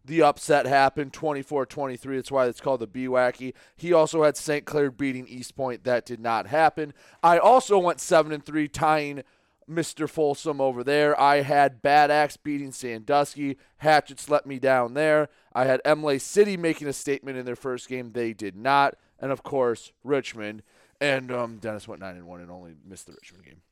The 0.05 0.23
upset 0.23 0.67
happened 0.67 1.13
24 1.13 1.67
23. 1.67 2.17
That's 2.17 2.31
why 2.31 2.47
it's 2.47 2.61
called 2.61 2.81
the 2.81 2.87
B 2.87 3.07
Wacky. 3.07 3.55
He 3.77 3.93
also 3.93 4.25
had 4.25 4.37
St. 4.37 4.65
Clair 4.65 4.91
beating 4.91 5.27
Eastpointe. 5.27 5.85
That 5.85 6.05
did 6.05 6.21
not 6.21 6.49
happen. 6.49 6.93
I 7.23 7.39
also 7.39 7.79
went 7.79 8.01
7 8.01 8.33
and 8.33 8.45
3, 8.45 8.67
tying 8.69 9.23
Mr. 9.69 10.09
Folsom 10.09 10.61
over 10.61 10.85
there. 10.85 11.19
I 11.21 11.43
had 11.43 11.83
Bad 11.83 12.11
Axe 12.11 12.37
beating 12.37 12.73
Sandusky. 12.73 13.59
Hatchets 13.79 14.29
let 14.29 14.47
me 14.47 14.59
down 14.59 14.95
there. 14.95 15.29
I 15.53 15.65
had 15.65 15.81
Imlay 15.85 16.19
City 16.19 16.57
making 16.57 16.89
a 16.89 16.93
statement 16.93 17.39
in 17.39 17.45
their 17.45 17.57
first 17.57 17.89
game. 17.89 18.13
They 18.13 18.33
did 18.33 18.57
not. 18.57 18.95
And 19.19 19.31
of 19.33 19.43
course, 19.43 19.93
Richmond. 20.05 20.63
And 21.01 21.33
um, 21.33 21.59
Dennis 21.59 21.89
went 21.89 22.01
9 22.01 22.15
and 22.15 22.27
1 22.27 22.41
and 22.41 22.51
only 22.51 22.75
missed 22.85 23.07
the 23.07 23.13
Richmond 23.13 23.45
game. 23.45 23.63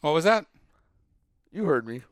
What 0.00 0.14
was 0.14 0.24
that? 0.24 0.46
You 1.50 1.64
heard 1.64 1.86
me. 1.86 2.02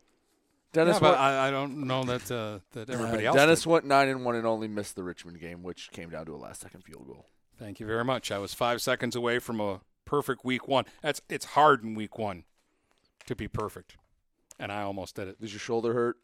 Dennis 0.73 0.97
yeah, 0.97 1.01
but 1.01 1.11
went, 1.11 1.21
I, 1.21 1.49
I 1.49 1.51
don't 1.51 1.87
know 1.87 2.05
that 2.05 2.31
uh, 2.31 2.59
that 2.73 2.91
everybody 2.91 3.27
uh, 3.27 3.31
else. 3.31 3.37
Dennis 3.37 3.63
did. 3.63 3.71
went 3.71 3.85
9 3.87 4.09
and 4.09 4.25
1 4.25 4.35
and 4.35 4.47
only 4.47 4.69
missed 4.69 4.97
the 4.97 5.03
Richmond 5.03 5.41
game, 5.41 5.63
which 5.63 5.91
came 5.91 6.11
down 6.11 6.27
to 6.27 6.35
a 6.35 6.37
last 6.37 6.61
second 6.61 6.83
field 6.83 7.07
goal. 7.07 7.27
Thank 7.59 7.81
you 7.81 7.87
very 7.87 8.05
much. 8.05 8.31
I 8.31 8.39
was 8.39 8.53
five 8.53 8.83
seconds 8.83 9.17
away 9.17 9.39
from 9.39 9.61
a 9.61 9.81
perfect 10.07 10.45
week 10.45 10.67
one. 10.67 10.87
That's 11.03 11.21
it's 11.29 11.45
hard 11.45 11.83
in 11.85 11.95
week 11.95 12.17
one 12.19 12.45
to 13.27 13.37
be 13.37 13.49
perfect, 13.49 13.97
and 14.59 14.73
I 14.73 14.81
almost 14.83 15.17
did 15.17 15.29
it. 15.29 15.41
Does 15.41 15.53
your 15.53 15.61
shoulder 15.61 15.93
hurt? 15.93 16.17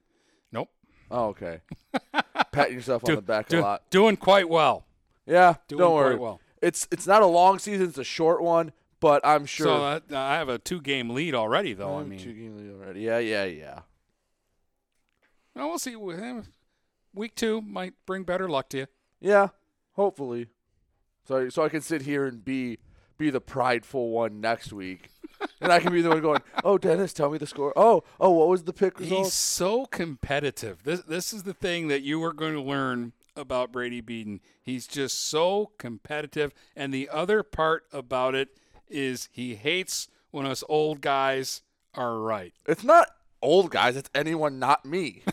Nope. 0.51 0.71
Oh, 1.11 1.27
okay. 1.27 1.61
Patting 2.53 2.75
yourself 2.75 3.07
on 3.07 3.17
the 3.17 3.21
back 3.23 3.49
do- 3.49 3.61
a 3.61 3.63
lot. 3.63 3.91
Doing 3.91 4.17
quite 4.17 4.49
well. 4.49 4.87
Yeah, 5.27 5.57
Doing 5.69 5.79
don't 5.81 5.91
quite 5.93 6.05
worry. 6.05 6.17
well. 6.17 6.41
It's 6.63 6.89
it's 6.91 7.07
not 7.07 7.21
a 7.23 7.27
long 7.27 7.59
season; 7.59 7.89
it's 7.89 7.99
a 7.99 8.05
short 8.05 8.43
one. 8.43 8.73
But 9.01 9.21
I'm 9.27 9.47
sure. 9.47 9.67
So 9.67 9.83
uh, 9.83 10.01
I 10.13 10.37
have 10.37 10.49
a 10.49 10.59
two-game 10.61 11.11
lead 11.11 11.35
already, 11.35 11.73
though. 11.75 11.97
I 11.97 12.01
I'm 12.03 12.09
mean, 12.09 12.21
two 12.21 12.33
game 12.33 12.57
lead 12.57 12.71
already. 12.71 13.01
Yeah, 13.01 13.19
yeah, 13.19 13.45
yeah. 13.45 13.81
well, 15.57 15.69
we'll 15.69 15.79
see. 15.81 15.97
Week 17.15 17.35
two 17.35 17.61
might 17.61 17.95
bring 18.07 18.23
better 18.23 18.49
luck 18.49 18.69
to 18.71 18.79
you. 18.79 18.87
Yeah, 19.21 19.49
hopefully. 19.95 20.47
So 21.27 21.49
so 21.49 21.65
I 21.65 21.69
can 21.69 21.81
sit 21.81 22.03
here 22.03 22.27
and 22.27 22.45
be 22.45 22.79
be 23.23 23.31
the 23.31 23.41
prideful 23.41 24.11
one 24.11 24.41
next 24.41 24.73
week, 24.73 25.11
and 25.61 25.73
I 25.73 25.79
can 25.79 25.93
be 25.93 26.03
the 26.03 26.09
one 26.09 26.21
going, 26.21 26.43
"Oh, 26.65 26.77
Dennis, 26.77 27.13
tell 27.13 27.31
me 27.31 27.39
the 27.39 27.47
score. 27.47 27.73
Oh, 27.77 28.03
oh, 28.19 28.31
what 28.31 28.49
was 28.49 28.65
the 28.65 28.73
pick 28.73 28.99
result? 28.99 29.25
He's 29.25 29.33
so 29.33 29.87
competitive. 29.87 30.83
This 30.83 31.03
this 31.03 31.33
is 31.33 31.45
the 31.45 31.55
thing 31.55 31.89
that 31.89 32.03
you 32.03 32.23
are 32.25 32.33
going 32.33 32.55
to 32.55 32.61
learn 32.61 33.13
about 33.37 33.71
Brady 33.73 34.01
Beaton. 34.01 34.41
He's 34.61 34.87
just 34.87 35.29
so 35.29 35.71
competitive, 35.79 36.53
and 36.75 36.93
the 36.93 37.09
other 37.09 37.43
part 37.43 37.85
about 37.93 38.35
it 38.35 38.49
is 38.89 39.29
he 39.33 39.55
hates 39.55 40.09
when 40.33 40.45
us 40.45 40.65
old 40.69 41.01
guys 41.01 41.63
are 41.95 42.19
right. 42.19 42.53
It's 42.67 42.85
not 42.85 43.09
old 43.41 43.71
guys. 43.71 43.97
It's 43.97 44.11
anyone, 44.15 44.59
not 44.59 44.85
me. 44.85 45.23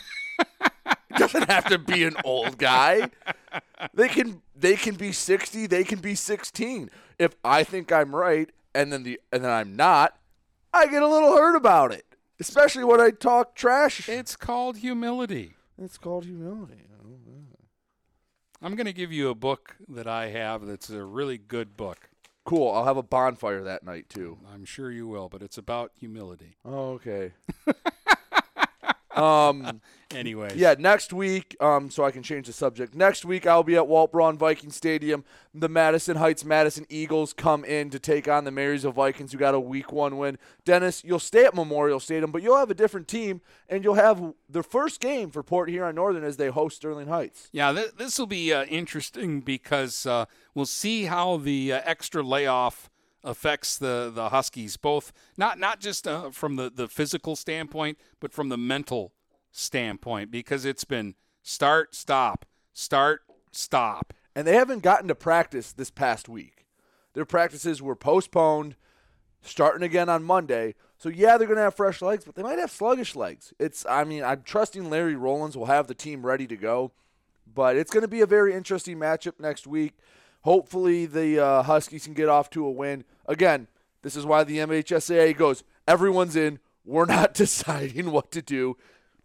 doesn't 1.15 1.49
have 1.49 1.65
to 1.65 1.77
be 1.77 2.03
an 2.03 2.15
old 2.23 2.57
guy. 2.57 3.09
They 3.93 4.07
can 4.07 4.41
they 4.55 4.75
can 4.75 4.95
be 4.95 5.11
sixty. 5.11 5.67
They 5.67 5.83
can 5.83 5.99
be 5.99 6.15
sixteen. 6.15 6.89
If 7.17 7.35
I 7.43 7.63
think 7.63 7.91
I'm 7.91 8.15
right, 8.15 8.49
and 8.73 8.91
then 8.91 9.03
the 9.03 9.19
and 9.31 9.43
then 9.43 9.51
I'm 9.51 9.75
not, 9.75 10.17
I 10.73 10.87
get 10.87 11.01
a 11.01 11.07
little 11.07 11.35
hurt 11.35 11.55
about 11.55 11.91
it. 11.91 12.05
Especially 12.39 12.83
when 12.83 13.01
I 13.01 13.09
talk 13.09 13.55
trash. 13.55 14.07
It's 14.07 14.35
called 14.35 14.77
humility. 14.77 15.55
It's 15.77 15.97
called 15.97 16.25
humility. 16.25 16.85
I'm 18.61 18.75
going 18.75 18.87
to 18.87 18.93
give 18.93 19.13
you 19.13 19.29
a 19.29 19.35
book 19.35 19.77
that 19.87 20.07
I 20.07 20.29
have 20.29 20.65
that's 20.65 20.89
a 20.89 21.03
really 21.03 21.37
good 21.37 21.77
book. 21.77 22.09
Cool. 22.43 22.71
I'll 22.71 22.85
have 22.85 22.97
a 22.97 23.03
bonfire 23.03 23.63
that 23.63 23.83
night 23.83 24.09
too. 24.09 24.37
I'm 24.53 24.65
sure 24.65 24.91
you 24.91 25.07
will, 25.07 25.29
but 25.29 25.41
it's 25.41 25.57
about 25.57 25.91
humility. 25.97 26.57
Oh, 26.65 26.91
okay. 26.91 27.33
um. 29.15 29.81
anyway. 30.15 30.51
Yeah, 30.55 30.75
next 30.77 31.13
week, 31.13 31.55
um, 31.59 31.89
so 31.89 32.03
I 32.03 32.11
can 32.11 32.23
change 32.23 32.47
the 32.47 32.53
subject. 32.53 32.95
Next 32.95 33.25
week, 33.25 33.45
I'll 33.45 33.63
be 33.63 33.75
at 33.75 33.87
Walt 33.87 34.11
Braun 34.11 34.37
Viking 34.37 34.71
Stadium. 34.71 35.23
The 35.53 35.69
Madison 35.69 36.17
Heights 36.17 36.45
Madison 36.45 36.85
Eagles 36.89 37.33
come 37.33 37.63
in 37.65 37.89
to 37.89 37.99
take 37.99 38.27
on 38.27 38.43
the 38.43 38.51
Marysville 38.51 38.91
Vikings, 38.91 39.31
who 39.31 39.37
got 39.37 39.53
a 39.53 39.59
week 39.59 39.91
one 39.91 40.17
win. 40.17 40.37
Dennis, 40.65 41.03
you'll 41.03 41.19
stay 41.19 41.45
at 41.45 41.55
Memorial 41.55 41.99
Stadium, 41.99 42.31
but 42.31 42.41
you'll 42.41 42.57
have 42.57 42.71
a 42.71 42.75
different 42.75 43.07
team, 43.07 43.41
and 43.67 43.83
you'll 43.83 43.95
have 43.95 44.33
the 44.49 44.63
first 44.63 44.99
game 44.99 45.29
for 45.31 45.43
Port 45.43 45.69
Huron 45.69 45.95
Northern 45.95 46.23
as 46.23 46.37
they 46.37 46.47
host 46.47 46.77
Sterling 46.77 47.07
Heights. 47.07 47.49
Yeah, 47.51 47.71
th- 47.71 47.95
this 47.97 48.17
will 48.19 48.27
be 48.27 48.53
uh, 48.53 48.65
interesting 48.65 49.41
because 49.41 50.05
uh, 50.05 50.25
we'll 50.53 50.65
see 50.65 51.05
how 51.05 51.37
the 51.37 51.73
uh, 51.73 51.81
extra 51.85 52.23
layoff 52.23 52.89
affects 53.23 53.77
the, 53.77 54.11
the 54.13 54.29
Huskies, 54.29 54.77
both 54.77 55.11
not 55.37 55.59
not 55.59 55.79
just 55.79 56.07
uh, 56.07 56.31
from 56.31 56.55
the, 56.55 56.69
the 56.69 56.87
physical 56.87 57.35
standpoint, 57.35 57.97
but 58.19 58.33
from 58.33 58.49
the 58.49 58.57
mental 58.57 59.13
standpoint, 59.51 60.31
because 60.31 60.65
it's 60.65 60.83
been 60.83 61.15
start, 61.41 61.95
stop, 61.95 62.45
start, 62.73 63.21
stop. 63.51 64.13
And 64.35 64.47
they 64.47 64.55
haven't 64.55 64.83
gotten 64.83 65.07
to 65.07 65.15
practice 65.15 65.71
this 65.71 65.89
past 65.89 66.29
week. 66.29 66.65
Their 67.13 67.25
practices 67.25 67.81
were 67.81 67.95
postponed, 67.95 68.75
starting 69.41 69.83
again 69.83 70.09
on 70.09 70.23
Monday. 70.23 70.75
So 70.97 71.09
yeah, 71.09 71.37
they're 71.37 71.47
going 71.47 71.57
to 71.57 71.63
have 71.63 71.75
fresh 71.75 72.01
legs, 72.01 72.25
but 72.25 72.35
they 72.35 72.43
might 72.43 72.59
have 72.59 72.71
sluggish 72.71 73.15
legs. 73.15 73.53
It's 73.59 73.85
I 73.85 74.03
mean, 74.03 74.23
I'm 74.23 74.43
trusting 74.43 74.89
Larry 74.89 75.15
Rollins 75.15 75.57
will 75.57 75.65
have 75.65 75.87
the 75.87 75.93
team 75.93 76.25
ready 76.25 76.47
to 76.47 76.55
go, 76.55 76.91
but 77.53 77.75
it's 77.75 77.91
going 77.91 78.01
to 78.01 78.07
be 78.07 78.21
a 78.21 78.25
very 78.27 78.53
interesting 78.53 78.97
matchup 78.97 79.39
next 79.39 79.65
week. 79.65 79.93
Hopefully 80.41 81.05
the 81.05 81.43
uh, 81.43 81.63
Huskies 81.63 82.05
can 82.05 82.13
get 82.13 82.29
off 82.29 82.49
to 82.51 82.65
a 82.65 82.71
win. 82.71 83.03
Again, 83.25 83.67
this 84.01 84.15
is 84.15 84.25
why 84.25 84.43
the 84.43 84.57
MHSAA 84.57 85.35
goes, 85.35 85.63
everyone's 85.87 86.35
in. 86.35 86.59
We're 86.85 87.05
not 87.19 87.33
deciding 87.33 88.11
what 88.11 88.31
to 88.31 88.41
do. 88.41 88.77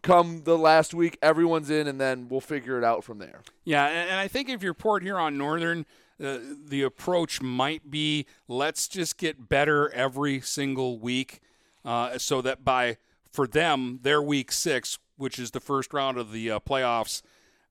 Come 0.03 0.43
the 0.45 0.59
last 0.59 0.93
week, 0.93 1.17
everyone's 1.23 1.71
in, 1.71 1.87
and 1.87 1.99
then 1.99 2.29
we'll 2.29 2.43
figure 2.43 2.77
it 2.77 2.85
out 2.85 3.05
from 3.05 3.19
there. 3.19 3.41
Yeah, 3.65 3.87
and, 3.87 4.21
I 4.21 4.29
think 4.29 4.51
if 4.51 4.63
you're 4.63 4.75
Port 4.75 5.03
Huron 5.03 5.39
Northern, 5.39 5.87
uh, 6.23 6.39
the 6.67 6.83
approach 6.83 7.41
might 7.41 7.91
be 7.91 8.27
let's 8.47 8.87
just 8.87 9.17
get 9.17 9.49
better 9.49 9.91
every 9.95 10.43
single 10.43 10.99
week, 10.99 11.41
uh, 11.87 12.19
so 12.19 12.43
that 12.43 12.65
by 12.65 12.99
for 13.33 13.47
them 13.47 14.01
their 14.03 14.21
week 14.21 14.53
six, 14.53 14.99
which 15.17 15.39
is 15.39 15.53
the 15.53 15.61
first 15.61 15.95
round 15.95 16.19
of 16.19 16.33
the 16.33 16.51
uh, 16.51 16.59
playoffs, 16.61 17.23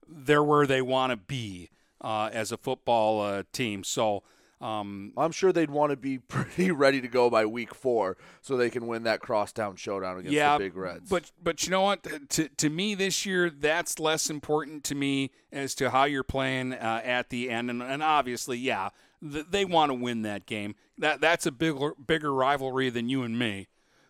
they're 0.08 0.44
where 0.44 0.66
they 0.66 0.82
want 0.82 1.12
to 1.12 1.18
be 1.18 1.70
uh, 2.04 2.30
as 2.32 2.52
a 2.52 2.58
football 2.58 3.22
uh, 3.22 3.44
team. 3.52 3.84
So. 3.84 4.24
Um, 4.62 5.12
I'm 5.18 5.34
sure 5.34 5.52
they'd 5.52 5.70
want 5.70 5.90
to 5.90 5.98
be 5.98 6.20
pretty 6.20 6.72
ready 6.72 7.02
to 7.02 7.10
go 7.10 7.30
by 7.30 7.46
week 7.46 7.76
four 7.76 8.16
so 8.40 8.56
they 8.56 8.70
can 8.70 8.88
win 8.88 9.04
that 9.04 9.20
crosstown 9.20 9.76
showdown 9.76 10.20
against 10.20 10.34
yeah, 10.34 10.58
the 10.58 10.64
Big 10.64 10.78
Reds. 10.78 11.10
But 11.10 11.32
but 11.44 11.66
you 11.66 11.72
know 11.72 11.82
what? 11.82 12.08
To 12.30 12.48
to 12.48 12.70
me 12.70 12.96
this 12.96 13.26
year, 13.26 13.50
that's 13.50 14.00
less 14.00 14.30
important 14.30 14.86
to 14.86 14.96
me 14.96 15.32
as 15.52 15.76
to 15.76 15.90
how 15.90 16.06
you're 16.06 16.24
playing 16.24 16.72
uh, 16.72 17.02
at 17.04 17.30
the 17.30 17.50
end. 17.50 17.72
And, 17.72 17.84
and 17.84 18.02
obviously, 18.02 18.58
yeah, 18.58 18.92
th- 19.22 19.48
they 19.50 19.66
want 19.66 19.90
to 19.90 19.96
win 19.96 20.22
that 20.22 20.46
game. 20.46 20.76
That 20.98 21.20
that's 21.20 21.46
a 21.46 21.52
bigger 21.52 21.92
bigger 21.96 22.34
rivalry 22.34 22.90
than 22.90 23.10
you 23.10 23.24
and 23.24 23.38
me. 23.38 23.68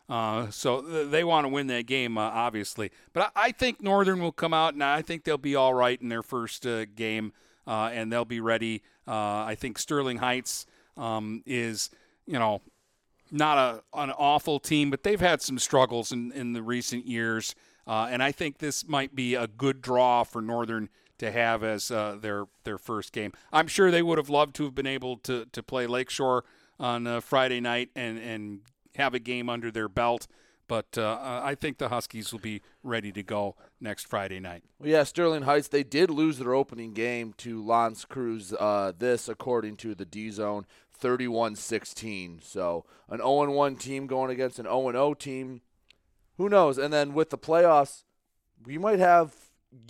Uh, 0.09 0.49
so 0.49 0.81
th- 0.81 1.09
they 1.09 1.23
want 1.23 1.45
to 1.45 1.49
win 1.49 1.67
that 1.67 1.85
game, 1.85 2.17
uh, 2.17 2.21
obviously. 2.21 2.91
But 3.13 3.31
I, 3.35 3.47
I 3.47 3.51
think 3.51 3.81
Northern 3.81 4.21
will 4.21 4.31
come 4.31 4.53
out, 4.53 4.73
and 4.73 4.83
I 4.83 5.01
think 5.01 5.23
they'll 5.23 5.37
be 5.37 5.55
all 5.55 5.73
right 5.73 5.99
in 5.99 6.09
their 6.09 6.23
first 6.23 6.65
uh, 6.67 6.85
game, 6.85 7.33
uh, 7.67 7.89
and 7.93 8.11
they'll 8.11 8.25
be 8.25 8.39
ready. 8.39 8.83
Uh, 9.07 9.43
I 9.43 9.55
think 9.55 9.77
Sterling 9.77 10.17
Heights 10.17 10.65
um, 10.97 11.43
is, 11.45 11.89
you 12.25 12.39
know, 12.39 12.61
not 13.31 13.57
a 13.57 13.99
an 13.99 14.11
awful 14.11 14.59
team, 14.59 14.89
but 14.89 15.03
they've 15.03 15.19
had 15.19 15.41
some 15.41 15.57
struggles 15.57 16.11
in, 16.11 16.31
in 16.31 16.53
the 16.53 16.61
recent 16.61 17.07
years, 17.07 17.55
uh, 17.87 18.07
and 18.09 18.21
I 18.21 18.31
think 18.31 18.59
this 18.59 18.87
might 18.87 19.15
be 19.15 19.35
a 19.35 19.47
good 19.47 19.81
draw 19.81 20.23
for 20.23 20.41
Northern 20.41 20.89
to 21.17 21.31
have 21.31 21.63
as 21.63 21.89
uh, 21.89 22.17
their 22.19 22.45
their 22.63 22.77
first 22.77 23.11
game. 23.11 23.33
I'm 23.51 23.67
sure 23.67 23.91
they 23.91 24.01
would 24.01 24.17
have 24.17 24.29
loved 24.29 24.55
to 24.57 24.63
have 24.65 24.75
been 24.75 24.87
able 24.87 25.17
to 25.17 25.45
to 25.51 25.63
play 25.63 25.87
Lakeshore 25.87 26.43
on 26.79 27.07
uh, 27.07 27.21
Friday 27.21 27.59
night 27.59 27.89
and 27.95 28.19
and 28.19 28.61
have 28.95 29.13
a 29.13 29.19
game 29.19 29.49
under 29.49 29.71
their 29.71 29.89
belt, 29.89 30.27
but 30.73 30.97
uh, 30.97 31.41
I 31.43 31.53
think 31.53 31.77
the 31.77 31.89
Huskies 31.89 32.31
will 32.31 32.39
be 32.39 32.63
ready 32.81 33.11
to 33.11 33.21
go 33.21 33.55
next 33.79 34.07
Friday 34.07 34.39
night. 34.39 34.63
Well, 34.79 34.89
yeah, 34.89 35.03
Sterling 35.03 35.43
Heights, 35.43 35.67
they 35.67 35.83
did 35.83 36.09
lose 36.09 36.39
their 36.39 36.55
opening 36.55 36.93
game 36.93 37.35
to 37.37 37.63
L'Anse 37.63 38.05
Creuse. 38.05 38.55
Uh, 38.59 38.91
this, 38.97 39.29
according 39.29 39.75
to 39.75 39.93
the 39.93 40.03
D 40.03 40.31
Zone, 40.31 40.65
31 40.91 41.57
16. 41.57 42.39
So 42.41 42.85
an 43.07 43.19
0 43.19 43.51
1 43.51 43.75
team 43.75 44.07
going 44.07 44.31
against 44.31 44.57
an 44.57 44.65
0 44.65 44.91
0 44.91 45.13
team. 45.13 45.61
Who 46.37 46.49
knows? 46.49 46.79
And 46.79 46.91
then 46.91 47.13
with 47.13 47.29
the 47.29 47.37
playoffs, 47.37 48.03
we 48.65 48.79
might 48.79 48.97
have 48.97 49.35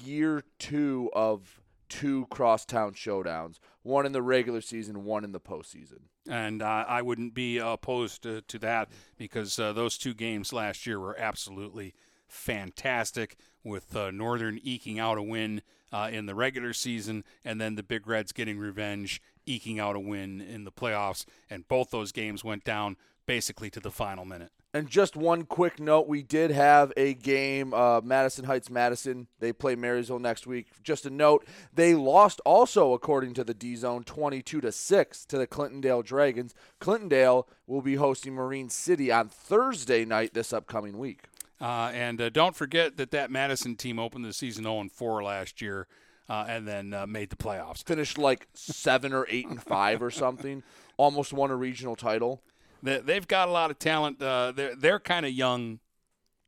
year 0.04 0.44
two 0.60 1.10
of 1.14 1.62
two 1.90 2.28
crosstown 2.30 2.94
showdowns 2.94 3.60
one 3.84 4.06
in 4.06 4.14
the 4.14 4.22
regular 4.22 4.62
season, 4.62 5.04
one 5.04 5.24
in 5.24 5.34
the 5.34 5.40
postseason. 5.40 6.00
And 6.30 6.62
uh, 6.62 6.86
I 6.88 7.02
wouldn't 7.02 7.34
be 7.34 7.58
opposed 7.58 8.24
to, 8.24 8.42
to 8.42 8.60
that 8.60 8.90
because 9.18 9.60
uh, 9.60 9.74
those 9.74 9.98
two 9.98 10.14
games 10.14 10.54
last 10.54 10.88
year 10.88 11.00
were 11.00 11.20
absolutely 11.20 11.94
fantastic, 12.28 13.36
with 13.64 13.96
uh, 13.96 14.12
Northern 14.12 14.60
eking 14.64 15.00
out 15.00 15.18
a 15.18 15.24
win 15.24 15.62
uh, 15.92 16.10
in 16.12 16.26
the 16.26 16.36
regular 16.36 16.74
season, 16.74 17.24
and 17.46 17.62
then 17.62 17.76
the 17.76 17.84
Big 17.84 18.08
Reds 18.08 18.32
getting 18.32 18.58
revenge, 18.58 19.22
eking 19.46 19.80
out 19.80 19.96
a 19.96 20.00
win 20.00 20.42
in 20.42 20.64
the 20.64 20.72
playoffs. 20.72 21.26
And 21.50 21.68
both 21.68 21.92
those 21.92 22.12
games 22.12 22.44
went 22.44 22.64
down 22.64 22.98
basically 23.26 23.70
to 23.70 23.80
the 23.80 23.92
final 23.92 24.26
minute. 24.26 24.52
And 24.76 24.90
just 24.90 25.16
one 25.16 25.44
quick 25.44 25.80
note: 25.80 26.08
we 26.08 26.24
did 26.24 26.50
have 26.50 26.92
a 26.98 27.14
game, 27.14 27.76
uh, 27.76 28.02
Madison 28.04 28.46
Heights, 28.46 28.72
Madison. 28.72 29.28
They 29.40 29.54
play 29.54 29.76
Marysville 29.76 30.18
next 30.18 30.48
week. 30.48 30.68
Just 30.82 31.06
a 31.06 31.12
note: 31.12 31.46
they 31.72 31.94
lost 31.94 32.42
also, 32.44 32.94
according 32.94 33.36
to 33.36 33.44
the 33.44 33.54
D 33.54 33.76
Zone, 33.76 34.04
twenty-two 34.04 34.62
to 34.62 34.72
six 34.72 35.26
to 35.26 35.38
the 35.38 35.46
Clintondale 35.46 36.04
Dragons. 36.04 36.56
Clintondale 36.82 37.46
will 37.68 37.84
be 37.84 37.96
hosting 37.96 38.34
Marine 38.34 38.70
City 38.70 39.12
on 39.12 39.30
Thursday 39.30 40.06
night 40.06 40.34
this 40.34 40.52
upcoming 40.52 40.98
week. 40.98 41.26
Uh, 41.62 41.92
and 41.94 42.20
uh, 42.20 42.30
don't 42.30 42.56
forget 42.56 42.98
that 42.98 43.12
that 43.12 43.30
Madison 43.30 43.76
team 43.76 44.00
opened 44.00 44.26
the 44.26 44.34
season 44.34 44.64
0 44.64 44.88
4 44.92 45.24
last 45.24 45.62
year. 45.62 45.88
Uh, 46.30 46.46
and 46.48 46.66
then 46.66 46.94
uh, 46.94 47.06
made 47.06 47.30
the 47.30 47.36
playoffs. 47.36 47.84
Finished 47.84 48.18
like 48.18 48.48
seven 48.54 49.12
or 49.12 49.28
eight 49.30 49.46
and 49.46 49.62
five 49.62 50.02
or 50.02 50.10
something. 50.10 50.64
Almost 50.98 51.34
won 51.34 51.52
a 51.52 51.56
regional 51.56 51.98
title 51.98 52.42
they, 52.84 53.14
have 53.14 53.28
got 53.28 53.48
a 53.48 53.52
lot 53.52 53.72
of 53.72 53.80
talent. 53.80 54.22
Uh, 54.22 54.52
they're 54.52 54.76
they're 54.76 55.00
kind 55.00 55.26
of 55.26 55.32
young, 55.32 55.80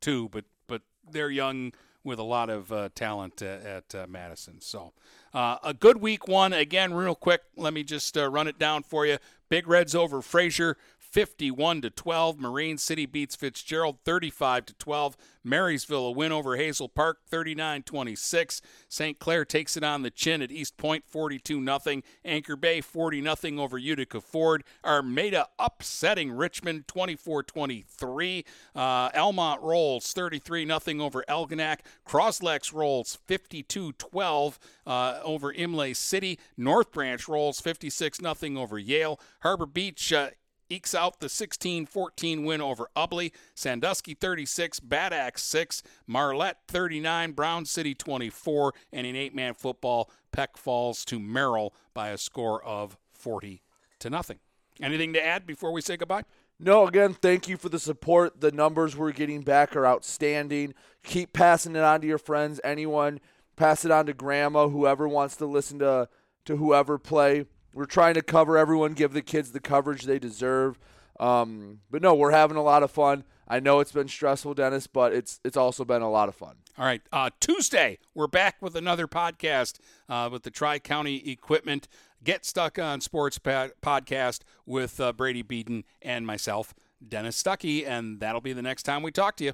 too, 0.02 0.30
but 0.30 0.46
but 0.68 0.82
they're 1.10 1.30
young 1.30 1.74
with 2.04 2.20
a 2.20 2.24
lot 2.24 2.50
of 2.50 2.72
uh, 2.72 2.90
talent 2.94 3.42
at 3.42 3.96
uh, 3.96 4.06
Madison. 4.08 4.62
So 4.62 4.94
uh, 5.34 5.58
a 5.64 5.74
good 5.74 5.98
week 5.98 6.28
one 6.28 6.54
again. 6.54 6.94
Real 6.94 7.16
quick, 7.16 7.42
let 7.58 7.74
me 7.74 7.84
just 7.84 8.16
uh, 8.18 8.30
run 8.30 8.48
it 8.48 8.60
down 8.60 8.84
for 8.84 9.06
you. 9.06 9.18
Big 9.50 9.68
Reds 9.68 9.96
over 9.96 10.22
Fraser. 10.22 10.78
51 11.16 11.80
to 11.80 11.90
12. 11.90 12.42
Marine 12.42 12.78
City 12.78 13.06
beats 13.06 13.38
Fitzgerald 13.38 14.00
35 14.04 14.66
to 14.66 14.74
12. 14.74 15.16
Marysville 15.46 16.08
a 16.08 16.12
win 16.12 16.34
over 16.34 16.58
Hazel 16.58 16.90
Park 16.90 17.20
39-26. 17.32 18.60
St. 18.90 19.18
Clair 19.18 19.46
takes 19.46 19.78
it 19.78 19.84
on 19.86 20.02
the 20.02 20.12
chin 20.12 20.42
at 20.42 20.50
Eastpointe 20.50 21.04
42 21.08 21.64
0. 21.64 22.02
Anchor 22.26 22.58
Bay 22.58 22.82
40 22.82 23.22
0 23.22 23.64
over 23.64 23.78
Utica 23.78 24.20
Ford. 24.20 24.66
Armada 24.84 25.48
upsetting 25.58 26.34
Richmond 26.34 26.86
24-23. 26.88 28.44
Uh, 28.76 29.10
Almont 29.16 29.62
rolls 29.62 30.12
33 30.12 30.68
0 30.68 31.02
over 31.02 31.24
Algonac. 31.30 31.78
Croslex 32.06 32.74
rolls 32.74 33.18
52-12 33.26 34.58
uh, 34.86 35.20
over 35.24 35.54
Imlay 35.54 35.94
City. 35.94 36.38
North 36.58 36.92
Branch 36.92 37.26
rolls 37.30 37.62
56 37.62 38.20
0 38.20 38.58
over 38.58 38.78
Yale. 38.78 39.18
Harbor 39.40 39.66
Beach 39.66 40.12
uh, 40.12 40.32
ekes 40.70 40.96
out 40.96 41.20
the 41.20 41.28
16-14 41.28 42.46
win 42.46 42.62
over 42.62 42.90
Ubly. 42.96 43.32
Sandusky 43.54 44.14
36, 44.14 44.80
Bad 44.80 45.14
Axe 45.14 45.44
6, 45.44 45.84
Marlette 46.08 46.60
39, 46.68 47.32
Brown 47.32 47.66
City 47.66 47.94
24, 47.94 48.74
and 48.92 49.06
in 49.06 49.16
eight-man 49.16 49.54
football, 49.54 50.10
Peck 50.32 50.58
falls 50.58 51.06
to 51.06 51.20
Merrill 51.20 51.74
by 51.94 52.10
a 52.10 52.18
score 52.18 52.64
of 52.64 52.98
40 53.14 53.62
to 54.00 54.10
nothing. 54.10 54.40
Anything 54.82 55.14
to 55.14 55.26
add 55.26 55.46
before 55.46 55.72
we 55.72 55.82
say 55.82 55.98
goodbye? 55.98 56.24
No, 56.60 56.88
again, 56.88 57.14
thank 57.14 57.48
you 57.48 57.58
for 57.58 57.70
the 57.70 57.80
support. 57.80 58.40
The 58.40 58.52
numbers 58.52 58.96
we're 58.96 59.12
getting 59.12 59.42
back 59.42 59.76
are 59.76 59.86
outstanding. 59.86 60.74
Keep 61.04 61.34
passing 61.34 61.76
it 61.76 61.84
on 61.84 62.02
to 62.02 62.08
your 62.08 62.18
friends. 62.18 62.62
Anyone, 62.64 63.20
pass 63.56 63.84
it 63.84 63.92
on 63.92 64.06
to 64.06 64.14
grandma, 64.14 64.68
whoever 64.70 65.08
wants 65.08 65.36
to 65.38 65.46
listen 65.46 65.80
to 65.80 66.08
to 66.46 66.58
whoever 66.58 66.98
play. 66.98 67.46
We're 67.76 67.86
trying 67.86 68.14
to 68.14 68.22
cover 68.22 68.58
everyone, 68.58 68.94
give 68.94 69.12
the 69.12 69.22
kids 69.22 69.52
the 69.52 69.60
coverage 69.60 70.04
they 70.04 70.18
deserve. 70.18 70.80
Um, 71.20 71.82
but 71.92 72.02
no, 72.02 72.16
we're 72.16 72.32
having 72.32 72.56
a 72.56 72.64
lot 72.64 72.84
of 72.84 72.90
fun. 72.90 73.26
I 73.50 73.60
know 73.60 73.82
it's 73.82 73.92
been 73.92 74.08
stressful, 74.08 74.54
Dennis, 74.54 74.88
but 74.88 75.14
it's 75.14 75.42
it's 75.44 75.58
also 75.58 75.84
been 75.84 76.02
a 76.02 76.10
lot 76.10 76.30
of 76.30 76.36
fun. 76.36 76.56
All 76.78 76.86
right, 76.86 77.02
uh, 77.12 77.30
Tuesday 77.40 78.00
we're 78.14 78.28
back 78.28 78.62
with 78.62 78.76
another 78.76 79.08
podcast 79.08 79.80
uh, 80.10 80.30
with 80.32 80.44
the 80.44 80.52
Tri 80.52 80.80
County 80.80 81.30
Equipment 81.30 81.90
Get 82.24 82.46
Stuck 82.46 82.80
on 82.80 83.02
Sports 83.02 83.38
podcast 83.38 84.40
with 84.66 85.00
uh, 85.00 85.14
Brady 85.14 85.42
Beaton 85.42 85.84
and 86.02 86.26
myself, 86.26 86.74
Dennis 87.06 87.42
Stuckey, 87.42 87.86
and 87.86 88.22
that'll 88.22 88.42
be 88.42 88.54
the 88.54 88.62
next 88.62 88.84
time 88.84 89.04
we 89.04 89.12
talk 89.12 89.36
to 89.38 89.44
you. 89.44 89.54